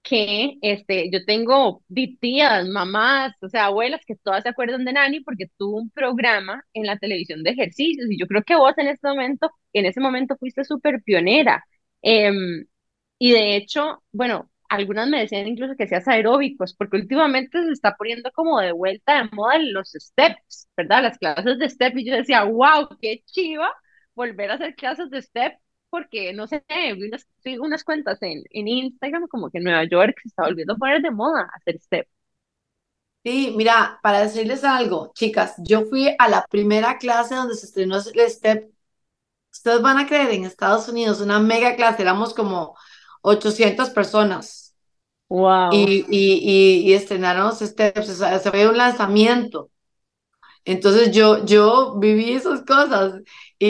que 0.02 0.54
este, 0.62 1.10
yo 1.10 1.24
tengo 1.24 1.82
tías, 2.20 2.68
mamás, 2.68 3.32
o 3.42 3.48
sea, 3.48 3.66
abuelas 3.66 4.02
que 4.06 4.14
todas 4.14 4.44
se 4.44 4.48
acuerdan 4.48 4.84
de 4.84 4.92
Nani 4.92 5.20
porque 5.20 5.46
tuvo 5.58 5.78
un 5.78 5.90
programa 5.90 6.62
en 6.74 6.86
la 6.86 6.96
televisión 6.96 7.42
de 7.42 7.50
ejercicios 7.50 8.06
y 8.08 8.18
yo 8.18 8.26
creo 8.28 8.42
que 8.44 8.54
vos 8.54 8.72
en 8.78 8.86
este 8.86 9.08
momento, 9.08 9.50
en 9.72 9.86
ese 9.86 10.00
momento 10.00 10.36
fuiste 10.38 10.64
súper 10.64 11.02
pionera. 11.02 11.64
Em, 12.06 12.66
y 13.18 13.32
de 13.32 13.56
hecho, 13.56 14.02
bueno, 14.12 14.50
algunas 14.68 15.08
me 15.08 15.20
decían 15.20 15.46
incluso 15.48 15.76
que 15.76 15.84
hacías 15.84 16.08
aeróbicos, 16.08 16.74
porque 16.74 16.96
últimamente 16.98 17.62
se 17.64 17.72
está 17.72 17.96
poniendo 17.96 18.30
como 18.32 18.60
de 18.60 18.72
vuelta 18.72 19.22
de 19.24 19.30
moda 19.32 19.58
los 19.58 19.90
steps, 19.92 20.68
¿verdad? 20.76 21.02
Las 21.02 21.18
clases 21.18 21.58
de 21.58 21.68
step 21.70 21.96
y 21.98 22.06
yo 22.10 22.16
decía, 22.16 22.44
wow, 22.44 22.88
qué 23.00 23.22
chiva 23.26 23.72
volver 24.14 24.50
a 24.50 24.54
hacer 24.54 24.74
clases 24.76 25.10
de 25.10 25.22
step 25.22 25.54
porque 25.90 26.32
no 26.32 26.46
sé, 26.46 26.64
vi 26.68 27.04
unas, 27.08 27.26
sigo 27.42 27.64
unas 27.64 27.84
cuentas 27.84 28.20
en, 28.22 28.42
en 28.50 28.68
Instagram 28.68 29.28
como 29.28 29.50
que 29.50 29.58
en 29.58 29.64
Nueva 29.64 29.84
York 29.84 30.16
se 30.22 30.28
está 30.28 30.44
volviendo 30.44 30.74
a 30.74 30.76
poner 30.76 31.02
de 31.02 31.10
moda 31.10 31.50
hacer 31.54 31.78
step. 31.80 32.06
Sí, 33.24 33.52
mira, 33.56 33.98
para 34.02 34.20
decirles 34.20 34.62
algo, 34.62 35.10
chicas, 35.14 35.54
yo 35.58 35.84
fui 35.86 36.14
a 36.18 36.28
la 36.28 36.46
primera 36.48 36.96
clase 36.98 37.34
donde 37.34 37.56
se 37.56 37.66
estrenó 37.66 37.96
el 37.96 38.30
STEP. 38.30 38.70
Ustedes 39.58 39.82
van 39.82 39.98
a 39.98 40.06
creer, 40.06 40.30
en 40.32 40.44
Estados 40.44 40.88
Unidos, 40.88 41.20
una 41.20 41.38
mega 41.40 41.76
clase, 41.76 42.02
éramos 42.02 42.34
como 42.34 42.76
800 43.22 43.90
personas 43.90 44.76
Wow. 45.28 45.88
y, 45.88 46.06
y, 46.10 46.34
y, 46.86 46.90
y 46.90 46.94
estrenaron 46.94 47.54
STEPs, 47.56 48.10
o 48.10 48.14
sea, 48.16 48.38
se 48.38 48.50
fue 48.50 48.68
un 48.68 48.76
lanzamiento. 48.78 49.70
Entonces 50.64 51.12
yo, 51.12 51.44
yo 51.44 51.96
viví 51.98 52.32
esas 52.32 52.62
cosas 52.64 53.22
y, 53.58 53.68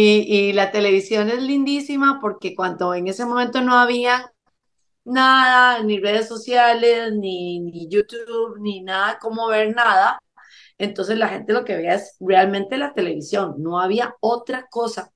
y 0.51 0.53
la 0.55 0.70
televisión 0.72 1.29
es 1.31 1.42
lindísima 1.42 2.20
porque 2.20 2.55
cuando 2.55 2.94
en 2.94 3.09
ese 3.09 3.27
momento 3.27 3.61
no 3.62 3.75
había 3.79 4.33
nada, 5.05 5.83
ni 5.83 6.01
redes 6.01 6.29
sociales, 6.29 7.12
ni, 7.14 7.61
ni 7.61 7.88
YouTube, 7.88 8.59
ni 8.61 8.83
nada, 8.83 9.18
como 9.20 9.49
ver 9.49 9.75
nada, 9.75 10.20
entonces 10.79 11.18
la 11.18 11.29
gente 11.29 11.53
lo 11.55 11.64
que 11.64 11.77
veía 11.77 11.94
es 11.96 12.16
realmente 12.20 12.79
la 12.79 12.94
televisión, 12.94 13.57
no 13.59 13.81
había 13.81 14.16
otra 14.20 14.66
cosa. 14.70 15.12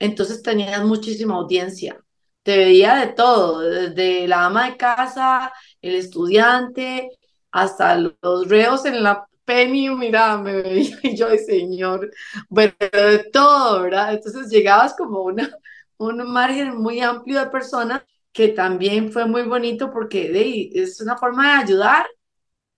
Entonces 0.00 0.42
tenías 0.42 0.84
muchísima 0.84 1.36
audiencia, 1.36 2.00
te 2.44 2.58
veía 2.58 2.96
de 2.96 3.08
todo, 3.14 3.60
desde 3.60 4.28
la 4.28 4.46
ama 4.46 4.70
de 4.70 4.78
casa, 4.78 5.52
el 5.82 5.96
estudiante, 5.96 7.10
hasta 7.52 7.96
los 7.98 8.48
reos 8.48 8.86
en 8.86 9.02
la 9.04 9.26
Penny, 9.44 9.90
mira, 9.90 10.38
me 10.38 10.62
veía 10.62 10.98
y 11.04 11.16
yo, 11.18 11.28
señor, 11.46 12.10
bueno, 12.48 12.74
de 12.80 13.24
todo, 13.32 13.82
¿verdad? 13.82 14.14
Entonces 14.14 14.48
llegabas 14.50 14.94
como 14.94 15.22
una, 15.24 15.50
un 15.98 16.30
margen 16.32 16.76
muy 16.76 17.00
amplio 17.00 17.40
de 17.40 17.46
personas 17.50 18.02
que 18.32 18.48
también 18.48 19.12
fue 19.12 19.26
muy 19.26 19.42
bonito 19.42 19.90
porque 19.92 20.70
es 20.74 21.00
una 21.00 21.16
forma 21.18 21.56
de 21.58 21.64
ayudar, 21.64 22.06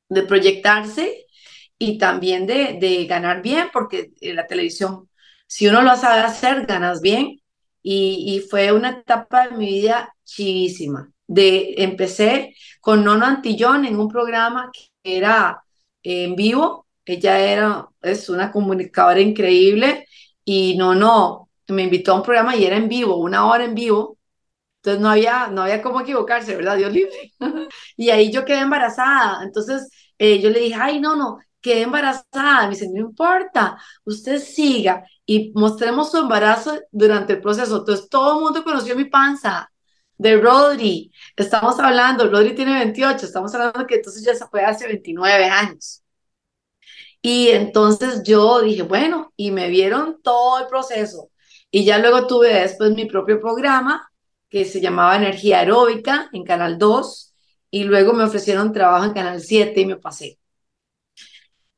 de 0.09 0.23
proyectarse 0.25 1.27
y 1.79 1.99
también 1.99 2.47
de, 2.47 2.79
de 2.81 3.07
ganar 3.07 3.43
bien, 3.43 3.69
porque 3.73 4.13
en 4.21 4.37
la 4.37 4.47
televisión, 4.47 5.09
si 5.53 5.69
uno 5.69 5.83
lo 5.83 5.95
sabe 5.97 6.23
hacer, 6.23 6.65
ganas 6.65 7.03
bien. 7.03 7.39
Y, 7.83 8.43
fue 8.51 8.73
una 8.73 8.91
etapa 8.91 9.49
de 9.49 9.57
mi 9.59 9.67
vida 9.67 10.15
chivísima. 10.25 11.13
De, 11.27 11.75
empecé 11.77 12.55
con 12.81 13.05
Nono 13.05 13.27
Antillón 13.27 13.85
en 13.85 13.99
un 14.01 14.09
programa 14.09 14.71
que 14.73 15.19
era 15.19 15.63
en 16.03 16.37
vivo. 16.37 16.87
Ella 17.05 17.39
era, 17.39 17.87
es 18.01 18.31
una 18.31 18.51
comunicadora 18.51 19.21
increíble 19.21 20.07
y 20.43 20.75
Nono 20.79 21.51
me 21.69 21.83
invitó 21.83 22.13
a 22.13 22.17
un 22.17 22.23
programa 22.23 22.57
y 22.57 22.65
era 22.65 22.77
en 22.77 22.89
vivo, 22.89 23.17
una 23.17 23.47
hora 23.47 23.65
en 23.65 23.75
vivo. 23.75 24.19
Entonces 24.77 25.03
no 25.03 25.11
había, 25.11 25.49
no 25.49 25.63
había 25.63 25.83
cómo 25.83 26.01
equivocarse, 26.01 26.57
¿verdad? 26.57 26.79
Dios 26.79 26.93
libre. 26.93 27.33
y 27.99 28.09
ahí 28.09 28.33
yo 28.33 28.47
quedé 28.47 28.61
embarazada. 28.61 29.45
Entonces 29.45 29.91
eh, 30.19 30.41
yo 30.41 30.49
le 30.49 30.61
dije, 30.61 30.77
ay, 30.81 30.99
no, 31.01 31.15
no, 31.15 31.39
quedé 31.63 31.83
embarazada. 31.83 32.65
Me 32.65 32.71
dice, 32.71 32.89
no 32.93 33.01
importa, 33.01 33.79
usted 34.05 34.39
siga 34.41 35.05
y 35.27 35.53
mostremos 35.55 36.11
su 36.11 36.19
embarazo 36.19 36.79
durante 36.91 37.35
el 37.35 37.41
proceso. 37.41 37.79
Entonces 37.79 38.09
todo 38.11 38.39
el 38.39 38.45
mundo 38.45 38.65
conoció 38.65 38.97
mi 38.97 39.07
panza 39.07 39.73
de 40.19 40.37
Rodri. 40.41 41.13
Estamos 41.37 41.79
hablando, 41.81 42.29
Rodri 42.29 42.55
tiene 42.55 42.75
28, 42.75 43.27
estamos 43.27 43.55
hablando 43.55 43.87
que 43.87 43.97
entonces 43.97 44.25
ya 44.25 44.35
se 44.35 44.47
fue 44.47 44.65
hace 44.65 44.87
29 44.87 45.45
años. 45.47 46.03
Y 47.23 47.49
entonces 47.51 48.23
yo 48.25 48.61
dije, 48.63 48.83
bueno, 48.83 49.33
y 49.37 49.53
me 49.53 49.69
vieron 49.69 50.21
todo 50.23 50.59
el 50.61 50.67
proceso. 50.67 51.31
Y 51.71 51.85
ya 51.85 51.99
luego 51.99 52.27
tuve 52.27 52.53
después 52.55 52.93
mi 52.93 53.07
propio 53.07 53.41
programa 53.41 54.11
que 54.49 54.65
se 54.65 54.81
llamaba 54.81 55.17
Energía 55.17 55.61
Aeróbica 55.61 56.29
en 56.33 56.45
Canal 56.45 56.79
2 56.79 57.35
y 57.71 57.85
luego 57.85 58.13
me 58.13 58.25
ofrecieron 58.25 58.73
trabajo 58.73 59.07
en 59.07 59.15
Canal 59.15 59.41
7 59.41 59.81
y 59.81 59.87
me 59.87 59.97
pasé. 59.97 60.39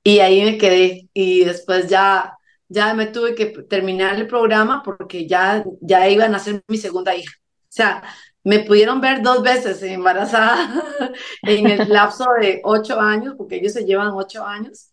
Y 0.05 0.21
ahí 0.21 0.43
me 0.45 0.59
quedé 0.59 1.09
y 1.15 1.45
después 1.45 1.89
ya, 1.89 2.37
ya 2.69 2.95
me 2.95 3.07
tuve 3.09 3.35
que 3.37 3.47
terminar 3.47 4.17
el 4.17 4.27
programa 4.29 4.83
porque 4.85 5.27
ya, 5.29 5.65
ya 5.83 6.09
iban 6.11 6.35
a 6.35 6.41
ser 6.41 6.63
mi 6.69 6.79
segunda 6.79 7.15
hija. 7.17 7.33
O 7.65 7.67
sea, 7.71 8.05
me 8.45 8.61
pudieron 8.61 9.01
ver 9.01 9.23
dos 9.23 9.43
veces 9.43 9.83
embarazada 9.83 10.83
en 11.43 11.67
el 11.69 11.89
lapso 11.89 12.27
de 12.41 12.61
ocho 12.65 13.01
años, 13.01 13.35
porque 13.39 13.57
ellos 13.57 13.73
se 13.73 13.85
llevan 13.87 14.11
ocho 14.13 14.45
años, 14.47 14.91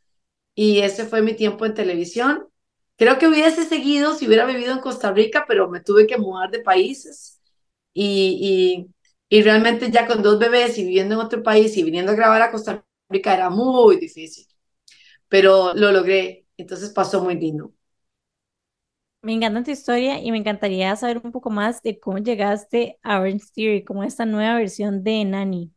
y 0.56 0.80
ese 0.82 1.06
fue 1.06 1.22
mi 1.22 1.36
tiempo 1.36 1.66
en 1.66 1.74
televisión. 1.74 2.48
Creo 2.98 3.18
que 3.20 3.28
hubiese 3.28 3.66
seguido 3.66 4.16
si 4.16 4.28
hubiera 4.28 4.46
vivido 4.46 4.74
en 4.74 4.80
Costa 4.80 5.12
Rica, 5.12 5.46
pero 5.48 5.70
me 5.70 5.82
tuve 5.82 6.08
que 6.08 6.18
mudar 6.18 6.52
de 6.52 6.60
países 6.62 7.42
y, 7.94 8.88
y, 9.30 9.38
y 9.40 9.44
realmente 9.44 9.92
ya 9.92 10.08
con 10.08 10.22
dos 10.24 10.40
bebés 10.40 10.78
y 10.78 10.84
viviendo 10.86 11.16
en 11.16 11.22
otro 11.22 11.44
país 11.44 11.76
y 11.78 11.84
viniendo 11.84 12.12
a 12.12 12.16
grabar 12.16 12.42
a 12.44 12.52
Costa 12.52 12.86
Rica 13.10 13.34
era 13.34 13.50
muy 13.50 13.98
difícil, 13.98 14.46
pero 15.32 15.74
lo 15.76 15.92
logré, 15.94 16.48
entonces 16.58 16.92
pasó 16.92 17.24
muy 17.24 17.38
lindo. 17.40 17.74
Me 19.24 19.34
encanta 19.34 19.64
tu 19.64 19.72
historia 19.72 20.20
y 20.22 20.32
me 20.32 20.38
encantaría 20.38 20.96
saber 20.96 21.22
un 21.24 21.32
poco 21.32 21.50
más 21.50 21.82
de 21.84 22.00
cómo 22.00 22.18
llegaste 22.20 23.00
a 23.04 23.20
Orange 23.20 23.46
Theory, 23.56 23.84
como 23.84 24.04
esta 24.04 24.26
nueva 24.28 24.56
versión 24.58 25.04
de 25.04 25.26
Nani. 25.26 25.72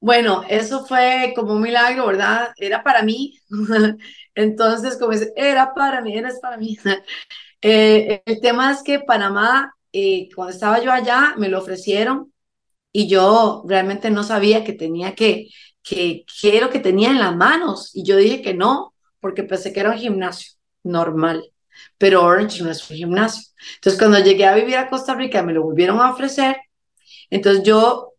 Bueno, 0.00 0.42
eso 0.48 0.84
fue 0.84 1.32
como 1.36 1.52
un 1.54 1.62
milagro, 1.62 2.06
¿verdad? 2.06 2.48
Era 2.56 2.82
para 2.82 3.02
mí. 3.02 3.38
Entonces, 4.34 4.98
como 4.98 5.12
dice, 5.12 5.32
era 5.36 5.74
para 5.74 6.00
mí, 6.00 6.16
eres 6.16 6.38
para 6.40 6.56
mí. 6.56 6.76
Eh, 7.64 8.22
el 8.26 8.40
tema 8.40 8.72
es 8.72 8.82
que 8.82 9.00
Panamá, 9.00 9.74
eh, 9.92 10.28
cuando 10.34 10.52
estaba 10.54 10.82
yo 10.82 10.92
allá, 10.92 11.34
me 11.38 11.48
lo 11.48 11.58
ofrecieron 11.60 12.32
y 12.92 13.08
yo 13.08 13.64
realmente 13.68 14.10
no 14.10 14.24
sabía 14.24 14.64
que 14.64 14.72
tenía 14.74 15.14
que, 15.14 15.48
que, 15.82 16.24
que 16.40 16.56
era 16.56 16.66
lo 16.66 16.72
que 16.72 16.80
tenía 16.80 17.10
en 17.10 17.18
las 17.20 17.36
manos. 17.36 17.90
Y 17.94 18.04
yo 18.04 18.16
dije 18.16 18.42
que 18.42 18.54
no, 18.54 18.94
porque 19.20 19.42
pensé 19.44 19.72
que 19.72 19.80
era 19.80 19.90
un 19.90 19.98
gimnasio 19.98 20.52
normal. 20.82 21.44
Pero 21.98 22.24
Orange 22.24 22.62
no 22.62 22.70
es 22.70 22.88
un 22.90 22.96
gimnasio. 22.96 23.52
Entonces, 23.76 23.98
cuando 23.98 24.18
llegué 24.20 24.46
a 24.46 24.54
vivir 24.54 24.76
a 24.76 24.88
Costa 24.90 25.14
Rica, 25.14 25.42
me 25.42 25.52
lo 25.52 25.62
volvieron 25.62 26.00
a 26.00 26.12
ofrecer. 26.12 26.56
Entonces, 27.30 27.64
yo 27.64 28.14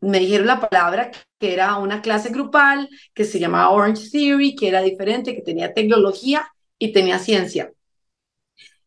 me 0.00 0.18
dijeron 0.18 0.46
la 0.46 0.60
palabra 0.60 1.10
que 1.38 1.52
era 1.52 1.76
una 1.78 2.02
clase 2.02 2.30
grupal, 2.30 2.88
que 3.14 3.24
se 3.24 3.38
llamaba 3.38 3.70
Orange 3.70 4.10
Theory, 4.10 4.56
que 4.56 4.68
era 4.68 4.82
diferente, 4.82 5.34
que 5.34 5.42
tenía 5.42 5.74
tecnología 5.74 6.52
y 6.78 6.92
tenía 6.92 7.18
ciencia. 7.18 7.72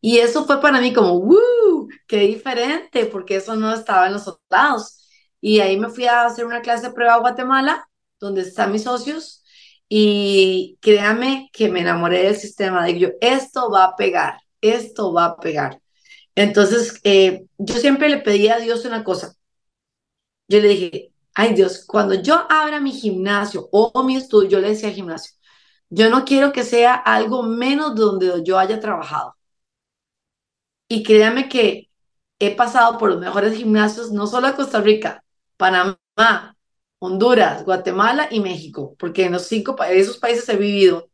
Y 0.00 0.18
eso 0.18 0.44
fue 0.46 0.60
para 0.60 0.80
mí 0.80 0.92
como, 0.92 1.20
¡wow! 1.20 1.88
¡Qué 2.06 2.18
diferente! 2.20 3.06
Porque 3.06 3.36
eso 3.36 3.56
no 3.56 3.72
estaba 3.72 4.06
en 4.06 4.14
los 4.14 4.28
otros 4.28 4.44
lados. 4.50 4.98
Y 5.40 5.60
ahí 5.60 5.78
me 5.78 5.88
fui 5.88 6.06
a 6.06 6.26
hacer 6.26 6.46
una 6.46 6.60
clase 6.62 6.88
de 6.88 6.94
prueba 6.94 7.14
a 7.14 7.20
Guatemala, 7.20 7.88
donde 8.20 8.42
están 8.42 8.72
mis 8.72 8.84
socios, 8.84 9.44
y 9.88 10.78
créame 10.80 11.50
que 11.52 11.68
me 11.68 11.80
enamoré 11.80 12.24
del 12.24 12.36
sistema. 12.36 12.84
Digo 12.84 12.98
yo, 12.98 13.08
esto 13.20 13.70
va 13.70 13.84
a 13.84 13.96
pegar, 13.96 14.40
esto 14.60 15.12
va 15.12 15.26
a 15.26 15.36
pegar. 15.36 15.80
Entonces, 16.34 17.00
eh, 17.04 17.46
yo 17.58 17.74
siempre 17.76 18.08
le 18.08 18.18
pedí 18.18 18.48
a 18.48 18.58
Dios 18.58 18.84
una 18.84 19.04
cosa. 19.04 19.34
Yo 20.48 20.60
le 20.60 20.68
dije, 20.68 21.12
ay 21.34 21.54
Dios, 21.54 21.84
cuando 21.86 22.14
yo 22.14 22.46
abra 22.50 22.80
mi 22.80 22.92
gimnasio 22.92 23.68
o 23.72 24.02
mi 24.04 24.16
estudio, 24.16 24.48
yo 24.48 24.60
le 24.60 24.68
decía 24.70 24.88
al 24.88 24.94
gimnasio, 24.94 25.34
yo 25.90 26.10
no 26.10 26.24
quiero 26.24 26.52
que 26.52 26.64
sea 26.64 26.94
algo 26.94 27.42
menos 27.42 27.94
de 27.94 28.02
donde 28.02 28.42
yo 28.44 28.58
haya 28.58 28.80
trabajado. 28.80 29.36
Y 30.88 31.02
créame 31.02 31.48
que 31.48 31.90
he 32.38 32.54
pasado 32.54 32.98
por 32.98 33.10
los 33.10 33.20
mejores 33.20 33.56
gimnasios, 33.56 34.12
no 34.12 34.26
solo 34.26 34.48
de 34.48 34.54
Costa 34.54 34.80
Rica, 34.80 35.24
Panamá, 35.56 36.55
Honduras, 36.98 37.64
Guatemala 37.64 38.28
y 38.30 38.40
México, 38.40 38.96
porque 38.98 39.26
en 39.26 39.32
los 39.32 39.46
cinco 39.46 39.76
esos 39.84 40.18
países 40.18 40.48
he 40.48 40.56
vivido 40.56 41.10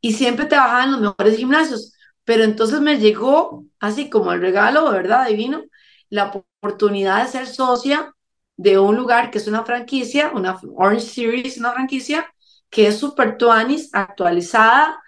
y 0.00 0.12
siempre 0.14 0.46
trabajaba 0.46 0.84
en 0.84 0.92
los 0.92 1.00
mejores 1.00 1.36
gimnasios, 1.36 1.94
pero 2.24 2.44
entonces 2.44 2.80
me 2.80 2.98
llegó 2.98 3.64
así 3.80 4.10
como 4.10 4.32
el 4.32 4.40
regalo, 4.40 4.90
¿verdad? 4.90 5.28
Divino, 5.28 5.64
la 6.10 6.26
oportunidad 6.60 7.24
de 7.24 7.30
ser 7.30 7.46
socia 7.46 8.14
de 8.56 8.78
un 8.78 8.96
lugar 8.96 9.30
que 9.30 9.38
es 9.38 9.46
una 9.48 9.64
franquicia, 9.64 10.30
una 10.34 10.58
Orange 10.76 11.06
Series, 11.06 11.58
una 11.58 11.72
franquicia 11.72 12.26
que 12.70 12.88
es 12.88 12.98
super 12.98 13.38
tuanis, 13.38 13.90
actualizada, 13.92 15.00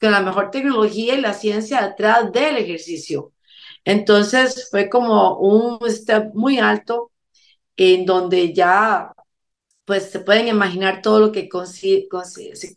con 0.00 0.12
la 0.12 0.20
mejor 0.20 0.50
tecnología 0.50 1.14
y 1.14 1.20
la 1.20 1.34
ciencia 1.34 1.82
detrás 1.86 2.30
del 2.32 2.58
ejercicio. 2.58 3.32
Entonces 3.84 4.68
fue 4.70 4.88
como 4.90 5.38
un 5.38 5.78
step 5.90 6.34
muy 6.34 6.58
alto 6.58 7.12
en 7.76 8.06
donde 8.06 8.52
ya 8.54 9.13
pues 9.84 10.10
se 10.10 10.20
pueden 10.20 10.48
imaginar 10.48 11.02
todo 11.02 11.20
lo 11.20 11.32
que 11.32 11.48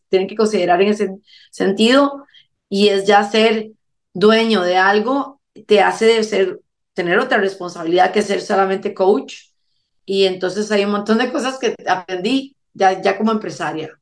tienen 0.10 0.28
que 0.28 0.36
considerar 0.36 0.82
en 0.82 0.90
ese 0.90 1.18
sentido 1.52 2.26
y 2.70 2.90
es 2.90 3.06
ya 3.06 3.24
ser 3.24 3.72
dueño 4.14 4.62
de 4.62 4.78
algo 4.78 5.42
te 5.66 5.82
hace 5.82 6.06
de 6.06 6.24
ser 6.24 6.62
tener 6.94 7.20
otra 7.20 7.38
responsabilidad 7.38 8.12
que 8.12 8.22
ser 8.22 8.42
solamente 8.42 8.94
coach 8.94 9.36
y 10.06 10.26
entonces 10.26 10.72
hay 10.72 10.86
un 10.86 10.92
montón 10.92 11.18
de 11.18 11.32
cosas 11.32 11.60
que 11.60 11.76
aprendí 11.88 12.56
ya, 12.74 13.02
ya 13.02 13.18
como 13.18 13.32
empresaria. 13.32 14.00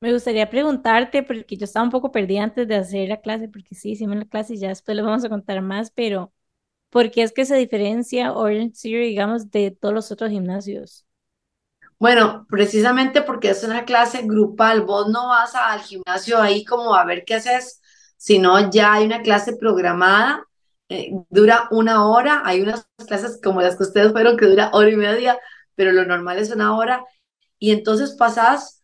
Me 0.00 0.12
gustaría 0.12 0.48
preguntarte, 0.48 1.22
porque 1.22 1.56
yo 1.56 1.64
estaba 1.64 1.84
un 1.84 1.90
poco 1.90 2.10
perdida 2.10 2.42
antes 2.44 2.66
de 2.66 2.76
hacer 2.76 3.08
la 3.08 3.20
clase, 3.20 3.48
porque 3.48 3.74
sí, 3.74 3.90
hicimos 3.92 4.16
la 4.16 4.24
clase 4.24 4.54
y 4.54 4.58
ya 4.58 4.68
después 4.68 4.96
les 4.96 5.04
vamos 5.04 5.24
a 5.24 5.28
contar 5.28 5.60
más, 5.60 5.90
pero 5.90 6.32
¿por 6.90 7.10
qué 7.10 7.22
es 7.22 7.32
que 7.32 7.44
se 7.44 7.56
diferencia 7.56 8.32
Orange 8.32 8.74
Theory, 8.82 9.08
digamos, 9.08 9.50
de 9.50 9.70
todos 9.70 9.94
los 9.94 10.12
otros 10.12 10.30
gimnasios? 10.30 11.06
Bueno, 11.98 12.46
precisamente 12.48 13.22
porque 13.22 13.50
es 13.50 13.62
una 13.62 13.84
clase 13.84 14.22
grupal, 14.24 14.82
vos 14.82 15.08
no 15.08 15.28
vas 15.28 15.54
al 15.54 15.80
gimnasio 15.80 16.40
ahí 16.40 16.64
como 16.64 16.94
a 16.94 17.04
ver 17.04 17.24
qué 17.26 17.34
haces, 17.34 17.80
sino 18.16 18.70
ya 18.70 18.94
hay 18.94 19.04
una 19.04 19.22
clase 19.22 19.56
programada, 19.56 20.46
eh, 20.88 21.10
dura 21.28 21.68
una 21.70 22.06
hora, 22.08 22.42
hay 22.44 22.62
unas 22.62 22.86
clases 23.06 23.38
como 23.42 23.60
las 23.60 23.76
que 23.76 23.82
ustedes 23.84 24.12
fueron 24.12 24.36
que 24.38 24.46
dura 24.46 24.70
hora 24.72 24.90
y 24.90 24.96
media, 24.96 25.38
pero 25.74 25.92
lo 25.92 26.04
normal 26.06 26.38
es 26.38 26.50
una 26.50 26.74
hora, 26.76 27.04
y 27.58 27.72
entonces 27.72 28.12
pasas 28.12 28.79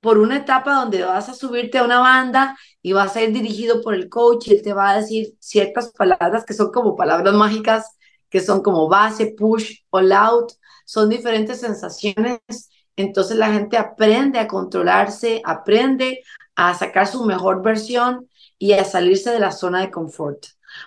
por 0.00 0.18
una 0.18 0.38
etapa 0.38 0.74
donde 0.74 1.04
vas 1.04 1.28
a 1.28 1.34
subirte 1.34 1.78
a 1.78 1.84
una 1.84 2.00
banda 2.00 2.56
y 2.82 2.92
vas 2.92 3.16
a 3.16 3.22
ir 3.22 3.32
dirigido 3.32 3.82
por 3.82 3.94
el 3.94 4.08
coach 4.08 4.48
y 4.48 4.52
él 4.54 4.62
te 4.62 4.72
va 4.72 4.90
a 4.90 5.00
decir 5.00 5.34
ciertas 5.40 5.92
palabras 5.92 6.44
que 6.44 6.54
son 6.54 6.70
como 6.70 6.96
palabras 6.96 7.34
mágicas, 7.34 7.96
que 8.28 8.40
son 8.40 8.62
como 8.62 8.88
base, 8.88 9.34
push, 9.36 9.80
all 9.90 10.12
out, 10.12 10.52
son 10.84 11.08
diferentes 11.08 11.60
sensaciones 11.60 12.70
entonces 13.00 13.36
la 13.36 13.52
gente 13.52 13.76
aprende 13.76 14.38
a 14.38 14.48
controlarse, 14.48 15.40
aprende 15.44 16.22
a 16.54 16.74
sacar 16.74 17.06
su 17.06 17.24
mejor 17.24 17.62
versión 17.62 18.28
y 18.58 18.72
a 18.72 18.84
salirse 18.84 19.30
de 19.30 19.40
la 19.40 19.52
zona 19.52 19.80
de 19.80 19.90
confort. 19.90 20.44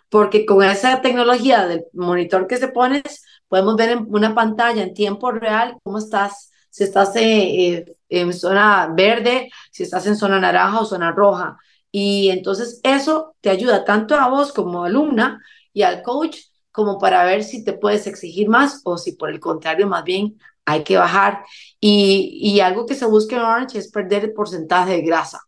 Porque 0.09 0.45
con 0.45 0.63
esa 0.63 1.01
tecnología 1.01 1.65
del 1.65 1.85
monitor 1.93 2.47
que 2.47 2.57
se 2.57 2.67
pones, 2.67 3.25
podemos 3.47 3.75
ver 3.75 3.89
en 3.89 4.05
una 4.09 4.35
pantalla 4.35 4.83
en 4.83 4.93
tiempo 4.93 5.31
real 5.31 5.77
cómo 5.83 5.97
estás, 5.97 6.51
si 6.69 6.83
estás 6.83 7.15
eh, 7.15 7.73
eh, 7.73 7.95
en 8.21 8.33
zona 8.33 8.91
verde, 8.95 9.49
si 9.71 9.83
estás 9.83 10.05
en 10.07 10.15
zona 10.15 10.39
naranja 10.39 10.81
o 10.81 10.85
zona 10.85 11.11
roja. 11.11 11.57
Y 11.91 12.29
entonces 12.29 12.79
eso 12.83 13.35
te 13.41 13.49
ayuda 13.49 13.85
tanto 13.85 14.15
a 14.15 14.29
vos 14.29 14.51
como 14.53 14.83
alumna 14.83 15.41
y 15.73 15.83
al 15.83 16.01
coach 16.01 16.37
como 16.71 16.97
para 16.97 17.23
ver 17.25 17.43
si 17.43 17.63
te 17.63 17.73
puedes 17.73 18.07
exigir 18.07 18.49
más 18.49 18.81
o 18.83 18.97
si 18.97 19.13
por 19.13 19.29
el 19.29 19.39
contrario 19.39 19.87
más 19.87 20.03
bien 20.03 20.39
hay 20.65 20.83
que 20.83 20.97
bajar. 20.97 21.43
Y, 21.79 22.39
y 22.41 22.59
algo 22.61 22.85
que 22.85 22.95
se 22.95 23.05
busca 23.05 23.35
en 23.35 23.41
Orange 23.43 23.77
es 23.79 23.91
perder 23.91 24.23
el 24.25 24.33
porcentaje 24.33 24.93
de 24.93 25.01
grasa, 25.01 25.41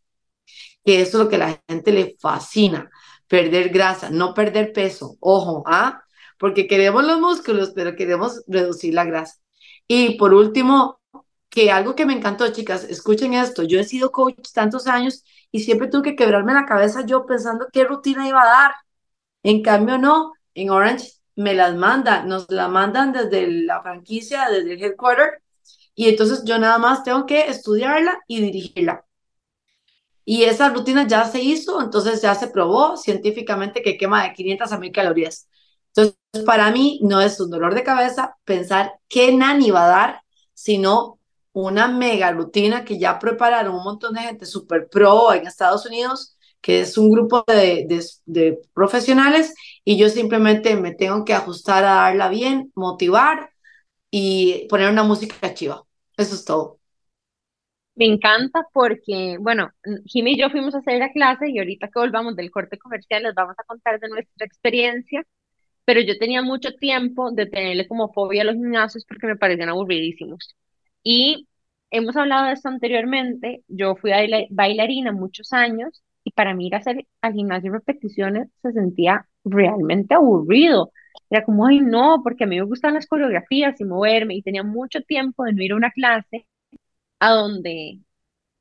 que 0.83 1.01
es 1.01 1.13
lo 1.13 1.29
que 1.29 1.35
a 1.37 1.39
la 1.39 1.61
gente 1.67 1.91
le 1.91 2.15
fascina, 2.19 2.89
perder 3.27 3.69
grasa, 3.69 4.09
no 4.09 4.33
perder 4.33 4.73
peso. 4.73 5.17
Ojo, 5.19 5.63
¿ah? 5.65 6.01
Porque 6.37 6.67
queremos 6.67 7.05
los 7.05 7.19
músculos, 7.19 7.71
pero 7.75 7.95
queremos 7.95 8.43
reducir 8.47 8.93
la 8.93 9.05
grasa. 9.05 9.35
Y 9.87 10.17
por 10.17 10.33
último, 10.33 10.99
que 11.55 11.71
algo 11.71 11.95
que 11.95 12.05
me 12.05 12.13
encantó, 12.13 12.51
chicas, 12.51 12.83
escuchen 12.83 13.33
esto, 13.33 13.63
yo 13.63 13.79
he 13.79 13.85
sido 13.85 14.11
coach 14.11 14.51
tantos 14.53 14.87
años 14.87 15.23
y 15.51 15.61
siempre 15.61 15.87
tuve 15.87 16.03
que 16.03 16.15
quebrarme 16.17 16.53
la 16.53 16.65
cabeza 16.65 17.05
yo 17.05 17.25
pensando 17.25 17.67
qué 17.71 17.85
rutina 17.85 18.27
iba 18.27 18.41
a 18.43 18.45
dar. 18.45 18.71
En 19.43 19.63
cambio, 19.63 19.97
no, 19.97 20.33
en 20.53 20.69
Orange 20.69 21.13
me 21.35 21.53
las 21.55 21.75
mandan, 21.75 22.27
nos 22.27 22.49
la 22.51 22.67
mandan 22.67 23.13
desde 23.13 23.49
la 23.49 23.81
franquicia, 23.81 24.49
desde 24.49 24.73
el 24.73 24.83
headquarter, 24.83 25.41
y 25.95 26.09
entonces 26.09 26.43
yo 26.45 26.59
nada 26.59 26.77
más 26.77 27.03
tengo 27.03 27.25
que 27.25 27.47
estudiarla 27.47 28.19
y 28.27 28.41
dirigirla. 28.41 29.05
Y 30.25 30.43
esa 30.43 30.69
rutina 30.69 31.07
ya 31.07 31.23
se 31.25 31.41
hizo, 31.41 31.81
entonces 31.81 32.21
ya 32.21 32.35
se 32.35 32.47
probó 32.47 32.97
científicamente 32.97 33.81
que 33.81 33.97
quema 33.97 34.23
de 34.23 34.33
500 34.33 34.71
a 34.73 34.77
1000 34.77 34.91
calorías. 34.91 35.47
Entonces, 35.95 36.17
para 36.45 36.71
mí 36.71 36.99
no 37.03 37.21
es 37.21 37.39
un 37.39 37.49
dolor 37.49 37.75
de 37.75 37.83
cabeza 37.83 38.35
pensar 38.43 38.93
qué 39.07 39.33
nani 39.33 39.71
va 39.71 39.85
a 39.85 39.87
dar, 39.87 40.21
sino 40.53 41.19
una 41.55 41.87
mega 41.87 42.31
rutina 42.31 42.83
que 42.83 42.99
ya 42.99 43.17
prepararon 43.17 43.75
un 43.75 43.83
montón 43.83 44.13
de 44.13 44.21
gente 44.21 44.45
super 44.45 44.89
pro 44.89 45.33
en 45.33 45.47
Estados 45.47 45.85
Unidos, 45.85 46.37
que 46.59 46.81
es 46.81 46.97
un 46.97 47.09
grupo 47.09 47.45
de, 47.47 48.59
profesionales, 48.73 49.55
y 49.85 49.97
yo 49.97 50.09
simplemente 50.09 50.75
me 50.75 50.93
tengo 50.93 51.23
que 51.23 51.33
ajustar 51.33 51.85
a 51.85 51.95
darla 51.95 52.27
bien, 52.27 52.73
motivar 52.75 53.51
y 54.11 54.67
poner 54.69 54.89
una 54.91 55.03
música 55.03 55.53
chiva. 55.53 55.83
Eso 56.17 56.35
es 56.35 56.43
todo. 56.43 56.79
Me 57.95 58.05
encanta 58.05 58.67
porque, 58.73 59.37
bueno, 59.39 59.69
Jimmy 60.05 60.33
y 60.33 60.37
yo 60.37 60.49
fuimos 60.49 60.75
a 60.75 60.79
hacer 60.79 60.99
la 60.99 61.13
clase 61.13 61.49
y 61.49 61.59
ahorita 61.59 61.87
que 61.87 61.99
volvamos 61.99 62.35
del 62.35 62.51
corte 62.51 62.77
comercial 62.77 63.23
les 63.23 63.33
vamos 63.33 63.55
a 63.57 63.63
contar 63.63 63.97
de 64.01 64.09
nuestra 64.09 64.45
experiencia, 64.45 65.23
pero 65.85 66.01
yo 66.01 66.17
tenía 66.17 66.41
mucho 66.41 66.73
tiempo 66.75 67.31
de 67.31 67.45
tenerle 67.45 67.87
como 67.87 68.11
fobia 68.11 68.41
a 68.41 68.45
los 68.45 68.55
gimnasios 68.55 69.05
porque 69.07 69.27
me 69.27 69.37
parecían 69.37 69.69
aburridísimos. 69.69 70.53
Y 71.05 71.47
hemos 71.91 72.17
hablado 72.17 72.47
de 72.47 72.53
esto 72.53 72.69
anteriormente, 72.69 73.63
yo 73.69 73.95
fui 73.97 74.11
baila- 74.11 74.47
bailarina 74.51 75.13
muchos 75.13 75.53
años 75.53 76.03
y 76.25 76.31
para 76.33 76.55
mí 76.55 76.67
ir 76.67 76.75
a 76.75 76.79
hacer 76.79 77.07
al 77.21 77.33
gimnasio 77.35 77.73
repeticiones 77.73 78.49
se 78.63 78.73
sentía 78.73 79.27
realmente 79.45 80.15
aburrido. 80.15 80.91
Era 81.31 81.45
como, 81.45 81.67
ay 81.67 81.81
no, 81.81 82.21
porque 82.23 82.45
a 82.45 82.47
mí 82.47 82.57
me 82.57 82.65
gustan 82.65 82.95
las 82.95 83.07
coreografías 83.07 83.81
y 83.81 83.85
moverme 83.85 84.35
y 84.35 84.43
tenía 84.43 84.63
mucho 84.63 85.01
tiempo 85.03 85.45
de 85.45 85.53
no 85.53 85.63
ir 85.63 85.73
a 85.73 85.77
una 85.77 85.91
clase 85.91 86.47
a 87.19 87.31
donde, 87.31 87.99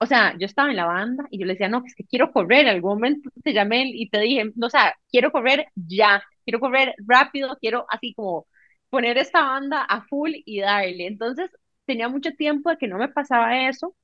o 0.01 0.07
sea, 0.07 0.37
yo 0.39 0.47
estaba 0.47 0.71
en 0.71 0.77
la 0.77 0.87
banda 0.87 1.25
y 1.31 1.39
yo 1.41 1.47
le 1.47 1.55
decía, 1.55 1.69
no, 1.71 1.83
es 1.87 1.95
que 1.95 2.05
quiero 2.07 2.33
correr, 2.33 2.63
en 2.63 2.69
algún 2.69 2.93
momento 2.95 3.31
te 3.45 3.53
llamé 3.55 3.85
y 3.95 4.11
te 4.11 4.21
dije, 4.21 4.53
no, 4.57 4.69
o 4.69 4.71
sea, 4.71 4.95
quiero 5.11 5.33
correr 5.33 5.67
ya, 5.77 6.23
quiero 6.45 6.61
correr 6.61 6.95
rápido, 7.07 7.57
quiero 7.61 7.87
así 7.91 8.15
como 8.15 8.47
poner 8.91 9.19
esta 9.19 9.43
banda 9.45 9.83
a 9.85 10.03
full 10.07 10.33
y 10.47 10.61
darle. 10.61 11.07
Entonces, 11.09 11.51
tenía 11.87 12.09
mucho 12.09 12.33
tiempo 12.33 12.71
de 12.71 12.79
que 12.79 12.89
no 12.89 12.99
me 12.99 13.09
pasaba 13.09 13.69
eso 13.69 13.95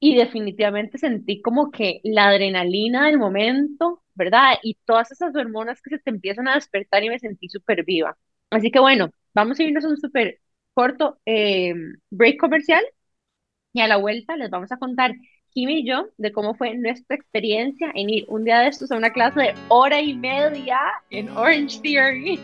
y 0.00 0.14
definitivamente 0.16 0.98
sentí 0.98 1.42
como 1.42 1.70
que 1.70 2.00
la 2.04 2.28
adrenalina 2.28 3.06
del 3.06 3.18
momento, 3.18 4.02
¿verdad? 4.14 4.54
Y 4.62 4.78
todas 4.84 5.10
esas 5.12 5.34
hormonas 5.34 5.82
que 5.82 5.90
se 5.90 5.98
te 5.98 6.10
empiezan 6.10 6.46
a 6.48 6.54
despertar 6.54 7.02
y 7.04 7.08
me 7.10 7.18
sentí 7.18 7.48
súper 7.48 7.84
viva. 7.84 8.16
Así 8.50 8.70
que 8.70 8.78
bueno, 8.80 9.10
vamos 9.34 9.58
a 9.58 9.62
irnos 9.64 9.84
a 9.84 9.88
un 9.88 9.96
súper 9.98 10.40
corto 10.74 11.18
eh, 11.26 11.74
break 12.10 12.38
comercial 12.38 12.82
y 13.72 13.80
a 13.80 13.88
la 13.88 13.96
vuelta 13.98 14.36
les 14.36 14.50
vamos 14.50 14.72
a 14.72 14.78
contar, 14.78 15.12
Kim 15.52 15.68
y 15.70 15.86
yo, 15.86 16.08
de 16.18 16.32
cómo 16.32 16.54
fue 16.54 16.74
nuestra 16.74 17.16
experiencia 17.16 17.90
en 17.94 18.10
ir 18.10 18.24
un 18.28 18.44
día 18.44 18.60
de 18.60 18.68
estos 18.68 18.90
a 18.92 18.96
una 18.96 19.10
clase 19.10 19.40
de 19.40 19.54
hora 19.68 20.00
y 20.00 20.14
media 20.14 20.78
en 21.10 21.28
Orange 21.30 21.80
Theory, 21.80 22.40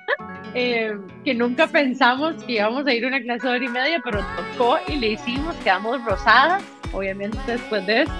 eh, 0.54 0.96
que 1.24 1.34
nunca 1.34 1.66
pensamos 1.66 2.42
que 2.44 2.54
íbamos 2.54 2.86
a 2.86 2.92
ir 2.92 3.04
a 3.04 3.08
una 3.08 3.20
clase 3.20 3.46
de 3.46 3.54
hora 3.54 3.64
y 3.64 3.68
media, 3.68 4.00
pero 4.04 4.24
tocó 4.36 4.78
y 4.88 4.96
le 4.96 5.12
hicimos, 5.12 5.54
quedamos 5.56 6.04
rosadas, 6.04 6.62
obviamente 6.92 7.38
después 7.46 7.86
de 7.86 8.02
eso. 8.02 8.12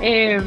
Eh, 0.00 0.40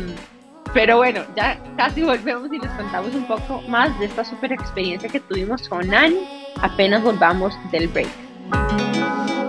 pero 0.74 0.98
bueno, 0.98 1.22
ya 1.36 1.62
casi 1.76 2.02
volvemos 2.02 2.52
y 2.54 2.60
les 2.60 2.72
contamos 2.72 3.14
un 3.14 3.26
poco 3.26 3.62
más 3.68 3.98
de 4.00 4.06
esta 4.06 4.24
super 4.24 4.54
experiencia 4.54 5.10
que 5.10 5.20
tuvimos 5.20 5.68
con 5.68 5.88
Nani 5.88 6.42
apenas 6.62 7.04
volvamos 7.04 7.54
del 7.72 7.88
break. 7.88 8.10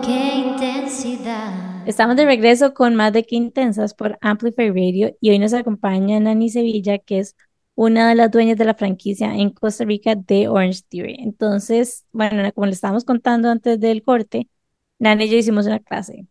Qué 0.05 0.35
intensidad. 0.37 1.72
Estamos 1.85 2.17
de 2.17 2.25
regreso 2.27 2.75
con 2.75 2.95
más 2.95 3.13
de 3.13 3.25
Qué 3.25 3.35
Intensas 3.37 3.95
por 3.95 4.17
Amplify 4.21 4.69
Radio 4.71 5.17
y 5.21 5.31
hoy 5.31 5.39
nos 5.41 5.53
acompaña 5.53 6.21
Nani 6.21 6.49
Sevilla, 6.49 6.99
que 6.99 7.19
es 7.19 7.37
una 7.75 8.09
de 8.09 8.15
las 8.15 8.31
dueñas 8.31 8.57
de 8.57 8.65
la 8.65 8.75
franquicia 8.75 9.35
en 9.35 9.51
Costa 9.51 9.85
Rica 9.85 10.15
de 10.15 10.47
Orange 10.49 10.83
Theory. 10.89 11.17
Entonces, 11.21 12.07
bueno, 12.13 12.53
como 12.55 12.67
le 12.67 12.73
estábamos 12.73 13.05
contando 13.05 13.51
antes 13.51 13.81
del 13.81 14.03
corte, 14.03 14.49
Nani 15.01 15.25
y 15.25 15.31
yo 15.31 15.37
hicimos 15.39 15.67
una 15.67 15.81
clase. 15.81 16.27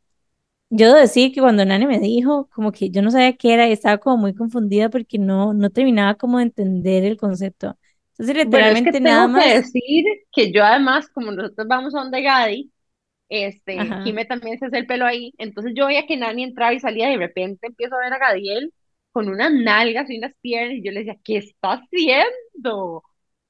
Yo 0.69 0.87
debo 0.87 0.99
decir 0.99 1.33
que 1.33 1.41
cuando 1.41 1.65
Nani 1.65 1.87
me 1.87 1.99
dijo, 1.99 2.49
como 2.53 2.71
que 2.71 2.91
yo 2.91 3.01
no 3.01 3.11
sabía 3.11 3.37
qué 3.37 3.53
era 3.53 3.67
y 3.69 3.73
estaba 3.73 3.97
como 3.99 4.17
muy 4.17 4.33
confundida 4.35 4.89
porque 4.89 5.19
no, 5.19 5.53
no 5.53 5.69
terminaba 5.71 6.15
como 6.15 6.37
de 6.39 6.45
entender 6.45 7.05
el 7.05 7.17
concepto. 7.17 7.77
Entonces, 8.17 8.35
Bueno, 8.39 8.71
es 8.71 8.81
que 8.81 8.91
literalmente 8.91 9.01
nada 9.01 9.27
tengo 9.27 9.31
que 9.31 9.41
más. 9.43 9.57
decir 9.57 10.03
que 10.31 10.51
yo 10.51 10.63
además, 10.63 11.07
como 11.09 11.31
nosotros 11.31 11.67
vamos 11.67 11.93
a 11.95 11.99
donde 11.99 12.21
Gadi, 12.23 12.70
Este, 13.31 13.75
Ajá. 13.75 13.99
Jime 14.03 14.25
también 14.25 14.59
se 14.59 14.67
hace 14.67 14.77
el 14.79 14.87
pelo 14.87 15.07
ahí. 15.07 15.33
Entonces 15.39 15.73
yo 15.75 15.87
veía 15.87 16.07
que 16.07 16.17
Nani 16.17 16.43
entraba 16.45 16.73
y 16.75 16.81
salía, 16.81 17.09
y 17.09 17.13
de 17.13 17.19
repente 17.27 17.67
empiezo 17.67 17.95
a 17.97 18.01
ver 18.01 18.13
a 18.13 18.19
Gadiel 18.19 18.73
con 19.13 19.29
unas 19.29 19.53
nalgas 19.53 20.09
y 20.11 20.19
unas 20.19 20.33
piernas, 20.41 20.77
y 20.79 20.83
yo 20.85 20.91
le 20.93 20.99
decía, 21.01 21.17
¿qué 21.23 21.37
está 21.39 21.73
haciendo? 21.75 23.03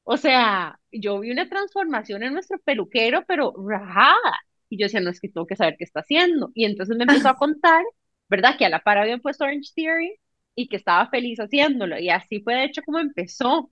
O 0.03 0.17
sea, 0.17 0.79
yo 0.91 1.19
vi 1.19 1.31
una 1.31 1.49
transformación 1.49 2.23
en 2.23 2.33
nuestro 2.33 2.59
peluquero, 2.59 3.23
pero 3.27 3.53
rajada. 3.67 4.15
Y 4.69 4.79
yo 4.79 4.85
decía, 4.85 5.01
no, 5.01 5.09
es 5.11 5.19
que 5.21 5.29
tengo 5.29 5.47
que 5.47 5.55
saber 5.55 5.75
qué 5.77 5.83
está 5.85 6.01
haciendo. 6.01 6.51
Y 6.55 6.65
entonces 6.65 6.97
me 6.97 7.03
empezó 7.05 7.29
a 7.29 7.37
contar, 7.37 7.83
¿verdad? 8.29 8.57
Que 8.57 8.65
a 8.65 8.69
la 8.69 8.81
par 8.83 8.97
habían 8.99 9.21
puesto 9.21 9.43
Orange 9.45 9.71
Theory 9.75 10.15
y 10.55 10.67
que 10.69 10.77
estaba 10.77 11.09
feliz 11.09 11.39
haciéndolo. 11.39 11.99
Y 11.99 12.09
así 12.09 12.41
fue 12.43 12.55
de 12.55 12.65
hecho 12.65 12.81
como 12.83 12.99
empezó 12.99 13.71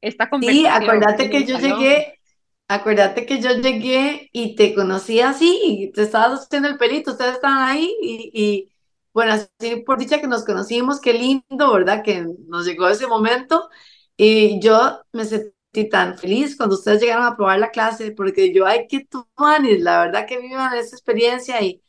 esta 0.00 0.30
Sí, 0.40 0.66
conversación 0.66 0.66
acuérdate 0.66 1.30
en 1.30 1.30
que 1.30 1.44
yo 1.46 1.56
llegué, 1.56 2.17
acuérdate 2.68 3.26
que 3.26 3.40
yo 3.40 3.50
llegué 3.52 4.28
y 4.32 4.54
te 4.56 4.74
conocí 4.74 5.20
así, 5.20 5.60
y 5.64 5.92
te 5.92 6.02
estabas 6.02 6.42
haciendo 6.42 6.68
el 6.68 6.78
pelito, 6.78 7.12
ustedes 7.12 7.34
estaban 7.36 7.68
ahí 7.68 7.94
y, 8.02 8.30
y 8.34 8.70
bueno, 9.12 9.32
así 9.32 9.76
por 9.86 9.98
dicha 9.98 10.20
que 10.20 10.26
nos 10.28 10.44
conocimos, 10.44 11.00
qué 11.00 11.12
lindo, 11.14 11.72
¿verdad? 11.72 12.02
Que 12.04 12.24
nos 12.46 12.66
llegó 12.66 12.88
ese 12.88 13.06
momento 13.06 13.68
y 14.16 14.60
yo 14.60 15.00
me 15.12 15.24
sentí 15.24 15.88
tan 15.90 16.18
feliz 16.18 16.56
cuando 16.56 16.76
ustedes 16.76 17.00
llegaron 17.00 17.24
a 17.26 17.36
probar 17.36 17.58
la 17.58 17.70
clase, 17.70 18.12
porque 18.12 18.52
yo, 18.52 18.66
ay, 18.66 18.86
qué 18.88 19.06
tuanis, 19.36 19.80
la 19.80 20.04
verdad 20.04 20.26
que 20.26 20.38
vivan 20.40 20.74
esa 20.76 20.94
experiencia 20.96 21.60
y 21.62 21.82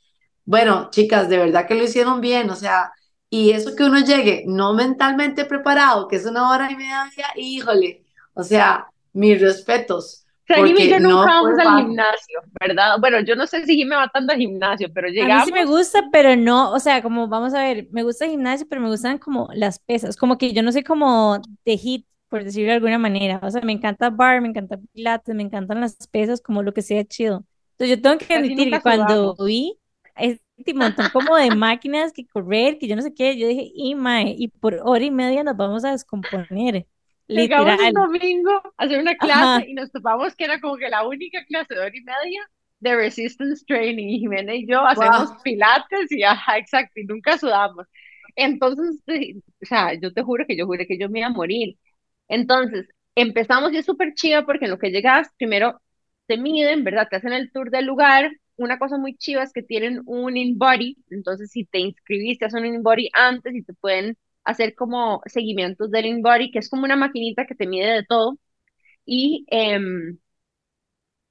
bueno, 0.46 0.90
chicas, 0.92 1.30
de 1.30 1.38
verdad 1.38 1.68
que 1.68 1.76
lo 1.76 1.84
hicieron 1.84 2.22
bien, 2.22 2.50
o 2.50 2.56
sea, 2.56 2.92
y 3.30 3.52
eso 3.52 3.76
que 3.76 3.84
uno 3.84 4.00
llegue 4.00 4.44
no 4.48 4.74
mentalmente 4.74 5.46
preparado, 5.46 6.08
que 6.08 6.16
es 6.18 6.26
una 6.26 6.50
hora 6.52 6.72
y 6.72 6.76
media, 6.76 7.12
híjole, 7.36 8.04
o 8.34 8.44
sea, 8.44 8.88
mis 9.14 9.40
respetos, 9.40 10.26
Jimmy 10.56 10.84
y 10.84 10.90
yo 10.90 11.00
no 11.00 11.10
nunca 11.10 11.26
vamos 11.26 11.54
fue 11.56 11.64
al 11.64 11.78
gimnasio, 11.78 12.42
¿verdad? 12.60 12.98
Bueno, 13.00 13.20
yo 13.22 13.36
no 13.36 13.46
sé 13.48 13.66
si 13.66 13.76
Jimmy 13.76 13.96
va 13.96 14.10
tanto 14.10 14.34
al 14.34 14.40
gimnasio, 14.40 14.90
pero 14.94 15.08
A 15.20 15.28
mí 15.28 15.42
sí 15.42 15.52
me 15.52 15.66
llegamos, 15.66 15.66
gusta, 15.66 16.10
pero 16.12 16.36
no, 16.36 16.72
o 16.72 16.80
sea, 16.80 17.02
como 17.02 17.28
vamos 17.28 17.54
a 17.54 17.64
ver, 17.64 17.88
me 17.92 18.04
gusta 18.04 18.26
el 18.26 18.32
gimnasio, 18.32 18.68
pero 18.70 18.82
me 18.82 18.90
gustan 18.90 19.18
como 19.18 19.50
las 19.54 19.80
pesas, 19.80 20.16
como 20.18 20.38
que 20.38 20.54
yo 20.54 20.64
no 20.64 20.72
soy 20.72 20.84
como 20.84 21.40
de 21.66 21.78
hit, 21.78 22.08
por 22.30 22.44
decirlo 22.44 22.70
de 22.70 22.76
alguna 22.76 22.98
manera. 22.98 23.40
O 23.44 23.52
sea, 23.52 23.62
me 23.62 23.74
encanta 23.74 24.10
bar, 24.10 24.42
me 24.42 24.50
encanta 24.50 24.78
pilates, 24.94 25.36
me 25.36 25.44
encantan 25.44 25.82
las 25.82 25.96
pesas, 26.08 26.42
como 26.42 26.64
lo 26.64 26.74
que 26.74 26.82
sea 26.82 27.04
chido. 27.06 27.46
Entonces 27.72 27.98
yo 27.98 28.02
tengo 28.02 28.18
que 28.18 28.34
admitir 28.34 28.72
que 28.72 28.82
cuando 28.82 29.36
vi 29.46 29.78
este 30.16 30.74
montón 30.74 31.10
como 31.12 31.36
de 31.38 31.52
máquinas 31.56 32.12
que 32.14 32.28
correr, 32.28 32.78
que 32.78 32.88
yo 32.88 32.96
no 32.96 33.02
sé 33.02 33.14
qué, 33.14 33.38
yo 33.38 33.48
dije, 33.48 33.72
y 33.74 33.96
mae, 33.96 34.36
y 34.38 34.50
por 34.50 34.80
hora 34.84 35.04
y 35.04 35.12
media 35.12 35.44
nos 35.44 35.56
vamos 35.56 35.86
a 35.86 35.92
descomponer, 35.92 36.86
Llegamos 37.34 37.80
un 37.80 37.94
literal. 37.94 37.94
domingo 37.94 38.52
a 38.78 38.84
hacer 38.86 39.00
una 39.00 39.16
clase 39.18 39.60
Ajá, 39.60 39.68
y 39.68 39.74
nos 39.74 39.92
topamos 39.92 40.36
que 40.36 40.46
era 40.46 40.60
como 40.60 40.78
que 40.78 40.90
la 40.90 41.08
única 41.08 41.44
clase 41.46 41.76
de 41.76 41.80
hora 41.82 41.92
y 41.96 42.02
media 42.02 42.42
de 42.80 42.96
resistance 42.96 43.64
training. 43.68 44.08
Y 44.10 44.20
Jimena 44.20 44.56
y 44.56 44.68
yo 44.68 44.86
hacemos 44.86 45.30
Wow. 45.30 45.44
pilates 45.44 46.12
y 46.12 46.24
ajá, 46.24 46.58
exacto, 46.58 47.00
y 47.00 47.06
nunca 47.06 47.38
sudamos. 47.38 47.86
Entonces, 48.36 49.02
o 49.62 49.66
sea, 49.66 49.94
yo 50.00 50.14
te 50.14 50.24
juro 50.24 50.46
que 50.48 50.58
yo 50.58 50.66
juré 50.66 50.88
que 50.88 50.98
yo 50.98 51.10
me 51.10 51.20
iba 51.20 51.28
a 51.28 51.32
morir. 51.32 51.78
Entonces, 52.28 52.88
empezamos 53.16 53.74
y 53.74 53.78
es 53.78 53.86
súper 53.86 54.14
chido 54.16 54.46
porque 54.46 54.66
en 54.66 54.72
lo 54.72 54.80
que 54.80 54.92
llegas, 54.92 55.30
primero 55.38 55.82
te 56.28 56.38
miden, 56.38 56.84
¿verdad? 56.84 57.08
Te 57.10 57.18
hacen 57.18 57.34
el 57.34 57.52
tour 57.52 57.70
del 57.72 57.86
lugar. 57.86 58.32
Una 58.58 58.78
cosa 58.80 58.98
muy 58.98 59.16
chiva 59.18 59.44
es 59.44 59.54
que 59.54 59.64
tienen 59.64 60.02
un 60.06 60.36
in-body, 60.38 60.98
entonces 61.12 61.52
si 61.52 61.66
te 61.66 61.80
inscribiste, 61.80 62.46
hacen 62.46 62.62
un 62.66 62.76
in-body 62.76 63.10
antes 63.14 63.56
y 63.56 63.64
te 63.64 63.74
pueden 63.74 64.18
hacer 64.50 64.76
como 64.76 65.22
seguimientos 65.26 65.92
del 65.92 66.06
in-body, 66.08 66.52
que 66.52 66.60
es 66.60 66.70
como 66.70 66.84
una 66.86 66.96
maquinita 66.96 67.46
que 67.46 67.56
te 67.56 67.68
mide 67.68 67.88
de 67.94 68.06
todo. 68.06 68.38
Y 69.06 69.46
em, 69.50 70.20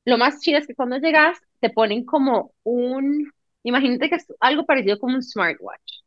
lo 0.05 0.19
más 0.19 0.41
chido 0.41 0.59
es 0.59 0.67
que 0.67 0.75
cuando 0.75 0.99
llegas, 0.99 1.39
te 1.61 1.71
ponen 1.71 2.05
como 2.05 2.55
un, 2.63 3.31
imagínate 3.63 4.09
que 4.09 4.17
es 4.17 4.27
algo 4.41 4.65
parecido 4.67 4.99
como 4.99 5.15
un 5.17 5.23
smartwatch. 5.23 6.03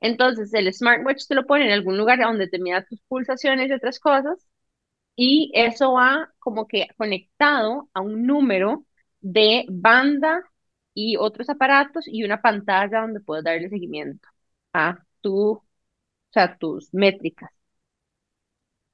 Entonces, 0.00 0.52
el 0.54 0.72
smartwatch 0.74 1.26
te 1.28 1.34
lo 1.34 1.46
pone 1.46 1.66
en 1.66 1.72
algún 1.72 1.96
lugar 1.98 2.20
donde 2.20 2.48
te 2.48 2.58
mida 2.58 2.84
tus 2.84 3.00
pulsaciones 3.08 3.70
y 3.70 3.74
otras 3.74 4.00
cosas, 4.00 4.46
y 5.16 5.52
eso 5.54 5.94
va 5.94 6.32
como 6.38 6.66
que 6.68 6.88
conectado 6.96 7.90
a 7.94 8.00
un 8.02 8.26
número 8.26 8.86
de 9.20 9.66
banda 9.70 10.42
y 10.94 11.16
otros 11.18 11.50
aparatos 11.50 12.06
y 12.08 12.24
una 12.24 12.42
pantalla 12.42 13.02
donde 13.02 13.20
puedes 13.20 13.44
darle 13.44 13.68
seguimiento 13.70 14.28
a 14.74 14.98
tu, 15.22 15.62
o 16.32 16.34
sea, 16.34 16.56
tus 16.58 16.92
métricas. 16.94 17.50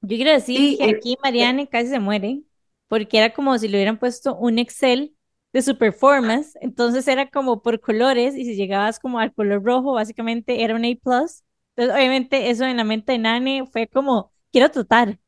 Yo 0.01 0.17
quiero 0.17 0.31
decir 0.33 0.69
Sí, 0.69 0.79
que 0.79 0.89
eh, 0.89 0.91
aquí 0.91 1.17
eh, 1.17 1.19
Marianne 1.23 1.69
casi 1.69 1.89
se 1.89 1.99
muere, 2.01 2.43
porque 2.89 3.19
era 3.19 3.35
como 3.35 3.59
si 3.59 3.69
le 3.69 3.79
hubieran 3.79 3.99
puesto 3.99 4.37
un 4.37 4.59
Excel 4.59 5.15
de 5.53 5.63
su 5.63 5.77
performance, 5.79 6.57
entonces 6.61 7.09
era 7.09 7.31
como 7.31 7.63
por 7.63 7.81
colores, 7.81 8.37
y 8.37 8.45
si 8.45 8.55
llegabas 8.55 9.01
como 9.01 9.19
al 9.19 9.35
color 9.35 9.63
rojo, 9.65 9.95
básicamente 9.95 10.63
era 10.63 10.75
un 10.77 10.85
A+. 10.85 10.89
Entonces, 10.89 11.95
obviamente, 11.95 12.51
eso 12.51 12.65
en 12.65 12.77
la 12.77 12.85
mente 12.85 13.13
de 13.13 13.19
Nane 13.19 13.67
fue 13.67 13.89
como, 13.89 14.33
quiero 14.53 14.71
trotar, 14.71 15.19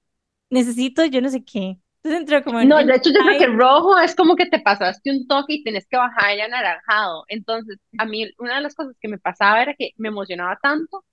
necesito 0.50 1.04
yo 1.06 1.20
no 1.22 1.30
sé 1.30 1.44
qué. 1.44 1.78
Entonces 2.02 2.20
entró 2.22 2.44
como 2.44 2.61
en, 2.61 2.68
No, 2.68 2.84
de 2.84 2.94
hecho 2.96 3.11
yo 3.11 3.22
creo 3.22 3.36
que 3.36 3.46
rojo 3.46 3.98
es 3.98 4.14
como 4.14 4.36
que 4.36 4.46
te 4.46 4.61
pasaste 4.61 5.11
un 5.11 5.26
toque 5.26 5.54
y 5.54 5.64
tenés 5.64 5.86
que 5.86 5.96
bajar 5.96 6.32
el 6.32 6.40
anaranjado. 6.42 7.24
Entonces, 7.28 7.78
a 7.98 8.04
mí 8.06 8.26
una 8.38 8.56
de 8.56 8.61
las 8.62 8.74
cosas 8.74 8.96
que 9.00 9.08
me 9.08 9.18
pasaba 9.18 9.62
era 9.62 9.74
que 9.74 9.90
me 9.96 10.08
emocionaba 10.08 10.58
tanto 10.62 11.04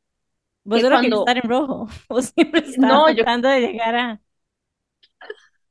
Vos 0.67 0.79
que 0.79 0.81
solo 0.81 0.97
cuando, 0.97 1.19
estar 1.19 1.37
en 1.37 1.49
rojo, 1.49 1.87
vos 2.09 2.25
siempre 2.35 2.59
estabas 2.67 2.91
no, 2.91 3.09
yo 3.09 3.23
tratando 3.23 3.47
de 3.47 3.61
llegar 3.61 3.95
a... 3.95 4.21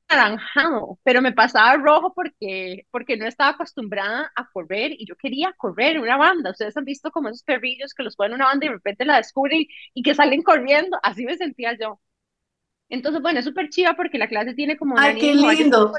anaranjado, 0.08 0.98
pero 1.02 1.20
me 1.20 1.32
pasaba 1.32 1.76
rojo 1.76 2.14
porque, 2.14 2.86
porque 2.90 3.18
no 3.18 3.26
estaba 3.26 3.50
acostumbrada 3.50 4.32
a 4.34 4.48
correr 4.48 4.92
y 4.92 5.06
yo 5.06 5.14
quería 5.16 5.52
correr 5.58 5.96
en 5.96 6.02
una 6.02 6.16
banda. 6.16 6.52
Ustedes 6.52 6.74
han 6.78 6.86
visto 6.86 7.10
como 7.10 7.28
esos 7.28 7.42
perrillos 7.42 7.92
que 7.92 8.04
los 8.04 8.16
ponen 8.16 8.32
en 8.32 8.36
una 8.36 8.46
banda 8.46 8.64
y 8.64 8.68
de 8.70 8.74
repente 8.74 9.04
la 9.04 9.18
descubren 9.18 9.66
y 9.92 10.02
que 10.02 10.14
salen 10.14 10.42
corriendo. 10.42 10.98
Así 11.02 11.26
me 11.26 11.36
sentía 11.36 11.76
yo. 11.78 12.00
Entonces, 12.88 13.20
bueno, 13.20 13.40
es 13.40 13.44
súper 13.44 13.68
chiva 13.68 13.94
porque 13.94 14.16
la 14.16 14.28
clase 14.28 14.54
tiene 14.54 14.78
como, 14.78 14.98
ay, 14.98 15.18
qué 15.18 15.34
lindo. 15.34 15.92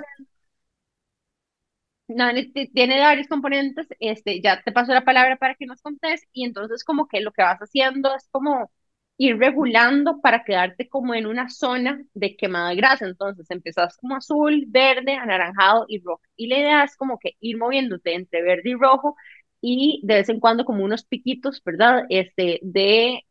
Tiene 2.73 2.99
varios 3.01 3.27
componentes, 3.27 3.85
este, 3.99 4.41
ya 4.41 4.63
te 4.63 4.71
paso 4.71 4.93
la 4.93 5.03
palabra 5.03 5.35
para 5.35 5.53
que 5.55 5.65
nos 5.67 5.81
contes 5.81 6.25
y 6.31 6.45
entonces 6.45 6.83
como 6.83 7.07
que 7.07 7.19
lo 7.19 7.31
que 7.31 7.43
vas 7.43 7.59
haciendo 7.59 8.15
es 8.15 8.27
como 8.31 8.71
ir 9.17 9.37
regulando 9.37 10.21
para 10.21 10.43
quedarte 10.43 10.87
como 10.89 11.15
en 11.15 11.25
una 11.27 11.49
zona 11.49 12.01
de 12.13 12.35
quemada 12.35 12.69
de 12.69 12.75
grasa, 12.75 13.05
entonces 13.07 13.49
empezás 13.51 13.97
como 13.97 14.15
azul, 14.15 14.65
verde, 14.67 15.13
anaranjado 15.15 15.85
y 15.87 15.99
rojo 16.01 16.21
y 16.35 16.47
la 16.47 16.57
idea 16.59 16.83
es 16.83 16.95
como 16.95 17.17
que 17.19 17.31
ir 17.39 17.57
moviéndote 17.57 18.13
entre 18.13 18.43
verde 18.43 18.69
y 18.71 18.75
rojo 18.75 19.15
y 19.61 20.01
de 20.03 20.15
vez 20.15 20.29
en 20.29 20.39
cuando 20.39 20.65
como 20.65 20.83
unos 20.85 21.03
piquitos, 21.05 21.63
¿verdad? 21.63 22.03
Este, 22.09 22.59
de 22.63 23.23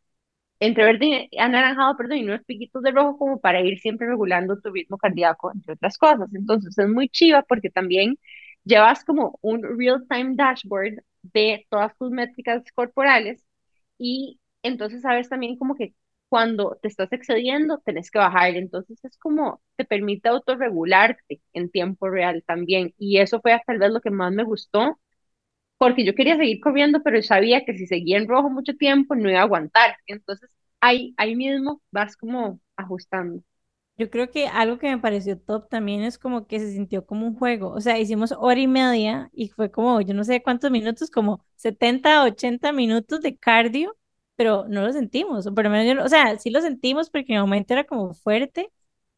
entre 0.59 0.83
verde 0.85 1.27
y 1.31 1.37
anaranjado, 1.39 1.95
perdón, 1.97 2.17
y 2.17 2.23
unos 2.23 2.43
piquitos 2.45 2.81
de 2.83 2.91
rojo 2.91 3.17
como 3.17 3.39
para 3.39 3.61
ir 3.61 3.79
siempre 3.79 4.07
regulando 4.07 4.59
tu 4.59 4.71
ritmo 4.71 4.97
cardíaco, 4.97 5.51
entre 5.53 5.73
otras 5.73 5.97
cosas. 5.97 6.29
Entonces 6.33 6.77
es 6.77 6.87
muy 6.89 7.09
chiva 7.09 7.43
porque 7.43 7.69
también 7.69 8.17
llevas 8.63 9.05
como 9.05 9.37
un 9.41 9.61
real-time 9.63 10.33
dashboard 10.35 11.03
de 11.21 11.65
todas 11.69 11.95
tus 11.97 12.09
métricas 12.11 12.63
corporales 12.73 13.45
y 13.97 14.39
entonces 14.67 15.01
sabes 15.01 15.29
también 15.29 15.57
como 15.57 15.75
que 15.75 15.95
cuando 16.29 16.77
te 16.81 16.87
estás 16.89 17.11
excediendo 17.13 17.79
tenés 17.85 18.11
que 18.11 18.19
bajar. 18.19 18.55
Entonces 18.55 18.99
es 19.03 19.17
como 19.17 19.61
te 19.77 19.85
permite 19.85 20.29
autorregularte 20.29 21.41
en 21.53 21.69
tiempo 21.71 22.09
real 22.09 22.43
también. 22.45 22.93
Y 22.97 23.19
eso 23.19 23.41
fue 23.41 23.59
tal 23.65 23.79
vez 23.79 23.91
lo 23.91 24.01
que 24.01 24.11
más 24.11 24.33
me 24.33 24.43
gustó 24.43 24.99
porque 25.77 26.05
yo 26.05 26.15
quería 26.15 26.37
seguir 26.37 26.59
corriendo, 26.61 27.01
pero 27.03 27.21
sabía 27.21 27.65
que 27.65 27.77
si 27.77 27.87
seguía 27.87 28.17
en 28.17 28.27
rojo 28.27 28.49
mucho 28.49 28.75
tiempo 28.75 29.15
no 29.15 29.29
iba 29.29 29.39
a 29.39 29.43
aguantar. 29.43 29.97
Entonces, 30.07 30.49
ahí, 30.81 31.13
ahí 31.17 31.35
mismo 31.35 31.81
vas 31.91 32.17
como 32.17 32.59
ajustando. 32.77 33.43
Yo 33.97 34.11
creo 34.11 34.29
que 34.29 34.47
algo 34.47 34.77
que 34.77 34.89
me 34.89 34.99
pareció 35.01 35.39
top 35.39 35.69
también 35.69 36.03
es 36.03 36.19
como 36.19 36.45
que 36.47 36.59
se 36.59 36.71
sintió 36.71 37.05
como 37.05 37.25
un 37.25 37.35
juego. 37.35 37.69
O 37.71 37.81
sea, 37.81 37.97
hicimos 37.99 38.31
hora 38.37 38.59
y 38.59 38.67
media 38.67 39.29
y 39.33 39.49
fue 39.49 39.71
como, 39.71 40.01
yo 40.01 40.13
no 40.13 40.23
sé 40.23 40.43
cuántos 40.43 40.69
minutos, 40.71 41.09
como 41.09 41.43
70, 41.55 42.23
80 42.23 42.71
minutos 42.73 43.21
de 43.21 43.35
cardio, 43.37 43.97
pero 44.37 44.67
no 44.69 44.83
lo 44.83 44.93
sentimos. 44.93 45.47
O 45.47 45.55
por 45.55 45.65
lo 45.65 45.71
menos 45.71 45.87
yo, 45.87 45.95
no- 45.95 46.05
o 46.05 46.09
sea, 46.09 46.39
sí 46.39 46.51
lo 46.51 46.61
sentimos 46.61 47.11
porque 47.11 47.33
en 47.33 47.37
el 47.39 47.43
momento 47.43 47.73
era 47.75 47.85
como 47.85 48.13
fuerte, 48.15 48.71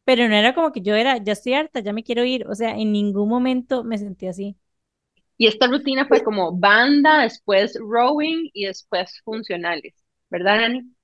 pero 0.04 0.28
no 0.28 0.36
era 0.36 0.54
como 0.54 0.72
que 0.72 0.82
yo 0.82 0.96
era, 0.96 1.18
ya 1.18 1.34
estoy 1.34 1.54
harta, 1.54 1.80
ya 1.80 1.94
me 1.94 2.04
quiero 2.04 2.24
ir. 2.26 2.48
O 2.48 2.56
sea, 2.56 2.72
en 2.78 2.92
ningún 2.92 3.30
momento 3.30 3.84
me 3.84 3.98
sentí 3.98 4.28
así. 4.28 4.56
Y 5.38 5.48
esta 5.48 5.66
rutina 5.66 6.06
fue 6.06 6.22
como 6.22 6.56
banda, 6.56 7.22
después 7.22 7.74
rowing 7.80 8.50
y 8.52 8.66
después 8.66 9.20
funcionales, 9.24 9.94
¿verdad, 10.30 10.58
Dani? 10.60 10.94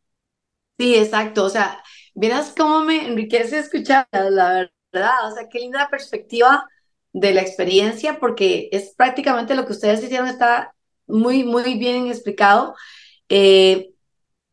Sí, 0.79 0.95
exacto. 0.97 1.45
O 1.45 1.49
sea, 1.51 1.83
verás 2.15 2.53
cómo 2.57 2.85
me 2.85 3.07
enriquece 3.07 3.59
escuchar, 3.59 4.07
la 4.13 4.69
verdad. 4.93 5.31
O 5.31 5.35
sea, 5.35 5.49
qué 5.49 5.59
linda 5.61 5.89
perspectiva 5.91 6.67
de 7.13 7.33
la 7.33 7.41
experiencia, 7.43 8.19
porque 8.21 8.69
es 8.73 8.95
prácticamente 8.97 9.55
lo 9.55 9.65
que 9.65 9.73
ustedes 9.73 10.03
hicieron, 10.05 10.29
está 10.29 10.75
muy, 11.07 11.45
muy 11.45 11.79
bien 11.79 12.09
explicado. 12.09 12.75
Eh, 13.31 13.91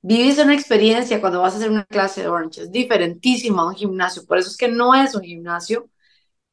vivís 0.04 0.40
una 0.40 0.54
experiencia 0.56 1.22
cuando 1.22 1.42
vas 1.42 1.56
a 1.56 1.58
hacer 1.58 1.72
una 1.72 1.86
clase 1.86 2.22
de 2.24 2.30
Orange, 2.30 2.64
es 2.64 2.72
diferentísima 2.72 3.64
a 3.64 3.68
un 3.70 3.76
gimnasio, 3.76 4.26
por 4.28 4.38
eso 4.40 4.50
es 4.52 4.58
que 4.58 4.68
no 4.70 4.96
es 4.96 5.16
un 5.16 5.24
gimnasio. 5.24 5.90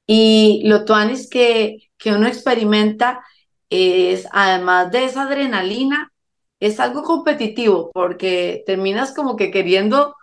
Y 0.06 0.62
lo 0.66 0.84
tuanis 0.84 1.28
que, 1.28 1.90
que 1.98 2.12
uno 2.12 2.26
experimenta 2.26 3.22
es, 3.70 4.26
además 4.32 4.90
de 4.90 5.04
esa 5.04 5.22
adrenalina, 5.22 6.12
es 6.60 6.80
algo 6.80 7.02
competitivo 7.04 7.90
porque 7.94 8.62
terminas 8.66 9.12
como 9.14 9.36
que 9.36 9.50
queriendo 9.50 10.16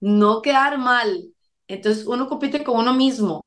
no 0.00 0.42
quedar 0.42 0.78
mal. 0.78 1.24
Entonces 1.68 2.06
uno 2.06 2.28
compite 2.28 2.64
con 2.64 2.78
uno 2.78 2.94
mismo. 2.94 3.42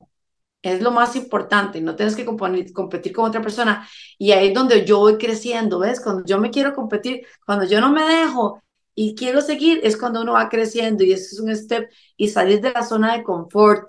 Es 0.62 0.82
lo 0.82 0.90
más 0.90 1.14
importante, 1.16 1.80
no 1.80 1.94
tienes 1.96 2.16
que 2.16 2.26
componer- 2.26 2.72
competir 2.72 3.12
con 3.12 3.26
otra 3.28 3.40
persona. 3.42 3.88
Y 4.18 4.32
ahí 4.32 4.48
es 4.48 4.54
donde 4.54 4.84
yo 4.84 4.98
voy 4.98 5.16
creciendo, 5.18 5.78
¿ves? 5.80 6.00
Cuando 6.02 6.24
yo 6.26 6.38
me 6.40 6.50
quiero 6.50 6.74
competir, 6.74 7.26
cuando 7.46 7.64
yo 7.66 7.80
no 7.80 7.90
me 7.92 8.02
dejo 8.04 8.62
y 9.00 9.14
quiero 9.14 9.40
seguir, 9.42 9.80
es 9.84 9.96
cuando 9.96 10.22
uno 10.22 10.32
va 10.32 10.48
creciendo 10.48 11.04
y 11.04 11.12
eso 11.12 11.28
es 11.32 11.40
un 11.40 11.54
step 11.54 11.88
y 12.16 12.28
salir 12.28 12.60
de 12.60 12.72
la 12.72 12.82
zona 12.82 13.16
de 13.16 13.22
confort, 13.22 13.88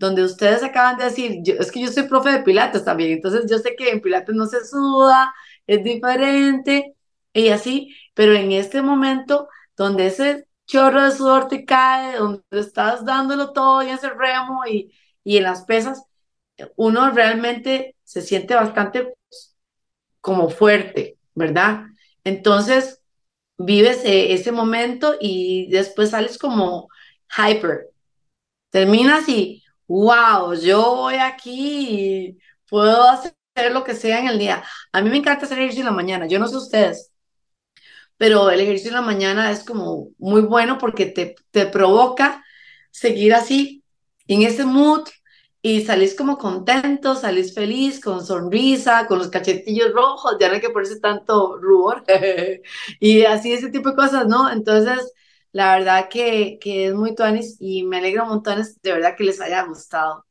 donde 0.00 0.24
ustedes 0.24 0.64
acaban 0.64 0.98
de 0.98 1.04
decir, 1.04 1.38
yo, 1.44 1.54
es 1.60 1.70
que 1.70 1.80
yo 1.80 1.92
soy 1.92 2.08
profe 2.08 2.30
de 2.32 2.42
Pilates 2.42 2.84
también, 2.84 3.12
entonces 3.12 3.48
yo 3.48 3.58
sé 3.58 3.76
que 3.76 3.90
en 3.90 4.00
Pilates 4.00 4.34
no 4.34 4.46
se 4.46 4.64
suda, 4.66 5.32
es 5.66 5.84
diferente 5.84 6.96
y 7.32 7.50
así, 7.50 7.94
pero 8.14 8.32
en 8.34 8.50
este 8.50 8.82
momento 8.82 9.48
donde 9.76 10.06
ese 10.08 10.48
chorro 10.66 11.04
de 11.04 11.12
sudor 11.12 11.46
te 11.46 11.64
cae, 11.64 12.16
donde 12.16 12.42
estás 12.50 13.04
dándolo 13.04 13.52
todo 13.52 13.84
y 13.84 13.90
ese 13.90 14.10
remo 14.10 14.66
y, 14.66 14.92
y 15.22 15.36
en 15.36 15.44
las 15.44 15.62
pesas, 15.66 16.02
uno 16.76 17.10
realmente 17.12 17.94
se 18.02 18.22
siente 18.22 18.54
bastante 18.56 19.14
como 20.20 20.50
fuerte, 20.50 21.18
¿verdad? 21.34 21.84
Entonces, 22.24 22.97
vives 23.58 24.04
eh, 24.04 24.32
ese 24.32 24.52
momento 24.52 25.16
y 25.20 25.68
después 25.70 26.10
sales 26.10 26.38
como 26.38 26.88
hyper. 27.36 27.88
Terminas 28.70 29.28
y, 29.28 29.64
wow, 29.88 30.54
yo 30.54 30.96
voy 30.96 31.16
aquí 31.16 31.88
y 31.90 32.38
puedo 32.68 33.08
hacer 33.08 33.34
lo 33.72 33.84
que 33.84 33.94
sea 33.94 34.20
en 34.20 34.28
el 34.28 34.38
día. 34.38 34.64
A 34.92 35.02
mí 35.02 35.10
me 35.10 35.18
encanta 35.18 35.46
hacer 35.46 35.58
ejercicio 35.58 35.82
en 35.82 35.86
la 35.86 35.92
mañana, 35.92 36.26
yo 36.26 36.38
no 36.38 36.48
sé 36.48 36.56
ustedes, 36.56 37.12
pero 38.16 38.50
el 38.50 38.60
ejercicio 38.60 38.90
en 38.90 38.96
la 38.96 39.02
mañana 39.02 39.50
es 39.50 39.64
como 39.64 40.08
muy 40.18 40.42
bueno 40.42 40.78
porque 40.78 41.06
te, 41.06 41.36
te 41.50 41.66
provoca 41.66 42.44
seguir 42.90 43.34
así, 43.34 43.84
en 44.26 44.42
ese 44.42 44.64
mood, 44.64 45.08
y 45.76 45.84
salís 45.84 46.14
como 46.16 46.38
contento, 46.38 47.14
salís 47.14 47.54
feliz, 47.54 48.00
con 48.00 48.24
sonrisa, 48.24 49.06
con 49.06 49.18
los 49.18 49.28
cachetillos 49.28 49.92
rojos, 49.92 50.36
ya 50.40 50.48
no 50.48 50.54
hay 50.54 50.60
que 50.60 50.70
ponerse 50.70 51.00
tanto 51.00 51.58
rubor, 51.58 52.04
y 53.00 53.22
así 53.24 53.52
ese 53.52 53.70
tipo 53.70 53.90
de 53.90 53.96
cosas, 53.96 54.26
¿no? 54.26 54.50
Entonces, 54.50 55.12
la 55.52 55.76
verdad 55.78 56.08
que, 56.10 56.58
que 56.60 56.86
es 56.88 56.94
muy 56.94 57.14
tuanis 57.14 57.56
y 57.60 57.84
me 57.84 57.98
alegra 57.98 58.24
montón, 58.24 58.62
de 58.82 58.92
verdad 58.92 59.16
que 59.16 59.24
les 59.24 59.40
haya 59.40 59.62
gustado. 59.64 60.24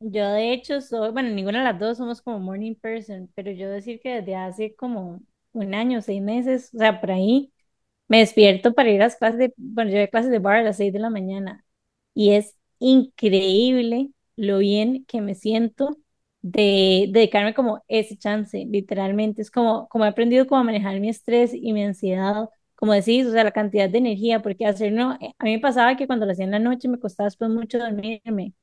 Yo 0.00 0.28
de 0.32 0.52
hecho 0.52 0.80
soy, 0.80 1.12
bueno, 1.12 1.28
ninguna 1.30 1.58
de 1.60 1.64
las 1.64 1.78
dos 1.78 1.98
somos 1.98 2.22
como 2.22 2.40
morning 2.40 2.74
person, 2.74 3.30
pero 3.36 3.52
yo 3.52 3.68
decir 3.70 4.00
que 4.00 4.16
desde 4.20 4.34
hace 4.34 4.74
como 4.74 5.20
un 5.52 5.74
año, 5.74 6.02
seis 6.02 6.20
meses, 6.20 6.70
o 6.74 6.78
sea, 6.78 7.00
por 7.00 7.12
ahí, 7.12 7.52
me 8.08 8.18
despierto 8.20 8.74
para 8.74 8.90
ir 8.90 9.00
a 9.02 9.06
las 9.06 9.16
clases 9.16 9.38
de, 9.38 9.54
bueno, 9.56 9.90
yo 9.90 9.96
voy 9.98 10.04
a 10.04 10.08
clases 10.10 10.30
de 10.32 10.38
bar 10.40 10.56
a 10.58 10.62
las 10.64 10.78
seis 10.78 10.92
de 10.92 10.98
la 11.00 11.10
mañana 11.10 11.64
y 12.14 12.32
es 12.32 12.56
increíble 12.80 14.10
lo 14.36 14.58
bien 14.58 15.04
que 15.06 15.20
me 15.20 15.34
siento 15.34 15.96
de, 16.42 17.08
dedicarme 17.10 17.54
como 17.54 17.82
ese 17.88 18.16
chance, 18.16 18.66
literalmente, 18.70 19.42
es 19.42 19.50
como, 19.50 19.88
como 19.88 20.04
he 20.04 20.08
aprendido 20.08 20.46
como 20.46 20.60
a 20.60 20.64
manejar 20.64 20.98
mi 21.00 21.08
estrés 21.08 21.52
y 21.54 21.72
mi 21.72 21.84
ansiedad, 21.84 22.48
como 22.74 22.92
decís, 22.94 23.26
o 23.26 23.32
sea, 23.32 23.44
la 23.44 23.52
cantidad 23.52 23.88
de 23.88 23.98
energía, 23.98 24.42
porque 24.42 24.66
hacerlo, 24.66 25.10
a 25.10 25.44
mí 25.44 25.52
me 25.54 25.60
pasaba 25.60 25.96
que 25.96 26.06
cuando 26.06 26.26
lo 26.26 26.32
hacía 26.32 26.44
en 26.44 26.50
la 26.52 26.58
noche 26.58 26.88
me 26.88 26.98
costaba 26.98 27.26
después 27.28 27.50
mucho 27.50 27.78
dormirme 27.78 28.54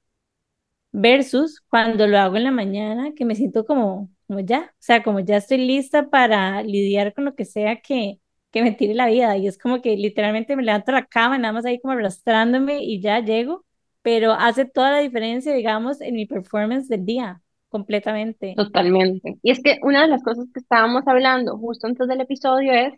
versus 0.91 1.61
cuando 1.70 2.07
lo 2.07 2.17
hago 2.17 2.38
en 2.38 2.43
la 2.43 2.51
mañana, 2.51 3.13
que 3.15 3.26
me 3.26 3.36
siento 3.36 3.65
como, 3.65 4.09
como 4.28 4.39
ya, 4.41 4.72
o 4.74 4.76
sea, 4.80 5.03
como 5.03 5.20
ya 5.20 5.38
estoy 5.38 5.57
lista 5.59 6.09
para 6.09 6.63
lidiar 6.63 7.13
con 7.13 7.26
lo 7.26 7.36
que 7.36 7.45
sea 7.45 7.82
que, 7.82 8.20
que 8.51 8.63
me 8.63 8.72
tire 8.72 8.93
la 8.95 9.07
vida. 9.07 9.38
Y 9.38 9.47
es 9.47 9.57
como 9.57 9.82
que 9.82 9.95
literalmente 9.97 10.55
me 10.55 10.63
levanto 10.63 10.91
la 10.91 11.05
cama, 11.05 11.38
nada 11.38 11.53
más 11.53 11.65
ahí 11.65 11.80
como 11.80 11.93
arrastrándome 11.93 12.84
y 12.84 13.01
ya 13.01 13.20
llego, 13.20 13.65
pero 14.02 14.34
hace 14.34 14.66
toda 14.66 14.91
la 14.91 15.00
diferencia, 15.00 15.54
digamos, 15.54 16.02
en 16.02 16.16
mi 16.16 16.26
performance 16.26 16.88
del 16.88 17.06
día, 17.06 17.41
completamente. 17.70 18.54
Totalmente. 18.56 19.38
Y 19.41 19.52
es 19.52 19.62
que 19.62 19.80
una 19.84 20.02
de 20.02 20.08
las 20.08 20.24
cosas 20.24 20.45
que 20.54 20.60
estábamos 20.60 21.08
hablando 21.08 21.58
justo 21.58 21.88
antes 21.88 22.08
del 22.08 22.22
episodio 22.22 22.74
es 22.74 22.93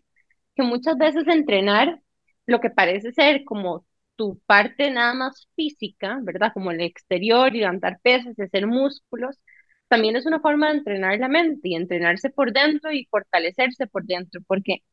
que 0.55 0.63
muchas 0.63 0.97
veces 0.97 1.27
entrenar 1.27 2.01
lo 2.45 2.59
que 2.59 2.69
parece 2.69 3.11
ser 3.11 3.43
como 3.45 3.85
tu 4.15 4.39
parte 4.45 4.91
nada 4.91 5.13
más 5.13 5.47
física, 5.55 6.19
¿verdad? 6.21 6.51
Como 6.53 6.71
el 6.71 6.81
exterior, 6.81 7.55
y 7.55 7.59
levantar 7.59 7.99
pesas 8.03 8.37
y 8.37 8.43
hacer 8.43 8.67
músculos, 8.67 9.39
también 9.87 10.15
es 10.15 10.25
una 10.25 10.39
forma 10.39 10.69
de 10.69 10.77
entrenar 10.77 11.19
la 11.19 11.27
mente 11.27 11.69
y 11.69 11.75
entrenarse 11.75 12.29
por 12.29 12.53
dentro 12.53 12.91
y 12.91 13.05
fortalecerse 13.09 13.87
por 13.87 14.05
dentro, 14.05 14.41
porque 14.47 14.83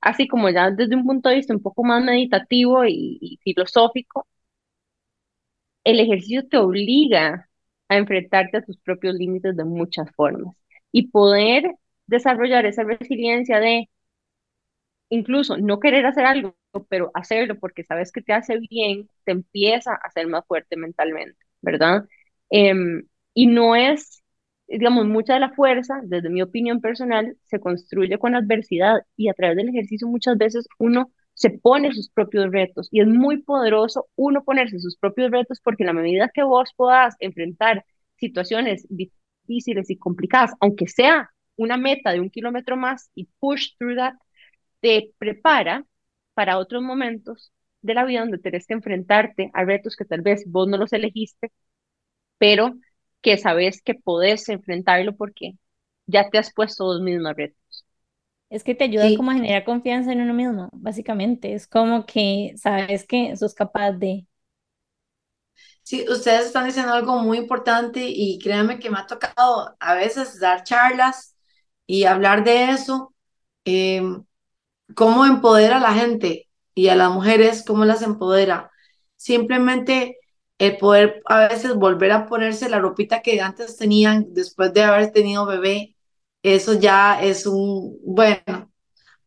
así 0.00 0.28
como 0.28 0.50
ya 0.50 0.70
desde 0.70 0.96
un 0.96 1.04
punto 1.06 1.28
de 1.28 1.36
vista 1.36 1.54
un 1.54 1.62
poco 1.62 1.84
más 1.84 2.04
meditativo 2.04 2.84
y, 2.86 3.38
filosófico, 3.44 4.26
el 5.84 6.00
ejercicio 6.00 6.46
te 6.48 6.58
obliga 6.58 7.48
a 7.88 7.96
enfrentarte 7.96 8.58
a 8.58 8.62
tus 8.62 8.78
propios 8.78 9.14
límites 9.14 9.56
de 9.56 9.64
muchas 9.64 10.10
formas 10.14 10.56
y 10.92 11.08
poder 11.08 11.74
desarrollar 12.06 12.66
esa 12.66 12.84
resiliencia 12.84 13.60
de 13.60 13.88
incluso 15.08 15.56
no 15.58 15.80
querer 15.80 16.06
hacer 16.06 16.26
algo, 16.26 16.56
pero 16.88 17.10
hacerlo 17.14 17.58
porque 17.58 17.84
sabes 17.84 18.12
que 18.12 18.22
te 18.22 18.32
hace 18.32 18.58
bien, 18.58 19.08
te 19.24 19.32
empieza 19.32 19.92
a 19.92 19.96
hacer 20.06 20.26
más 20.28 20.46
fuerte 20.46 20.76
mentalmente, 20.76 21.38
¿verdad? 21.62 22.06
Em, 22.50 23.06
y 23.34 23.46
no 23.46 23.76
es, 23.76 24.22
digamos, 24.66 25.06
mucha 25.06 25.34
de 25.34 25.40
la 25.40 25.50
fuerza, 25.50 26.00
desde 26.04 26.30
mi 26.30 26.42
opinión 26.42 26.80
personal, 26.80 27.36
se 27.44 27.60
construye 27.60 28.18
con 28.18 28.34
adversidad 28.34 29.02
y 29.16 29.28
a 29.28 29.34
través 29.34 29.56
del 29.56 29.68
ejercicio 29.68 30.08
muchas 30.08 30.38
veces 30.38 30.66
uno 30.78 31.10
se 31.34 31.50
pone 31.50 31.92
sus 31.92 32.08
propios 32.10 32.50
retos. 32.52 32.88
Y 32.90 33.00
es 33.00 33.06
muy 33.08 33.42
poderoso 33.42 34.08
uno 34.16 34.44
ponerse 34.44 34.78
sus 34.78 34.96
propios 34.96 35.30
retos 35.30 35.60
porque 35.62 35.82
en 35.82 35.88
la 35.88 35.92
medida 35.92 36.30
que 36.32 36.42
vos 36.42 36.72
puedas 36.76 37.16
enfrentar 37.20 37.84
situaciones 38.16 38.86
difíciles 38.88 39.90
y 39.90 39.98
complicadas, 39.98 40.52
aunque 40.60 40.88
sea 40.88 41.30
una 41.56 41.76
meta 41.76 42.12
de 42.12 42.20
un 42.20 42.30
kilómetro 42.30 42.76
más 42.76 43.10
y 43.14 43.28
push 43.40 43.76
through 43.78 43.96
that, 43.96 44.14
te 44.80 45.12
prepara 45.18 45.86
para 46.34 46.58
otros 46.58 46.82
momentos 46.82 47.52
de 47.82 47.94
la 47.94 48.04
vida 48.04 48.20
donde 48.20 48.38
tenés 48.38 48.66
que 48.66 48.74
enfrentarte 48.74 49.50
a 49.54 49.64
retos 49.64 49.96
que 49.96 50.04
tal 50.04 50.22
vez 50.22 50.44
vos 50.46 50.68
no 50.68 50.76
los 50.78 50.92
elegiste, 50.92 51.52
pero 52.38 52.74
que 53.24 53.38
sabes 53.38 53.82
que 53.82 53.96
podés 53.96 54.48
enfrentarlo 54.50 55.16
porque 55.16 55.54
ya 56.06 56.30
te 56.30 56.38
has 56.38 56.54
puesto 56.54 56.86
los 56.94 57.02
mismos 57.02 57.34
retos. 57.36 57.58
Es 58.50 58.64
que 58.64 58.74
te 58.76 58.84
ayuda 58.84 59.14
como 59.14 59.30
a 59.32 59.34
generar 59.34 59.64
confianza 59.64 60.12
en 60.12 60.22
uno 60.22 60.34
mismo, 60.34 60.70
básicamente. 60.74 61.54
Es 61.54 61.66
como 61.68 62.06
que 62.06 62.54
sabes 62.58 63.06
que 63.06 63.36
sos 63.36 63.54
capaz 63.54 63.92
de... 63.94 64.26
sí, 65.82 66.04
ustedes 66.08 66.46
están 66.46 66.66
diciendo 66.66 66.92
algo 66.92 67.18
muy 67.20 67.38
importante 67.38 68.00
y 68.08 68.38
créanme 68.38 68.78
que 68.78 68.90
me 68.90 68.98
ha 68.98 69.06
tocado 69.06 69.76
a 69.80 69.94
veces 69.94 70.40
dar 70.40 70.64
charlas 70.64 71.36
y 71.86 72.04
hablar 72.04 72.44
de 72.44 72.70
eso. 72.70 73.14
em, 73.66 74.24
cómo 74.96 75.26
empodera 75.26 75.78
a 75.78 75.80
la 75.80 75.94
gente 75.94 76.48
y 76.74 76.88
a 76.88 76.96
las 76.96 77.10
mujeres, 77.12 77.64
cómo 77.66 77.84
las 77.86 78.02
empodera. 78.02 78.70
Simplemente 79.16 80.18
el 80.58 80.76
poder 80.78 81.22
a 81.26 81.48
veces 81.48 81.74
volver 81.74 82.12
a 82.12 82.26
ponerse 82.26 82.68
la 82.68 82.80
ropita 82.80 83.22
que 83.22 83.40
antes 83.40 83.76
tenían 83.76 84.26
después 84.34 84.72
de 84.72 84.82
haber 84.82 85.12
tenido 85.12 85.46
bebé, 85.46 85.96
eso 86.42 86.74
ya 86.74 87.22
es 87.22 87.46
un, 87.46 87.98
bueno, 88.04 88.70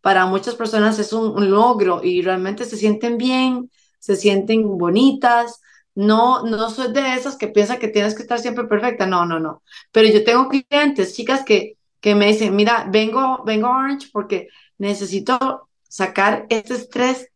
para 0.02 0.26
muchas 0.26 0.56
personas 0.56 1.00
es 1.00 1.14
un, 1.14 1.32
un 1.32 1.52
logro 1.52 2.02
y 2.04 2.22
realmente 2.22 2.66
se 2.66 2.78
sienten 2.78 3.18
bien, 3.18 3.72
se 4.00 4.16
sienten 4.16 4.78
bonitas. 4.78 5.62
No, 5.96 6.44
no 6.46 6.70
soy 6.70 6.94
de 6.94 7.16
esas 7.16 7.36
que 7.38 7.48
piensan 7.48 7.80
que 7.80 7.88
tienes 7.88 8.16
que 8.16 8.22
estar 8.22 8.40
siempre 8.40 8.66
perfecta. 8.66 9.06
No, 9.08 9.26
no, 9.26 9.40
no. 9.40 9.64
Pero 9.92 10.08
yo 10.10 10.24
tengo 10.24 10.48
clientes, 10.50 11.16
chicas 11.16 11.44
que, 11.44 11.78
que 12.00 12.16
me 12.16 12.28
dicen, 12.28 12.56
mira, 12.56 12.88
vengo, 12.92 13.44
vengo 13.46 13.68
a 13.68 13.78
Orange 13.80 14.10
porque 14.14 14.48
necesito 14.78 15.70
sacar 15.90 16.46
este 16.50 16.76
estrés 16.76 17.30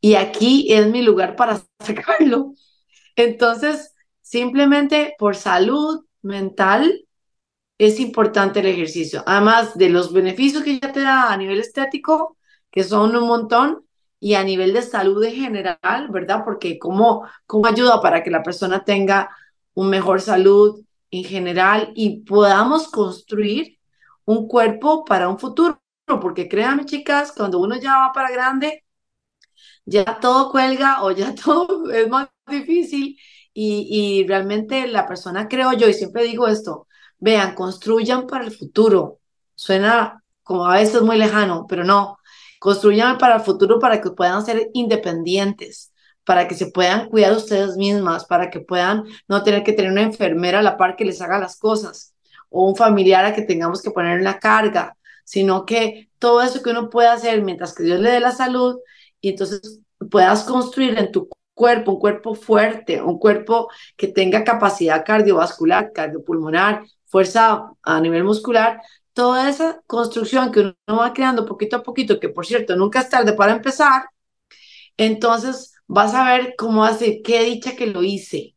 y 0.00 0.14
aquí 0.14 0.72
es 0.72 0.86
mi 0.88 1.02
lugar 1.02 1.36
para 1.36 1.60
sacarlo. 1.80 2.54
Entonces, 3.16 3.94
simplemente 4.22 5.14
por 5.18 5.36
salud 5.36 6.04
mental 6.22 7.06
es 7.78 8.00
importante 8.00 8.60
el 8.60 8.66
ejercicio. 8.66 9.22
Además 9.26 9.76
de 9.76 9.88
los 9.90 10.12
beneficios 10.12 10.62
que 10.62 10.78
ya 10.80 10.92
te 10.92 11.00
da 11.00 11.32
a 11.32 11.36
nivel 11.36 11.60
estético, 11.60 12.36
que 12.70 12.84
son 12.84 13.16
un 13.16 13.26
montón, 13.26 13.84
y 14.20 14.34
a 14.34 14.44
nivel 14.44 14.74
de 14.74 14.82
salud 14.82 15.24
en 15.24 15.34
general, 15.34 16.08
¿verdad? 16.10 16.42
Porque 16.44 16.78
cómo, 16.78 17.26
cómo 17.46 17.66
ayuda 17.66 18.00
para 18.02 18.22
que 18.22 18.30
la 18.30 18.42
persona 18.42 18.84
tenga 18.84 19.30
un 19.74 19.88
mejor 19.88 20.20
salud 20.20 20.84
en 21.10 21.24
general 21.24 21.90
y 21.96 22.20
podamos 22.20 22.88
construir 22.90 23.78
un 24.26 24.46
cuerpo 24.46 25.04
para 25.04 25.28
un 25.28 25.38
futuro. 25.38 25.82
Porque 26.04 26.48
créanme, 26.48 26.84
chicas, 26.84 27.32
cuando 27.32 27.60
uno 27.60 27.76
ya 27.76 27.96
va 27.98 28.12
para 28.12 28.30
grande, 28.30 28.84
ya 29.90 30.20
todo 30.20 30.50
cuelga 30.50 31.02
o 31.02 31.10
ya 31.10 31.34
todo 31.44 31.90
es 31.90 32.08
más 32.08 32.28
difícil 32.46 33.18
y, 33.52 34.20
y 34.22 34.26
realmente 34.26 34.86
la 34.86 35.06
persona, 35.06 35.48
creo 35.48 35.72
yo, 35.72 35.88
y 35.88 35.94
siempre 35.94 36.24
digo 36.24 36.46
esto, 36.48 36.86
vean, 37.18 37.54
construyan 37.54 38.26
para 38.26 38.44
el 38.44 38.52
futuro. 38.52 39.18
Suena 39.54 40.22
como 40.42 40.66
a 40.66 40.76
veces 40.76 41.02
muy 41.02 41.18
lejano, 41.18 41.66
pero 41.68 41.84
no. 41.84 42.18
Construyan 42.60 43.18
para 43.18 43.36
el 43.36 43.40
futuro 43.42 43.78
para 43.78 44.00
que 44.00 44.10
puedan 44.10 44.44
ser 44.44 44.70
independientes, 44.74 45.92
para 46.24 46.46
que 46.46 46.54
se 46.54 46.70
puedan 46.70 47.08
cuidar 47.08 47.32
ustedes 47.32 47.76
mismas, 47.76 48.24
para 48.26 48.50
que 48.50 48.60
puedan 48.60 49.04
no 49.28 49.42
tener 49.42 49.64
que 49.64 49.72
tener 49.72 49.90
una 49.90 50.02
enfermera 50.02 50.60
a 50.60 50.62
la 50.62 50.76
par 50.76 50.96
que 50.96 51.04
les 51.04 51.20
haga 51.20 51.38
las 51.38 51.56
cosas 51.58 52.14
o 52.48 52.68
un 52.68 52.76
familiar 52.76 53.24
a 53.24 53.34
que 53.34 53.42
tengamos 53.42 53.82
que 53.82 53.90
poner 53.90 54.22
la 54.22 54.38
carga, 54.38 54.96
sino 55.24 55.64
que 55.66 56.10
todo 56.18 56.42
eso 56.42 56.62
que 56.62 56.70
uno 56.70 56.90
puede 56.90 57.08
hacer 57.08 57.42
mientras 57.42 57.74
que 57.74 57.84
Dios 57.84 58.00
le 58.00 58.10
dé 58.10 58.20
la 58.20 58.32
salud 58.32 58.78
y 59.20 59.30
entonces 59.30 59.80
puedas 60.10 60.44
construir 60.44 60.98
en 60.98 61.12
tu 61.12 61.28
cuerpo 61.54 61.92
un 61.92 62.00
cuerpo 62.00 62.34
fuerte, 62.34 63.02
un 63.02 63.18
cuerpo 63.18 63.68
que 63.96 64.08
tenga 64.08 64.44
capacidad 64.44 65.04
cardiovascular, 65.04 65.92
cardiopulmonar, 65.92 66.84
fuerza 67.06 67.70
a 67.82 68.00
nivel 68.00 68.24
muscular, 68.24 68.80
toda 69.12 69.50
esa 69.50 69.82
construcción 69.86 70.52
que 70.52 70.60
uno 70.60 70.98
va 70.98 71.12
creando 71.12 71.44
poquito 71.44 71.76
a 71.76 71.82
poquito, 71.82 72.18
que 72.18 72.30
por 72.30 72.46
cierto 72.46 72.76
nunca 72.76 73.00
es 73.00 73.10
tarde 73.10 73.34
para 73.34 73.52
empezar, 73.52 74.04
entonces 74.96 75.74
vas 75.86 76.14
a 76.14 76.24
ver 76.24 76.54
cómo 76.56 76.84
hace, 76.84 77.20
qué 77.22 77.42
dicha 77.44 77.76
que 77.76 77.86
lo 77.86 78.02
hice, 78.02 78.54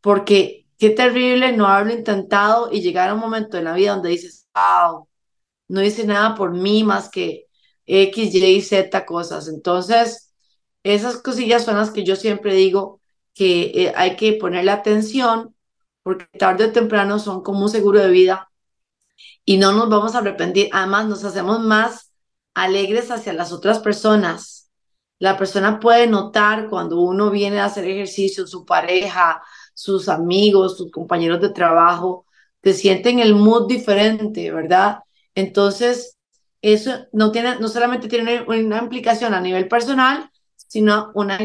porque 0.00 0.66
qué 0.78 0.90
terrible 0.90 1.52
no 1.52 1.66
haberlo 1.66 1.92
intentado 1.94 2.70
y 2.72 2.80
llegar 2.80 3.10
a 3.10 3.14
un 3.14 3.20
momento 3.20 3.58
en 3.58 3.64
la 3.64 3.74
vida 3.74 3.92
donde 3.92 4.10
dices, 4.10 4.48
wow, 4.54 5.08
no 5.68 5.82
hice 5.82 6.06
nada 6.06 6.34
por 6.34 6.52
mí 6.52 6.84
más 6.84 7.10
que 7.10 7.45
X, 7.86 8.34
Y, 8.34 8.60
Z 8.62 9.06
cosas. 9.06 9.48
Entonces, 9.48 10.32
esas 10.82 11.18
cosillas 11.18 11.64
son 11.64 11.76
las 11.76 11.90
que 11.90 12.04
yo 12.04 12.16
siempre 12.16 12.54
digo 12.54 13.00
que 13.34 13.72
eh, 13.74 13.92
hay 13.96 14.16
que 14.16 14.34
ponerle 14.34 14.70
atención 14.70 15.54
porque 16.02 16.26
tarde 16.38 16.66
o 16.66 16.72
temprano 16.72 17.18
son 17.18 17.42
como 17.42 17.64
un 17.64 17.68
seguro 17.70 18.00
de 18.00 18.10
vida 18.10 18.50
y 19.44 19.56
no 19.58 19.72
nos 19.72 19.88
vamos 19.88 20.14
a 20.14 20.18
arrepentir. 20.18 20.68
Además, 20.72 21.06
nos 21.06 21.24
hacemos 21.24 21.60
más 21.60 22.12
alegres 22.54 23.10
hacia 23.10 23.32
las 23.32 23.52
otras 23.52 23.78
personas. 23.80 24.70
La 25.18 25.38
persona 25.38 25.80
puede 25.80 26.06
notar 26.06 26.68
cuando 26.68 27.00
uno 27.00 27.30
viene 27.30 27.60
a 27.60 27.66
hacer 27.66 27.84
ejercicio, 27.86 28.46
su 28.46 28.64
pareja, 28.64 29.42
sus 29.74 30.08
amigos, 30.08 30.76
sus 30.78 30.90
compañeros 30.90 31.40
de 31.40 31.50
trabajo, 31.50 32.26
te 32.60 32.72
sienten 32.72 33.18
el 33.20 33.34
mood 33.34 33.68
diferente, 33.68 34.50
¿verdad? 34.50 35.00
Entonces, 35.34 36.15
eso 36.72 37.06
no, 37.12 37.30
tiene, 37.32 37.56
no 37.60 37.68
solamente 37.68 38.08
tiene 38.08 38.42
una, 38.42 38.78
implicación 38.78 39.34
a 39.34 39.40
nivel 39.40 39.68
personal, 39.68 40.30
sino 40.56 41.12
una 41.14 41.38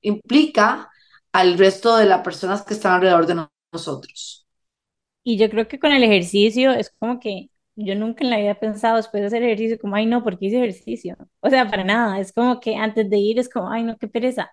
implica 0.00 0.90
al 1.32 1.56
resto 1.58 1.96
de 1.96 2.06
las 2.06 2.22
personas 2.22 2.62
que 2.62 2.74
están 2.74 2.94
alrededor 2.94 3.26
de 3.26 3.46
nosotros. 3.72 4.46
Y 5.22 5.38
yo 5.38 5.48
creo 5.48 5.68
que 5.68 5.78
con 5.78 5.92
el 5.92 6.02
ejercicio 6.02 6.72
es 6.72 6.90
como 6.98 7.18
que 7.18 7.50
yo 7.76 7.94
nunca 7.94 8.24
en 8.24 8.30
la 8.30 8.38
vida 8.38 8.50
he 8.50 8.54
pensado 8.54 8.96
después 8.96 9.20
de 9.20 9.26
hacer 9.28 9.42
ejercicio 9.42 9.78
como, 9.78 9.96
ay, 9.96 10.06
no, 10.06 10.22
porque 10.22 10.46
hice 10.46 10.58
ejercicio? 10.58 11.16
O 11.40 11.50
sea, 11.50 11.68
para 11.68 11.82
nada, 11.84 12.20
es 12.20 12.32
como 12.32 12.60
que 12.60 12.76
antes 12.76 13.08
de 13.08 13.18
ir 13.18 13.38
es 13.38 13.48
como, 13.48 13.70
ay, 13.70 13.82
no, 13.82 13.96
qué 13.96 14.06
pereza. 14.06 14.52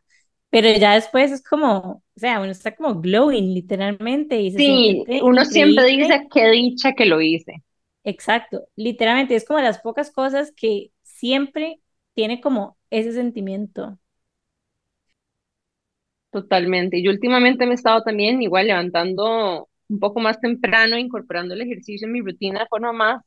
Pero 0.50 0.70
ya 0.78 0.96
después 0.96 1.32
es 1.32 1.44
como, 1.44 1.78
o 1.78 2.20
sea, 2.20 2.40
uno 2.40 2.52
está 2.52 2.76
como 2.76 3.00
glowing 3.00 3.54
literalmente 3.54 4.42
y 4.42 4.52
se 4.52 4.58
Sí, 4.58 4.66
siente 4.66 5.24
uno 5.24 5.46
siempre 5.46 5.86
dice 5.86 6.28
qué 6.34 6.50
dicha 6.50 6.94
que 6.94 7.06
lo 7.06 7.22
hice. 7.22 7.64
Exacto, 8.04 8.68
literalmente 8.76 9.36
es 9.36 9.46
como 9.46 9.60
las 9.60 9.80
pocas 9.80 10.12
cosas 10.12 10.52
que 10.56 10.92
siempre 11.04 11.82
tiene 12.14 12.42
como 12.42 12.78
ese 12.90 13.14
sentimiento. 13.14 14.00
Totalmente. 16.32 17.02
Yo 17.04 17.12
últimamente 17.12 17.66
me 17.66 17.74
he 17.74 17.76
estado 17.76 18.04
también 18.04 18.42
igual 18.42 18.68
levantando 18.68 19.70
un 19.90 20.00
poco 20.00 20.20
más 20.22 20.40
temprano, 20.40 20.98
incorporando 20.98 21.54
el 21.54 21.62
ejercicio 21.62 22.08
en 22.08 22.14
mi 22.14 22.22
rutina 22.22 22.62
de 22.62 22.68
forma 22.68 22.94
más 22.94 23.22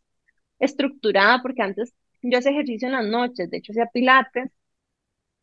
estructurada, 0.61 1.43
porque 1.43 1.63
antes 1.63 1.95
yo 2.23 2.39
hacía 2.39 2.53
ejercicio 2.53 2.89
en 2.89 2.95
las 2.95 3.07
noches, 3.07 3.51
de 3.51 3.59
hecho 3.59 3.73
hacía 3.73 3.87
pilates 3.93 4.51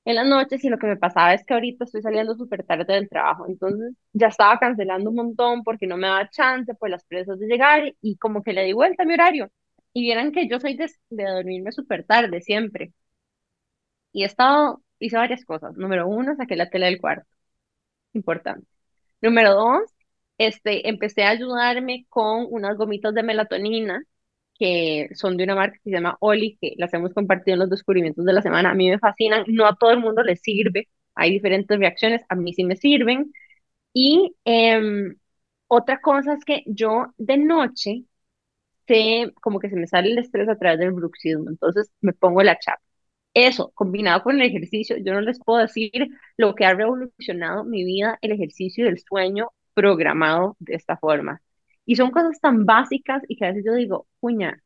en 0.06 0.16
las 0.16 0.28
noches 0.28 0.64
y 0.64 0.70
lo 0.70 0.78
que 0.80 0.88
me 0.88 0.98
pasaba 0.98 1.34
es 1.34 1.46
que 1.46 1.54
ahorita 1.54 1.86
estoy 1.86 2.02
saliendo 2.02 2.36
súper 2.36 2.64
tarde 2.66 2.94
del 2.94 3.10
trabajo, 3.10 3.46
entonces 3.48 3.94
ya 4.14 4.28
estaba 4.28 4.58
cancelando 4.60 5.10
un 5.10 5.16
montón 5.16 5.64
porque 5.64 5.88
no 5.88 5.98
me 5.98 6.08
daba 6.08 6.30
chance 6.30 6.74
por 6.76 6.90
las 6.90 7.06
presas 7.06 7.40
de 7.40 7.48
llegar 7.48 7.94
y 8.02 8.18
como 8.18 8.44
que 8.44 8.54
le 8.54 8.64
di 8.66 8.74
vuelta 8.74 9.04
a 9.04 9.06
mi 9.06 9.14
horario. 9.14 9.52
Y 9.94 10.02
vieran 10.04 10.32
que 10.32 10.48
yo 10.48 10.60
soy 10.60 10.76
de, 10.78 10.90
de 11.10 11.24
dormirme 11.26 11.72
súper 11.72 12.06
tarde 12.06 12.42
siempre. 12.42 12.94
Y 14.12 14.24
he 14.24 14.26
estado, 14.26 14.82
hice 15.00 15.18
varias 15.18 15.46
cosas. 15.46 15.76
Número 15.78 16.08
uno, 16.08 16.36
saqué 16.36 16.56
la 16.56 16.70
tela 16.70 16.88
del 16.88 17.00
cuarto, 17.02 17.28
importante. 18.14 18.68
Número 19.22 19.54
dos, 19.56 19.82
este, 20.38 20.90
empecé 20.90 21.24
a 21.26 21.32
ayudarme 21.32 22.06
con 22.10 22.48
unas 22.52 22.78
gomitas 22.78 23.14
de 23.16 23.24
melatonina 23.24 24.04
que 24.62 25.10
son 25.16 25.38
de 25.38 25.46
una 25.46 25.56
marca 25.56 25.76
que 25.84 25.90
se 25.90 25.92
llama 25.92 26.18
Oli, 26.22 26.58
que 26.62 26.76
las 26.78 26.94
hemos 26.94 27.14
compartido 27.16 27.56
en 27.56 27.62
los 27.62 27.72
descubrimientos 27.72 28.26
de 28.26 28.34
la 28.34 28.44
semana. 28.44 28.72
A 28.72 28.76
mí 28.76 28.90
me 28.92 29.00
fascinan, 29.00 29.46
no 29.48 29.66
a 29.68 29.76
todo 29.76 29.92
el 29.92 30.00
mundo 30.00 30.24
les 30.24 30.42
sirve, 30.42 30.88
hay 31.16 31.32
diferentes 31.32 31.80
reacciones, 31.80 32.22
a 32.30 32.36
mí 32.36 32.54
sí 32.54 32.64
me 32.66 32.76
sirven. 32.78 33.34
Y 33.94 34.36
em, 34.46 35.16
otra 35.68 36.02
cosa 36.02 36.34
es 36.36 36.46
que 36.46 36.64
yo 36.68 37.08
de 37.18 37.38
noche, 37.38 38.06
sé, 38.88 39.34
como 39.42 39.60
que 39.60 39.70
se 39.70 39.76
me 39.76 39.88
sale 39.88 40.12
el 40.12 40.18
estrés 40.20 40.50
a 40.50 40.58
través 40.58 40.80
del 40.80 40.92
bruxismo, 40.94 41.50
entonces 41.50 41.92
me 42.02 42.14
pongo 42.14 42.44
la 42.44 42.58
chapa. 42.60 42.82
Eso, 43.34 43.72
combinado 43.76 44.24
con 44.24 44.42
el 44.42 44.48
ejercicio, 44.48 44.98
yo 44.98 45.14
no 45.14 45.22
les 45.22 45.40
puedo 45.40 45.60
decir 45.62 45.92
lo 46.38 46.56
que 46.56 46.66
ha 46.66 46.74
revolucionado 46.76 47.64
mi 47.66 47.84
vida, 47.86 48.20
el 48.22 48.32
ejercicio 48.34 48.86
del 48.86 49.00
sueño 49.00 49.52
programado 49.74 50.58
de 50.60 50.76
esta 50.76 50.98
forma. 50.98 51.42
Y 51.86 51.96
son 51.96 52.12
cosas 52.12 52.40
tan 52.42 52.66
básicas 52.66 53.24
y 53.28 53.36
que 53.38 53.46
a 53.46 53.50
veces 53.50 53.66
yo 53.66 53.74
digo, 53.76 54.08
puña, 54.20 54.62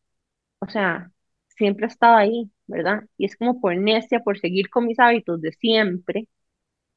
o 0.60 0.68
sea, 0.70 1.12
siempre 1.50 1.86
he 1.88 1.90
estado 1.90 2.18
ahí, 2.18 2.52
¿verdad? 2.68 3.04
Y 3.18 3.26
es 3.26 3.36
como 3.38 3.62
por 3.62 3.76
necia, 3.78 4.22
por 4.22 4.40
seguir 4.40 4.70
con 4.70 4.86
mis 4.88 5.00
hábitos 5.00 5.42
de 5.42 5.54
siempre, 5.54 6.28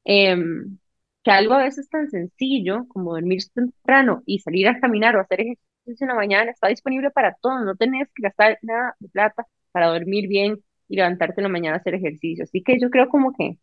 em, 0.05 0.77
que 1.23 1.31
algo 1.31 1.53
a 1.53 1.63
veces 1.63 1.89
tan 1.89 2.09
sencillo 2.09 2.87
como 2.89 3.13
dormir 3.13 3.39
temprano 3.53 4.23
y 4.25 4.39
salir 4.39 4.67
a 4.67 4.79
caminar 4.79 5.15
o 5.15 5.21
hacer 5.21 5.41
ejercicio 5.41 6.05
en 6.05 6.09
la 6.09 6.15
mañana 6.15 6.51
está 6.51 6.67
disponible 6.69 7.11
para 7.11 7.35
todos, 7.41 7.63
no 7.65 7.75
tenés 7.75 8.09
que 8.15 8.23
gastar 8.23 8.57
nada 8.61 8.95
de 8.99 9.09
plata 9.09 9.45
para 9.71 9.87
dormir 9.87 10.27
bien 10.27 10.59
y 10.87 10.95
levantarte 10.97 11.41
en 11.41 11.43
la 11.43 11.49
mañana 11.49 11.77
a 11.77 11.79
hacer 11.79 11.95
ejercicio. 11.95 12.43
Así 12.45 12.63
que 12.63 12.79
yo 12.79 12.89
creo 12.89 13.09
como 13.09 13.33
que 13.33 13.57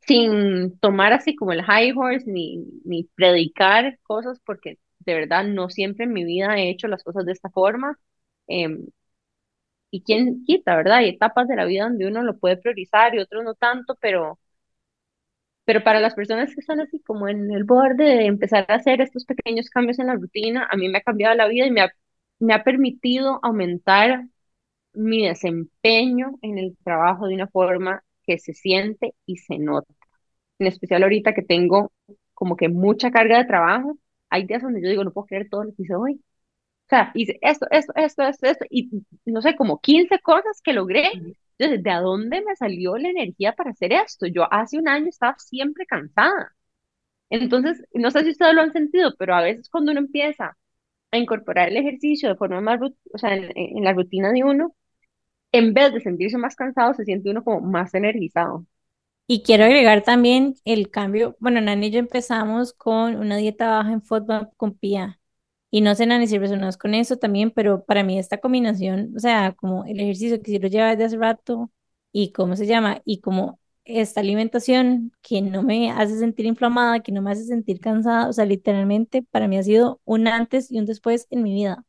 sin 0.00 0.78
tomar 0.80 1.12
así 1.12 1.34
como 1.36 1.52
el 1.52 1.62
high 1.62 1.92
horse 1.96 2.24
ni, 2.30 2.64
ni 2.84 3.04
predicar 3.14 3.98
cosas, 4.02 4.40
porque 4.44 4.78
de 5.00 5.14
verdad 5.14 5.44
no 5.44 5.70
siempre 5.70 6.04
en 6.04 6.12
mi 6.12 6.24
vida 6.24 6.56
he 6.58 6.70
hecho 6.70 6.88
las 6.88 7.04
cosas 7.04 7.26
de 7.26 7.32
esta 7.32 7.50
forma. 7.50 7.98
em, 8.48 8.86
y 9.90 10.02
quién 10.02 10.44
quita, 10.44 10.76
¿verdad? 10.76 10.98
Hay 10.98 11.10
etapas 11.10 11.48
de 11.48 11.56
la 11.56 11.64
vida 11.64 11.84
donde 11.84 12.06
uno 12.06 12.22
lo 12.22 12.38
puede 12.38 12.56
priorizar 12.58 13.14
y 13.14 13.20
otros 13.20 13.44
no 13.44 13.54
tanto, 13.54 13.96
pero, 14.00 14.38
pero 15.64 15.84
para 15.84 16.00
las 16.00 16.14
personas 16.14 16.54
que 16.54 16.60
están 16.60 16.80
así 16.80 17.00
como 17.02 17.28
en 17.28 17.50
el 17.52 17.64
borde 17.64 18.04
de 18.04 18.26
empezar 18.26 18.64
a 18.68 18.76
hacer 18.76 19.00
estos 19.00 19.24
pequeños 19.26 19.68
cambios 19.70 19.98
en 19.98 20.06
la 20.06 20.14
rutina, 20.14 20.66
a 20.70 20.76
mí 20.76 20.88
me 20.88 20.98
ha 20.98 21.02
cambiado 21.02 21.34
la 21.34 21.46
vida 21.48 21.66
y 21.66 21.70
me 21.70 21.82
ha, 21.82 21.92
me 22.38 22.54
ha 22.54 22.64
permitido 22.64 23.38
aumentar 23.42 24.24
mi 24.94 25.26
desempeño 25.28 26.32
en 26.42 26.58
el 26.58 26.76
trabajo 26.84 27.28
de 27.28 27.34
una 27.36 27.48
forma 27.48 28.04
que 28.24 28.38
se 28.38 28.54
siente 28.54 29.14
y 29.26 29.38
se 29.38 29.58
nota. 29.58 29.92
En 30.58 30.68
especial 30.68 31.02
ahorita 31.04 31.34
que 31.34 31.42
tengo 31.42 31.92
como 32.34 32.56
que 32.56 32.68
mucha 32.70 33.10
carga 33.12 33.38
de 33.38 33.46
trabajo, 33.46 33.98
hay 34.30 34.46
días 34.46 34.62
donde 34.62 34.82
yo 34.82 34.88
digo, 34.88 35.04
no 35.04 35.12
puedo 35.12 35.26
creer 35.26 35.48
todo 35.50 35.64
lo 35.64 35.74
que 35.74 35.82
hice 35.82 35.94
hoy. 35.94 36.14
O 36.86 36.88
sea, 36.90 37.12
hice 37.14 37.38
esto, 37.42 37.66
esto, 37.70 37.92
esto, 37.96 38.22
esto, 38.24 38.46
esto, 38.46 38.64
y 38.70 38.90
no 39.26 39.42
sé, 39.42 39.56
como 39.56 39.80
15 39.80 40.20
cosas 40.20 40.60
que 40.62 40.72
logré. 40.74 41.10
Entonces, 41.58 41.82
¿de 41.84 41.92
dónde 41.94 42.42
me 42.42 42.56
salió 42.56 42.96
la 42.98 43.10
energía 43.10 43.54
para 43.54 43.70
hacer 43.70 43.92
esto? 43.92 44.26
Yo 44.26 44.52
hace 44.52 44.78
un 44.78 44.88
año 44.88 45.08
estaba 45.08 45.36
siempre 45.38 45.86
cansada. 45.86 46.54
Entonces, 47.30 47.82
no 47.94 48.10
sé 48.10 48.24
si 48.24 48.30
ustedes 48.30 48.54
lo 48.54 48.62
han 48.62 48.72
sentido, 48.72 49.14
pero 49.18 49.34
a 49.34 49.42
veces 49.42 49.68
cuando 49.70 49.92
uno 49.92 50.00
empieza 50.00 50.56
a 51.12 51.18
incorporar 51.18 51.68
el 51.70 51.76
ejercicio 51.78 52.28
de 52.30 52.36
forma 52.36 52.60
más, 52.62 52.80
o 52.82 53.18
sea, 53.18 53.34
en, 53.36 53.52
en 53.56 53.84
la 53.84 53.92
rutina 53.94 54.32
de 54.32 54.44
uno, 54.44 54.74
en 55.52 55.74
vez 55.74 55.92
de 55.94 56.00
sentirse 56.00 56.38
más 56.38 56.56
cansado, 56.56 56.94
se 56.94 57.04
siente 57.04 57.30
uno 57.30 57.44
como 57.44 57.60
más 57.62 57.94
energizado. 57.94 58.66
Y 59.30 59.42
quiero 59.42 59.64
agregar 59.64 60.02
también 60.04 60.56
el 60.64 60.90
cambio. 60.90 61.36
Bueno, 61.40 61.60
Nani 61.60 61.88
y 61.88 61.90
yo 61.90 61.98
empezamos 62.00 62.72
con 62.72 63.16
una 63.16 63.36
dieta 63.36 63.68
baja 63.70 63.92
en 63.92 64.02
FODMAP 64.02 64.54
con 64.56 64.74
pía. 64.74 65.20
Y 65.70 65.82
no 65.82 65.94
sé, 65.94 66.06
Nani, 66.06 66.26
si 66.26 66.38
resonas 66.38 66.78
con 66.78 66.94
eso 66.94 67.18
también, 67.18 67.50
pero 67.50 67.84
para 67.84 68.02
mí 68.04 68.18
esta 68.18 68.38
combinación, 68.40 69.12
o 69.16 69.20
sea, 69.20 69.52
como 69.54 69.84
el 69.84 70.00
ejercicio 70.00 70.40
que 70.42 70.52
sí 70.52 70.58
lo 70.58 70.68
lleva 70.68 70.90
desde 70.90 71.04
hace 71.04 71.18
rato 71.18 71.70
y 72.12 72.32
cómo 72.32 72.56
se 72.56 72.66
llama, 72.66 73.02
y 73.04 73.20
como 73.20 73.60
esta 73.84 74.20
alimentación 74.20 75.12
que 75.22 75.42
no 75.42 75.62
me 75.62 75.90
hace 75.90 76.18
sentir 76.18 76.46
inflamada, 76.46 77.00
que 77.00 77.12
no 77.12 77.22
me 77.22 77.32
hace 77.32 77.44
sentir 77.44 77.80
cansada, 77.80 78.28
o 78.28 78.32
sea, 78.32 78.46
literalmente 78.46 79.22
para 79.24 79.48
mí 79.48 79.58
ha 79.58 79.62
sido 79.62 80.00
un 80.04 80.28
antes 80.28 80.70
y 80.70 80.78
un 80.78 80.86
después 80.86 81.26
en 81.30 81.42
mi 81.42 81.54
vida. 81.54 81.84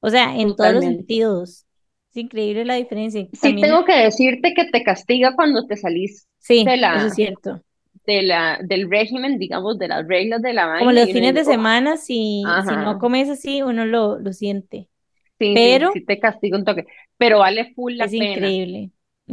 O 0.00 0.10
sea, 0.10 0.36
en 0.38 0.56
todos 0.56 0.74
los 0.74 0.84
sentidos. 0.84 1.66
Es 2.10 2.16
increíble 2.16 2.64
la 2.64 2.74
diferencia. 2.74 3.28
Sí 3.32 3.58
tengo 3.58 3.84
que 3.84 3.94
decirte 3.96 4.54
que 4.54 4.66
te 4.70 4.82
castiga 4.84 5.34
cuando 5.34 5.66
te 5.66 5.76
salís 5.76 6.28
sí, 6.38 6.74
de 6.74 6.76
eso 6.90 7.06
es 7.06 7.14
cierto. 7.14 7.62
de 8.06 8.22
la, 8.22 8.58
del 8.62 8.90
régimen, 8.90 9.38
digamos, 9.38 9.78
de 9.78 9.88
las 9.88 10.06
reglas 10.06 10.42
de 10.42 10.52
la 10.52 10.66
Como 10.76 10.92
vaina, 10.92 10.92
los 10.92 11.10
y 11.10 11.12
uno 11.12 11.22
fines 11.22 11.34
de 11.34 11.44
"Uf, 11.44 11.44
semana, 11.44 11.96
si, 11.96 12.60
si 12.64 12.76
no 12.76 12.98
comes 12.98 13.28
así, 13.28 13.62
uno 13.62 13.84
lo, 13.86 14.18
lo 14.18 14.32
siente. 14.32 14.88
sí, 15.38 15.58
sí, 15.62 15.86
Pero 15.86 15.92
sí 15.92 16.04
te 16.04 16.18
castigo 16.20 16.56
un 16.58 16.64
toque, 16.64 16.86
pero 17.16 17.38
vale 17.40 17.74
full 17.74 17.94
la 17.96 18.08
es 18.08 18.12
pena. 18.14 18.54
increíble. 18.54 18.90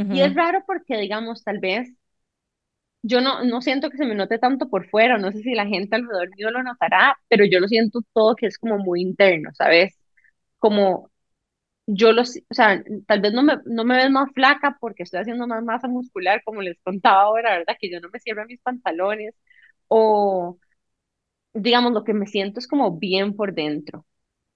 Y 0.09 0.21
es 0.21 0.36
raro 0.36 0.63
porque, 0.67 0.97
digamos, 0.97 1.43
tal 1.43 1.59
vez 1.59 1.89
yo 3.03 3.21
no, 3.21 3.43
no 3.43 3.61
siento 3.61 3.89
que 3.89 3.97
se 3.97 4.05
me 4.05 4.15
note 4.15 4.39
tanto 4.39 4.69
por 4.69 4.89
fuera, 4.89 5.17
no 5.17 5.32
sé 5.32 5.39
si 5.41 5.53
la 5.53 5.65
gente 5.67 5.95
alrededor 5.95 6.30
mío 6.36 6.51
lo 6.51 6.63
notará, 6.63 7.15
pero 7.30 7.45
yo 7.45 7.59
lo 7.59 7.67
siento 7.67 8.01
todo 8.13 8.36
que 8.36 8.47
es 8.47 8.57
como 8.57 8.78
muy 8.80 9.01
interno, 9.01 9.51
¿sabes? 9.53 9.97
Como 10.59 11.09
yo 11.88 12.13
lo, 12.13 12.25
si- 12.25 12.45
o 12.49 12.55
sea, 12.55 12.83
tal 13.07 13.21
vez 13.21 13.33
no 13.33 13.43
me, 13.43 13.55
no 13.65 13.85
me 13.85 13.97
ves 13.97 14.11
más 14.11 14.31
flaca 14.33 14.77
porque 14.81 15.03
estoy 15.03 15.21
haciendo 15.21 15.47
más 15.47 15.63
masa 15.63 15.89
muscular, 15.89 16.41
como 16.45 16.61
les 16.63 16.79
contaba 16.83 17.23
ahora, 17.23 17.57
¿verdad? 17.59 17.77
Que 17.79 17.91
yo 17.91 18.01
no 18.01 18.09
me 18.11 18.19
cierro 18.21 18.45
mis 18.47 18.61
pantalones, 18.61 19.35
o 19.89 20.59
digamos, 21.53 21.93
lo 21.93 22.03
que 22.03 22.13
me 22.13 22.27
siento 22.27 22.59
es 22.59 22.67
como 22.67 22.97
bien 22.99 23.35
por 23.35 23.53
dentro. 23.53 24.05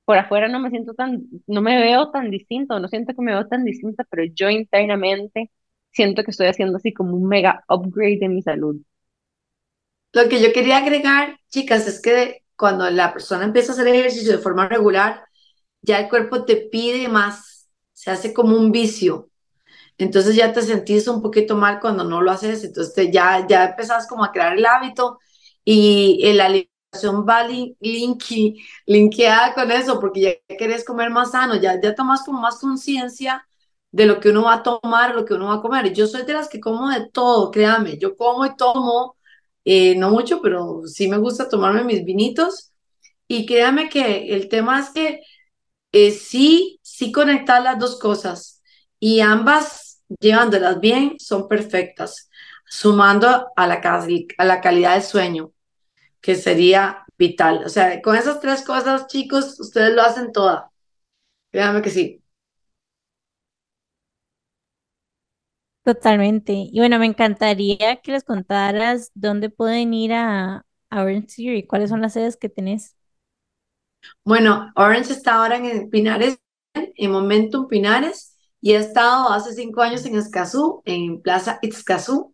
Por 0.05 0.17
afuera 0.17 0.47
no 0.49 0.59
me 0.59 0.69
siento 0.71 0.93
tan, 0.95 1.23
no 1.47 1.61
me 1.61 1.77
veo 1.81 2.11
tan 2.11 2.31
distinto, 2.31 2.79
no 2.79 2.87
siento 2.89 3.13
que 3.15 3.21
me 3.23 3.33
veo 3.33 3.47
tan 3.47 3.65
distinta, 3.65 4.05
pero 4.09 4.23
yo 4.35 4.49
internamente 4.49 5.51
siento 5.91 6.23
que 6.23 6.31
estoy 6.31 6.47
haciendo 6.47 6.77
así 6.77 6.93
como 6.93 7.15
un 7.17 7.27
mega 7.29 7.63
upgrade 7.69 8.19
de 8.19 8.29
mi 8.29 8.41
salud. 8.43 8.81
Lo 10.13 10.27
que 10.29 10.41
yo 10.41 10.51
quería 10.53 10.77
agregar, 10.77 11.39
chicas, 11.49 11.87
es 11.87 12.01
que 12.01 12.43
cuando 12.57 12.89
la 12.89 13.13
persona 13.13 13.45
empieza 13.45 13.71
a 13.71 13.75
hacer 13.75 13.87
ejercicio 13.87 14.33
de 14.33 14.37
forma 14.43 14.67
regular, 14.67 15.23
ya 15.81 15.99
el 15.99 16.09
cuerpo 16.09 16.45
te 16.45 16.57
pide 16.57 17.07
más, 17.09 17.69
se 17.93 18.11
hace 18.11 18.33
como 18.33 18.55
un 18.57 18.71
vicio. 18.71 19.29
Entonces 19.97 20.35
ya 20.35 20.53
te 20.53 20.61
sentís 20.61 21.07
un 21.07 21.21
poquito 21.21 21.55
mal 21.57 21.79
cuando 21.79 22.03
no 22.03 22.21
lo 22.21 22.31
haces, 22.31 22.63
entonces 22.63 22.93
te- 22.93 23.11
ya, 23.11 23.45
ya 23.47 23.65
empezás 23.65 24.07
como 24.07 24.23
a 24.23 24.31
crear 24.31 24.57
el 24.57 24.65
hábito 24.65 25.19
y 25.63 26.31
la 26.33 26.45
alimentación 26.45 27.25
va 27.27 27.43
lin- 27.47 27.77
linki- 27.79 28.61
linkeada 28.85 29.53
con 29.53 29.71
eso, 29.71 29.99
porque 29.99 30.41
ya 30.49 30.57
querés 30.57 30.83
comer 30.85 31.09
más 31.11 31.31
sano, 31.31 31.55
ya, 31.55 31.79
ya 31.81 31.95
tomas 31.95 32.23
como 32.23 32.41
más 32.41 32.59
conciencia 32.59 33.47
de 33.91 34.05
lo 34.05 34.19
que 34.19 34.29
uno 34.29 34.43
va 34.43 34.55
a 34.55 34.63
tomar, 34.63 35.15
lo 35.15 35.25
que 35.25 35.33
uno 35.33 35.47
va 35.47 35.55
a 35.55 35.61
comer. 35.61 35.93
Yo 35.93 36.07
soy 36.07 36.23
de 36.23 36.33
las 36.33 36.47
que 36.49 36.59
como 36.59 36.89
de 36.89 37.09
todo, 37.11 37.51
créame, 37.51 37.97
yo 37.97 38.15
como 38.15 38.45
y 38.45 38.55
tomo, 38.55 39.17
eh, 39.65 39.95
no 39.97 40.09
mucho, 40.11 40.41
pero 40.41 40.81
sí 40.87 41.07
me 41.07 41.17
gusta 41.17 41.49
tomarme 41.49 41.83
mis 41.83 42.03
vinitos 42.05 42.71
y 43.27 43.45
créame 43.45 43.89
que 43.89 44.33
el 44.35 44.49
tema 44.49 44.79
es 44.79 44.89
que 44.91 45.21
eh, 45.91 46.11
sí, 46.11 46.79
sí 46.83 47.11
conectar 47.11 47.61
las 47.61 47.79
dos 47.79 47.99
cosas 47.99 48.61
y 48.99 49.19
ambas 49.21 50.03
llevándolas 50.19 50.79
bien 50.79 51.15
son 51.19 51.47
perfectas, 51.47 52.29
sumando 52.67 53.47
a 53.55 53.67
la, 53.67 53.81
a 54.37 54.45
la 54.45 54.61
calidad 54.61 54.93
del 54.95 55.03
sueño, 55.03 55.51
que 56.21 56.35
sería 56.35 57.05
vital. 57.17 57.63
O 57.65 57.69
sea, 57.69 58.01
con 58.01 58.15
esas 58.15 58.39
tres 58.41 58.63
cosas, 58.63 59.07
chicos, 59.07 59.59
ustedes 59.59 59.95
lo 59.95 60.01
hacen 60.03 60.31
toda. 60.33 60.71
Créanme 61.51 61.81
que 61.81 61.89
sí. 61.91 62.23
Totalmente. 65.83 66.53
Y 66.71 66.77
bueno, 66.79 66.99
me 66.99 67.07
encantaría 67.07 68.01
que 68.01 68.11
les 68.11 68.23
contaras 68.23 69.11
dónde 69.15 69.49
pueden 69.49 69.93
ir 69.95 70.13
a, 70.13 70.65
a 70.89 71.01
Orange 71.03 71.27
Theory, 71.37 71.65
cuáles 71.65 71.89
son 71.89 72.01
las 72.01 72.13
sedes 72.13 72.37
que 72.37 72.49
tenés. 72.49 72.95
Bueno, 74.23 74.71
Orange 74.75 75.13
está 75.13 75.35
ahora 75.35 75.57
en 75.57 75.89
Pinares, 75.89 76.37
en 76.73 77.11
Momentum 77.11 77.67
Pinares, 77.67 78.35
y 78.61 78.73
he 78.73 78.77
estado 78.77 79.29
hace 79.29 79.53
cinco 79.53 79.81
años 79.81 80.05
en 80.05 80.15
Escazú, 80.15 80.81
en 80.85 81.21
Plaza 81.21 81.59
Itzcazú. 81.61 82.33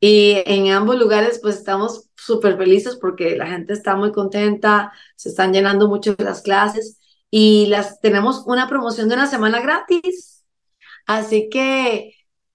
Y 0.00 0.42
en 0.46 0.72
ambos 0.72 0.96
lugares, 0.98 1.38
pues 1.40 1.56
estamos 1.56 2.10
súper 2.16 2.56
felices 2.56 2.96
porque 3.00 3.36
la 3.36 3.46
gente 3.46 3.72
está 3.72 3.96
muy 3.96 4.12
contenta, 4.12 4.92
se 5.16 5.28
están 5.30 5.52
llenando 5.52 5.88
mucho 5.88 6.14
las 6.18 6.42
clases 6.42 6.98
y 7.30 7.66
las 7.66 8.00
tenemos 8.00 8.42
una 8.46 8.68
promoción 8.68 9.08
de 9.08 9.14
una 9.14 9.26
semana 9.28 9.60
gratis. 9.60 10.44
Así 11.06 11.48
que 11.50 12.14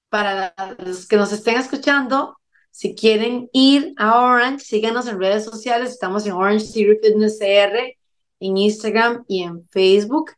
para 0.10 0.54
los 0.80 1.08
que 1.08 1.18
nos 1.18 1.32
estén 1.34 1.58
escuchando, 1.58 2.38
si 2.72 2.96
quieren 2.96 3.50
ir 3.54 3.94
a 3.98 4.22
Orange, 4.22 4.64
síganos 4.64 5.08
en 5.08 5.20
redes 5.20 5.46
sociales. 5.46 5.92
Estamos 5.92 6.26
en 6.26 6.34
Orange 6.34 6.66
City 6.66 6.98
Fitness 7.02 7.40
CR, 7.40 7.97
en 8.40 8.58
Instagram 8.58 9.24
y 9.28 9.44
en 9.44 9.68
Facebook. 9.70 10.32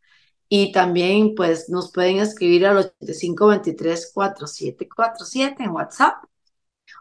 Y 0.47 0.71
también, 0.71 1.35
pues, 1.35 1.69
nos 1.69 1.91
pueden 1.91 2.19
escribir 2.19 2.65
al 2.65 2.93
8523-4747 2.99 5.55
en 5.59 5.71
WhatsApp. 5.71 6.15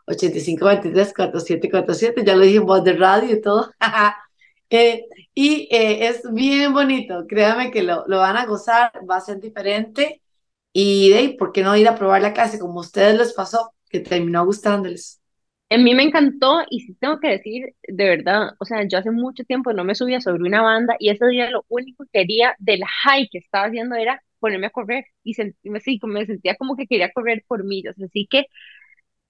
8523-4747, 0.07 2.25
ya 2.25 2.37
lo 2.37 2.45
dije 2.45 2.59
en 2.59 2.67
voz 2.67 2.85
de 2.85 2.93
radio 2.95 3.37
y 3.37 3.41
todo. 3.41 3.71
Eh, 4.71 5.07
y 5.35 5.67
eh, 5.75 6.09
es 6.09 6.21
bien 6.31 6.75
bonito, 6.75 7.25
créanme 7.27 7.71
que 7.71 7.83
lo, 7.83 8.05
lo 8.07 8.19
van 8.19 8.37
a 8.37 8.45
gozar, 8.45 8.93
va 9.11 9.17
a 9.17 9.21
ser 9.23 9.41
diferente. 9.41 10.21
Y 10.75 11.09
de 11.11 11.19
ahí, 11.19 11.37
¿por 11.39 11.53
qué 11.53 11.63
no 11.63 11.75
ir 11.75 11.89
a 11.89 11.95
probar 11.95 12.21
la 12.21 12.35
clase 12.35 12.59
como 12.59 12.81
a 12.81 12.83
ustedes 12.83 13.17
les 13.17 13.33
pasó, 13.33 13.73
que 13.89 14.01
terminó 14.01 14.45
gustándoles? 14.45 15.18
A 15.71 15.77
mí 15.77 15.95
me 15.95 16.03
encantó 16.03 16.63
y 16.71 16.81
sí 16.81 16.95
tengo 16.95 17.21
que 17.21 17.29
decir, 17.29 17.75
de 17.87 18.05
verdad, 18.09 18.51
o 18.59 18.65
sea, 18.65 18.87
yo 18.89 18.97
hace 18.99 19.11
mucho 19.11 19.45
tiempo 19.45 19.73
no 19.75 19.85
me 19.85 19.95
subía 19.95 20.19
sobre 20.21 20.43
una 20.43 20.63
banda 20.63 20.97
y 20.99 21.11
ese 21.11 21.27
día 21.27 21.51
lo 21.51 21.67
único 21.69 22.05
que 22.07 22.21
quería 22.21 22.55
del 22.59 22.83
high 22.85 23.29
que 23.31 23.39
estaba 23.39 23.67
haciendo 23.67 23.95
era 23.97 24.23
ponerme 24.39 24.69
a 24.69 24.71
correr 24.71 25.05
y 25.23 25.35
sentirme 25.35 25.79
así, 25.79 26.01
me 26.05 26.25
sentía 26.25 26.55
como 26.57 26.75
que 26.77 26.87
quería 26.87 27.13
correr 27.13 27.45
por 27.47 27.65
millas, 27.65 27.97
así 28.01 28.27
que 28.31 28.47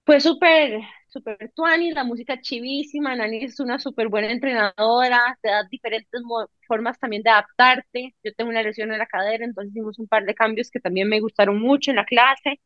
Fue 0.05 0.19
súper, 0.21 0.81
súper 1.09 1.51
tuani, 1.55 1.91
la 1.91 2.03
música 2.03 2.41
chivísima, 2.41 3.15
Nani 3.15 3.43
es 3.45 3.59
una 3.59 3.79
súper 3.79 4.09
buena 4.09 4.31
entrenadora, 4.31 5.37
te 5.41 5.49
da 5.49 5.63
diferentes 5.69 6.21
formas 6.67 6.99
también 6.99 7.23
de 7.23 7.29
adaptarte. 7.31 8.15
Yo 8.23 8.33
tengo 8.35 8.49
una 8.51 8.63
lesión 8.63 8.91
en 8.91 8.97
la 8.99 9.07
cadera, 9.07 9.45
entonces 9.45 9.71
hicimos 9.71 9.99
un 9.99 10.07
par 10.07 10.25
de 10.25 10.35
cambios 10.35 10.71
que 10.71 10.79
también 10.81 11.09
me 11.09 11.21
gustaron 11.21 11.59
mucho 11.61 11.91
en 11.91 11.97
la 11.97 12.05
clase. 12.05 12.59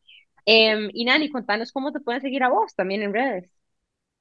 Em, 0.46 0.90
y 0.94 1.06
Nani, 1.06 1.30
contanos 1.32 1.72
cómo 1.74 1.92
te 1.94 2.00
pueden 2.02 2.22
seguir 2.22 2.44
a 2.44 2.50
vos 2.50 2.76
también 2.76 3.04
en 3.04 3.14
redes. 3.14 3.52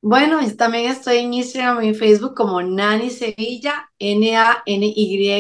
Bueno, 0.05 0.41
también 0.57 0.91
estoy 0.91 1.19
en 1.19 1.33
Instagram 1.33 1.85
y 1.85 1.95
Facebook 1.95 2.35
como 2.35 2.61
Nani 2.61 3.09
Sevilla, 3.09 3.89
N-A-N-Y 4.01 5.35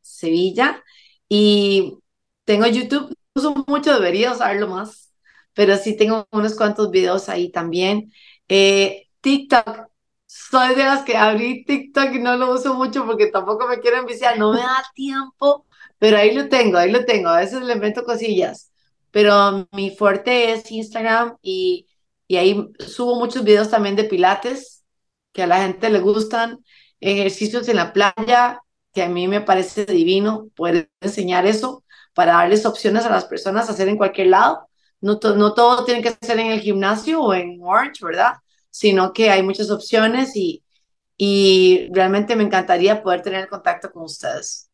Sevilla. 0.00 0.84
Y 1.28 1.98
tengo 2.44 2.66
YouTube, 2.66 3.08
no 3.10 3.16
uso 3.34 3.64
mucho, 3.66 3.92
debería 3.94 4.32
usarlo 4.32 4.68
más, 4.68 5.12
pero 5.52 5.76
sí 5.78 5.96
tengo 5.96 6.28
unos 6.30 6.54
cuantos 6.54 6.90
videos 6.92 7.28
ahí 7.28 7.50
también. 7.50 8.12
Eh, 8.48 9.08
TikTok, 9.20 9.88
soy 10.26 10.76
de 10.76 10.84
las 10.84 11.02
que 11.04 11.16
abrí 11.16 11.64
TikTok 11.64 12.14
y 12.14 12.18
no 12.20 12.36
lo 12.36 12.52
uso 12.54 12.74
mucho 12.74 13.04
porque 13.04 13.26
tampoco 13.28 13.66
me 13.66 13.80
quiero 13.80 13.98
enviciar, 13.98 14.38
no 14.38 14.52
me 14.52 14.60
da 14.60 14.84
tiempo, 14.94 15.66
pero 15.98 16.18
ahí 16.18 16.32
lo 16.34 16.48
tengo, 16.48 16.78
ahí 16.78 16.92
lo 16.92 17.04
tengo, 17.04 17.30
a 17.30 17.38
veces 17.40 17.62
le 17.62 17.74
meto 17.76 18.04
cosillas, 18.04 18.70
pero 19.10 19.66
mi 19.72 19.90
fuerte 19.90 20.52
es 20.52 20.70
Instagram 20.70 21.36
y, 21.42 21.86
y 22.28 22.36
ahí 22.36 22.68
subo 22.78 23.16
muchos 23.16 23.44
videos 23.44 23.70
también 23.70 23.96
de 23.96 24.04
pilates 24.04 24.84
que 25.32 25.42
a 25.42 25.46
la 25.46 25.62
gente 25.62 25.90
le 25.90 26.00
gustan, 26.00 26.58
ejercicios 27.00 27.68
en 27.68 27.76
la 27.76 27.92
playa 27.92 28.60
que 28.92 29.02
a 29.02 29.08
mí 29.08 29.28
me 29.28 29.40
parece 29.42 29.84
divino 29.86 30.48
poder 30.56 30.90
enseñar 31.00 31.46
eso 31.46 31.84
para 32.14 32.32
darles 32.34 32.64
opciones 32.66 33.04
a 33.04 33.10
las 33.10 33.26
personas 33.26 33.68
a 33.68 33.72
hacer 33.72 33.88
en 33.88 33.96
cualquier 33.98 34.28
lado. 34.28 34.68
No, 35.00 35.18
to- 35.18 35.36
no 35.36 35.52
todo 35.54 35.84
tiene 35.84 36.02
que 36.02 36.16
ser 36.26 36.38
en 36.40 36.46
el 36.48 36.60
gimnasio 36.60 37.20
o 37.22 37.34
en 37.34 37.58
Orange, 37.62 38.04
¿verdad? 38.04 38.32
Sino 38.70 39.12
que 39.12 39.30
hay 39.30 39.42
muchas 39.42 39.70
opciones 39.70 40.34
y, 40.36 40.64
y 41.18 41.88
realmente 41.92 42.36
me 42.36 42.44
encantaría 42.44 43.02
poder 43.02 43.22
tener 43.22 43.48
contacto 43.48 43.90
con 43.92 44.04
ustedes. 44.04 44.70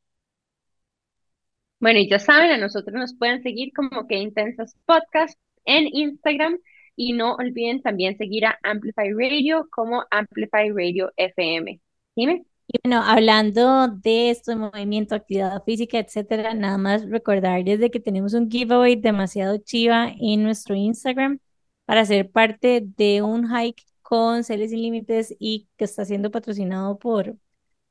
Bueno, 1.81 1.99
y 2.01 2.09
ya 2.09 2.19
saben, 2.19 2.51
a 2.51 2.59
nosotros 2.59 2.95
nos 2.95 3.15
pueden 3.17 3.43
seguir 3.43 3.73
como 3.75 4.07
que 4.07 4.17
Intensas 4.17 4.77
Podcast 4.87 5.39
en 5.65 5.89
Instagram 5.93 6.59
y 6.97 7.13
no 7.13 7.35
olviden 7.35 7.83
también 7.83 8.17
seguir 8.17 8.47
a 8.47 8.59
Amplify 8.63 9.13
Radio 9.13 9.69
como 9.71 10.05
Amplify 10.11 10.71
Radio 10.71 11.13
FM. 11.17 11.81
Dime. 12.17 12.45
Y 12.69 12.79
bueno, 12.85 13.03
hablando 13.05 13.89
de 13.89 14.31
esto, 14.31 14.57
movimiento, 14.57 15.15
actividad 15.15 15.63
física, 15.65 15.99
etcétera, 15.99 16.55
nada 16.55 16.79
más 16.79 17.09
recordarles 17.09 17.81
de 17.81 17.91
que 17.91 18.01
tenemos 18.01 18.35
un 18.35 18.51
giveaway 18.51 18.97
demasiado 18.97 19.59
chiva 19.59 20.13
en 20.19 20.43
nuestro 20.43 20.75
Instagram 20.75 21.39
para 21.85 22.05
ser 22.07 22.31
parte 22.31 22.83
de 22.97 23.23
un 23.23 23.47
hike 23.49 23.85
con 24.03 24.45
Celes 24.45 24.71
Sin 24.71 24.83
Límites 24.83 25.35
y 25.39 25.69
que 25.77 25.85
está 25.85 26.05
siendo 26.05 26.31
patrocinado 26.31 26.99
por, 26.99 27.37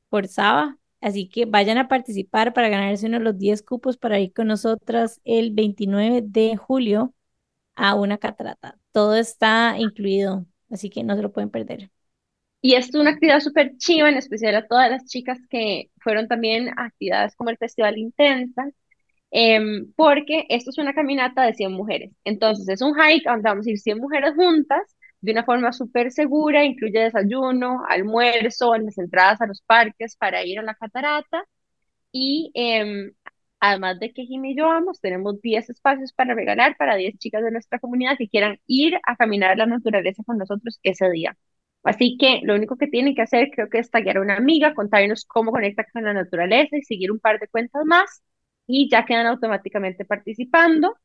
por 0.08 0.28
Saba. 0.28 0.78
Así 1.00 1.28
que 1.28 1.46
vayan 1.46 1.78
a 1.78 1.88
participar 1.88 2.52
para 2.54 2.68
ganarse 2.68 3.06
uno 3.06 3.18
de 3.18 3.24
los 3.24 3.38
10 3.38 3.62
cupos 3.62 3.96
para 3.98 4.20
ir 4.20 4.32
con 4.32 4.46
nosotras 4.48 5.20
el 5.24 5.52
29 5.52 6.22
de 6.24 6.56
julio 6.56 7.14
a 7.76 7.94
una 7.94 8.18
catarata. 8.18 8.78
Todo 8.92 9.16
está 9.16 9.76
incluido, 9.78 10.46
así 10.70 10.90
que 10.90 11.02
no 11.04 11.16
se 11.16 11.22
lo 11.22 11.32
pueden 11.32 11.50
perder. 11.50 11.90
Y 12.60 12.74
esto 12.74 12.98
es 12.98 13.02
una 13.02 13.10
actividad 13.10 13.40
súper 13.40 13.76
chiva, 13.78 14.08
en 14.08 14.16
especial 14.16 14.54
a 14.54 14.66
todas 14.66 14.90
las 14.90 15.04
chicas 15.06 15.38
que 15.50 15.90
fueron 16.00 16.28
también 16.28 16.68
a 16.78 16.86
actividades 16.86 17.34
como 17.36 17.50
el 17.50 17.56
Festival 17.58 17.98
Intensa, 17.98 18.70
em, 19.30 19.92
porque 19.96 20.46
esto 20.48 20.70
es 20.70 20.78
una 20.78 20.94
caminata 20.94 21.44
de 21.44 21.54
100 21.54 21.72
mujeres. 21.72 22.12
Entonces 22.24 22.68
es 22.68 22.82
un 22.82 22.94
hike 22.94 23.24
donde 23.24 23.48
vamos 23.48 23.66
a 23.66 23.70
ir 23.70 23.78
100 23.78 23.98
mujeres 23.98 24.34
juntas, 24.36 24.82
de 25.20 25.32
una 25.32 25.44
forma 25.44 25.72
súper 25.72 26.12
segura, 26.12 26.64
incluye 26.64 27.00
desayuno, 27.00 27.82
almuerzo, 27.88 28.76
las 28.76 28.98
entradas 28.98 29.40
a 29.40 29.46
los 29.46 29.62
parques 29.62 30.16
para 30.16 30.44
ir 30.44 30.58
a 30.58 30.62
la 30.62 30.74
catarata 30.74 31.44
y 32.12 32.50
em, 32.54 33.12
además 33.62 34.00
de 34.00 34.12
que 34.12 34.26
Jimmy 34.26 34.52
y 34.52 34.56
yo 34.56 34.66
vamos, 34.66 35.00
tenemos 35.00 35.40
10 35.40 35.70
espacios 35.70 36.12
para 36.12 36.34
regalar 36.34 36.76
para 36.76 36.96
10 36.96 37.16
chicas 37.18 37.44
de 37.44 37.52
nuestra 37.52 37.78
comunidad 37.78 38.18
que 38.18 38.28
quieran 38.28 38.58
ir 38.66 38.98
a 39.06 39.16
caminar 39.16 39.56
la 39.56 39.66
naturaleza 39.66 40.24
con 40.26 40.36
nosotros 40.38 40.80
ese 40.82 41.08
día. 41.10 41.36
Así 41.84 42.16
que 42.18 42.40
lo 42.42 42.56
único 42.56 42.76
que 42.76 42.88
tienen 42.88 43.14
que 43.14 43.22
hacer 43.22 43.50
creo 43.54 43.68
que 43.70 43.78
es 43.78 43.90
taguear 43.90 44.16
a 44.18 44.20
una 44.22 44.36
amiga, 44.36 44.74
contarnos 44.74 45.24
cómo 45.26 45.52
conecta 45.52 45.84
con 45.92 46.04
la 46.04 46.12
naturaleza 46.12 46.76
y 46.76 46.82
seguir 46.82 47.12
un 47.12 47.20
par 47.20 47.38
de 47.38 47.46
cuentas 47.48 47.84
más 47.86 48.22
y 48.66 48.88
ya 48.90 49.04
quedan 49.04 49.26
automáticamente 49.26 50.04
participando. 50.04 50.96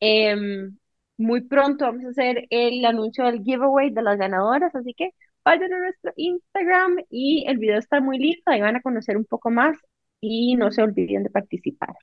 Em, 0.00 0.76
muy 1.16 1.42
pronto 1.42 1.86
vamos 1.86 2.04
a 2.04 2.08
hacer 2.10 2.46
el 2.50 2.84
anuncio 2.84 3.24
del 3.24 3.42
giveaway 3.42 3.90
de 3.90 4.02
las 4.02 4.18
ganadoras, 4.18 4.74
así 4.74 4.94
que 4.94 5.10
vayan 5.44 5.72
a 5.72 5.78
nuestro 5.80 6.12
Instagram 6.16 6.98
y 7.10 7.44
el 7.48 7.58
video 7.58 7.78
está 7.78 8.00
muy 8.00 8.18
listo, 8.18 8.50
ahí 8.50 8.60
van 8.60 8.76
a 8.76 8.82
conocer 8.82 9.16
un 9.16 9.24
poco 9.24 9.50
más 9.50 9.76
y 10.22 10.54
no 10.54 10.70
se 10.70 10.82
olviden 10.82 11.24
de 11.24 11.30
participar. 11.30 11.94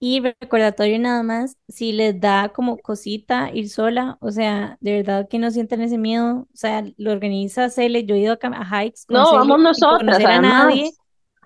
Y 0.00 0.20
recordatorio 0.20 0.98
nada 0.98 1.22
más, 1.22 1.56
si 1.68 1.92
les 1.92 2.20
da 2.20 2.50
como 2.50 2.78
cosita 2.78 3.50
ir 3.52 3.68
sola, 3.68 4.16
o 4.20 4.30
sea, 4.30 4.76
de 4.80 4.92
verdad 4.92 5.28
que 5.28 5.38
no 5.38 5.50
sientan 5.50 5.80
ese 5.80 5.98
miedo, 5.98 6.46
o 6.52 6.56
sea, 6.56 6.84
lo 6.96 7.12
organiza 7.12 7.70
Cele, 7.70 8.04
yo 8.04 8.14
he 8.14 8.20
ido 8.20 8.38
a, 8.40 8.84
hikes 8.84 9.06
con 9.06 9.16
No, 9.16 9.26
Cele 9.26 9.38
vamos 9.38 9.60
nosotras, 9.60 10.00
conocer 10.00 10.26
a 10.26 10.40
nadie, 10.40 10.90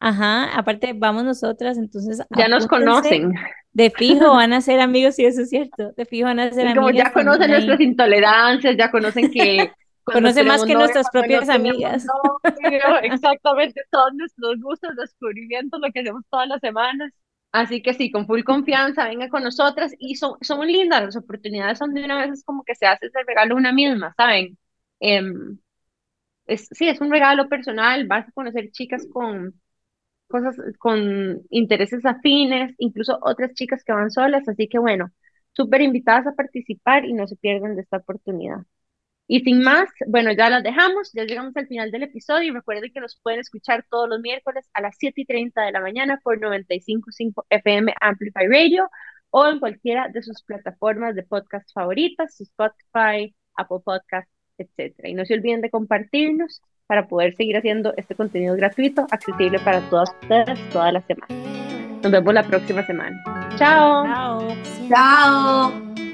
ajá, 0.01 0.59
aparte 0.59 0.93
vamos 0.95 1.25
nosotras, 1.25 1.79
entonces 1.79 2.21
Ya 2.37 2.49
nos 2.49 2.67
conocen. 2.67 3.33
de 3.73 3.91
fijo 3.91 4.29
van 4.35 4.53
a 4.53 4.61
ser 4.61 4.81
amigos, 4.81 5.19
y 5.19 5.25
eso 5.25 5.43
es 5.43 5.51
cierto, 5.51 5.93
de 5.93 6.05
fijo 6.05 6.27
van 6.27 6.41
a 6.41 6.51
ser 6.51 6.71
Y 6.71 6.75
como 6.75 6.91
ya 6.91 7.13
conocen 7.13 7.51
nuestras 7.51 7.81
intolerancias, 7.81 8.77
ya 8.77 8.91
conocen 8.91 9.31
que 9.31 9.71
Conoce 10.13 10.43
más 10.45 10.65
que 10.65 10.75
novia, 10.75 10.79
nuestras 10.79 11.11
propias 11.11 11.49
amigas. 11.49 12.05
novio, 12.05 12.99
exactamente 13.03 13.83
todos 13.91 14.15
nuestros 14.15 14.61
gustos, 14.61 14.97
descubrimientos, 14.97 15.81
lo 15.81 15.91
que 15.93 16.01
hacemos 16.01 16.25
todas 16.31 16.49
las 16.49 16.61
semanas. 16.61 17.13
Así 17.53 17.83
que 17.83 17.95
sí, 17.95 18.11
con 18.11 18.27
full 18.27 18.43
confianza, 18.43 19.05
venga 19.05 19.29
con 19.29 19.43
nosotras 19.43 19.93
y 19.99 20.17
son, 20.17 20.37
son 20.43 20.67
lindas 20.67 21.03
las 21.03 21.17
oportunidades, 21.17 21.79
son 21.79 21.95
de 21.95 22.05
una 22.05 22.19
vez 22.19 22.33
es 22.33 22.45
como 22.45 22.63
que 22.63 22.75
se 22.75 22.87
hace 22.87 23.07
ese 23.07 23.21
regalo 23.27 23.57
una 23.57 23.73
misma, 23.73 24.15
¿saben? 24.17 24.59
Em, 25.01 25.59
es, 26.47 26.69
sí, 26.73 26.89
es 26.89 27.01
un 27.01 27.11
regalo 27.11 27.49
personal, 27.49 28.07
vas 28.07 28.29
a 28.29 28.33
conocer 28.33 28.71
chicas 28.73 29.07
con 29.13 29.61
cosas, 30.29 30.57
con 30.79 31.43
intereses 31.51 32.05
afines, 32.07 32.75
incluso 32.79 33.19
otras 33.23 33.55
chicas 33.55 33.85
que 33.85 33.93
van 33.93 34.11
solas, 34.11 34.49
así 34.49 34.69
que 34.69 34.79
bueno, 34.79 35.11
súper 35.53 35.83
invitadas 35.83 36.27
a 36.27 36.35
participar 36.35 37.05
y 37.07 37.15
no 37.15 37.27
se 37.27 37.37
pierdan 37.37 37.77
de 37.77 37.83
esta 37.83 37.99
oportunidad. 37.99 38.59
Y 39.31 39.41
sin 39.41 39.63
más, 39.63 39.91
bueno, 40.07 40.33
ya 40.33 40.49
las 40.49 40.63
dejamos, 40.63 41.13
ya 41.13 41.25
llegamos 41.25 41.55
al 41.55 41.67
final 41.67 41.91
del 41.91 42.05
episodio 42.05 42.49
y 42.49 42.55
recuerden 42.55 42.91
que 42.91 43.01
nos 43.01 43.21
pueden 43.23 43.41
escuchar 43.41 43.85
todos 43.91 44.09
los 44.09 44.21
miércoles 44.21 44.67
a 44.73 44.81
las 44.81 44.97
7 44.99 45.21
y 45.21 45.27
30 45.27 45.63
de 45.65 45.73
la 45.73 45.81
mañana 45.81 46.19
por 46.25 46.41
95.5 46.41 47.45
FM 47.51 47.93
Amplify 48.01 48.49
Radio 48.49 48.89
o 49.31 49.47
en 49.47 49.61
cualquiera 49.61 50.09
de 50.09 50.23
sus 50.23 50.43
plataformas 50.43 51.15
de 51.15 51.25
podcast 51.25 51.71
favoritas, 51.75 52.41
Spotify, 52.41 53.35
Apple 53.55 53.79
Podcasts, 53.85 54.33
etc. 54.57 54.95
Y 55.05 55.13
no 55.13 55.27
se 55.27 55.35
olviden 55.35 55.61
de 55.61 55.69
compartirnos 55.69 56.63
para 56.87 57.07
poder 57.07 57.35
seguir 57.35 57.59
haciendo 57.59 57.93
este 57.99 58.15
contenido 58.15 58.57
gratuito, 58.57 59.07
accesible 59.11 59.59
para 59.59 59.81
todas 59.91 60.11
ustedes 60.23 60.59
toda 60.71 60.91
la 60.91 61.03
semana. 61.03 61.35
Nos 62.03 62.11
vemos 62.11 62.33
la 62.33 62.45
próxima 62.45 62.83
semana. 62.87 63.23
Chao. 63.59 64.05
Chao. 64.07 64.49
Chao. 64.89 66.08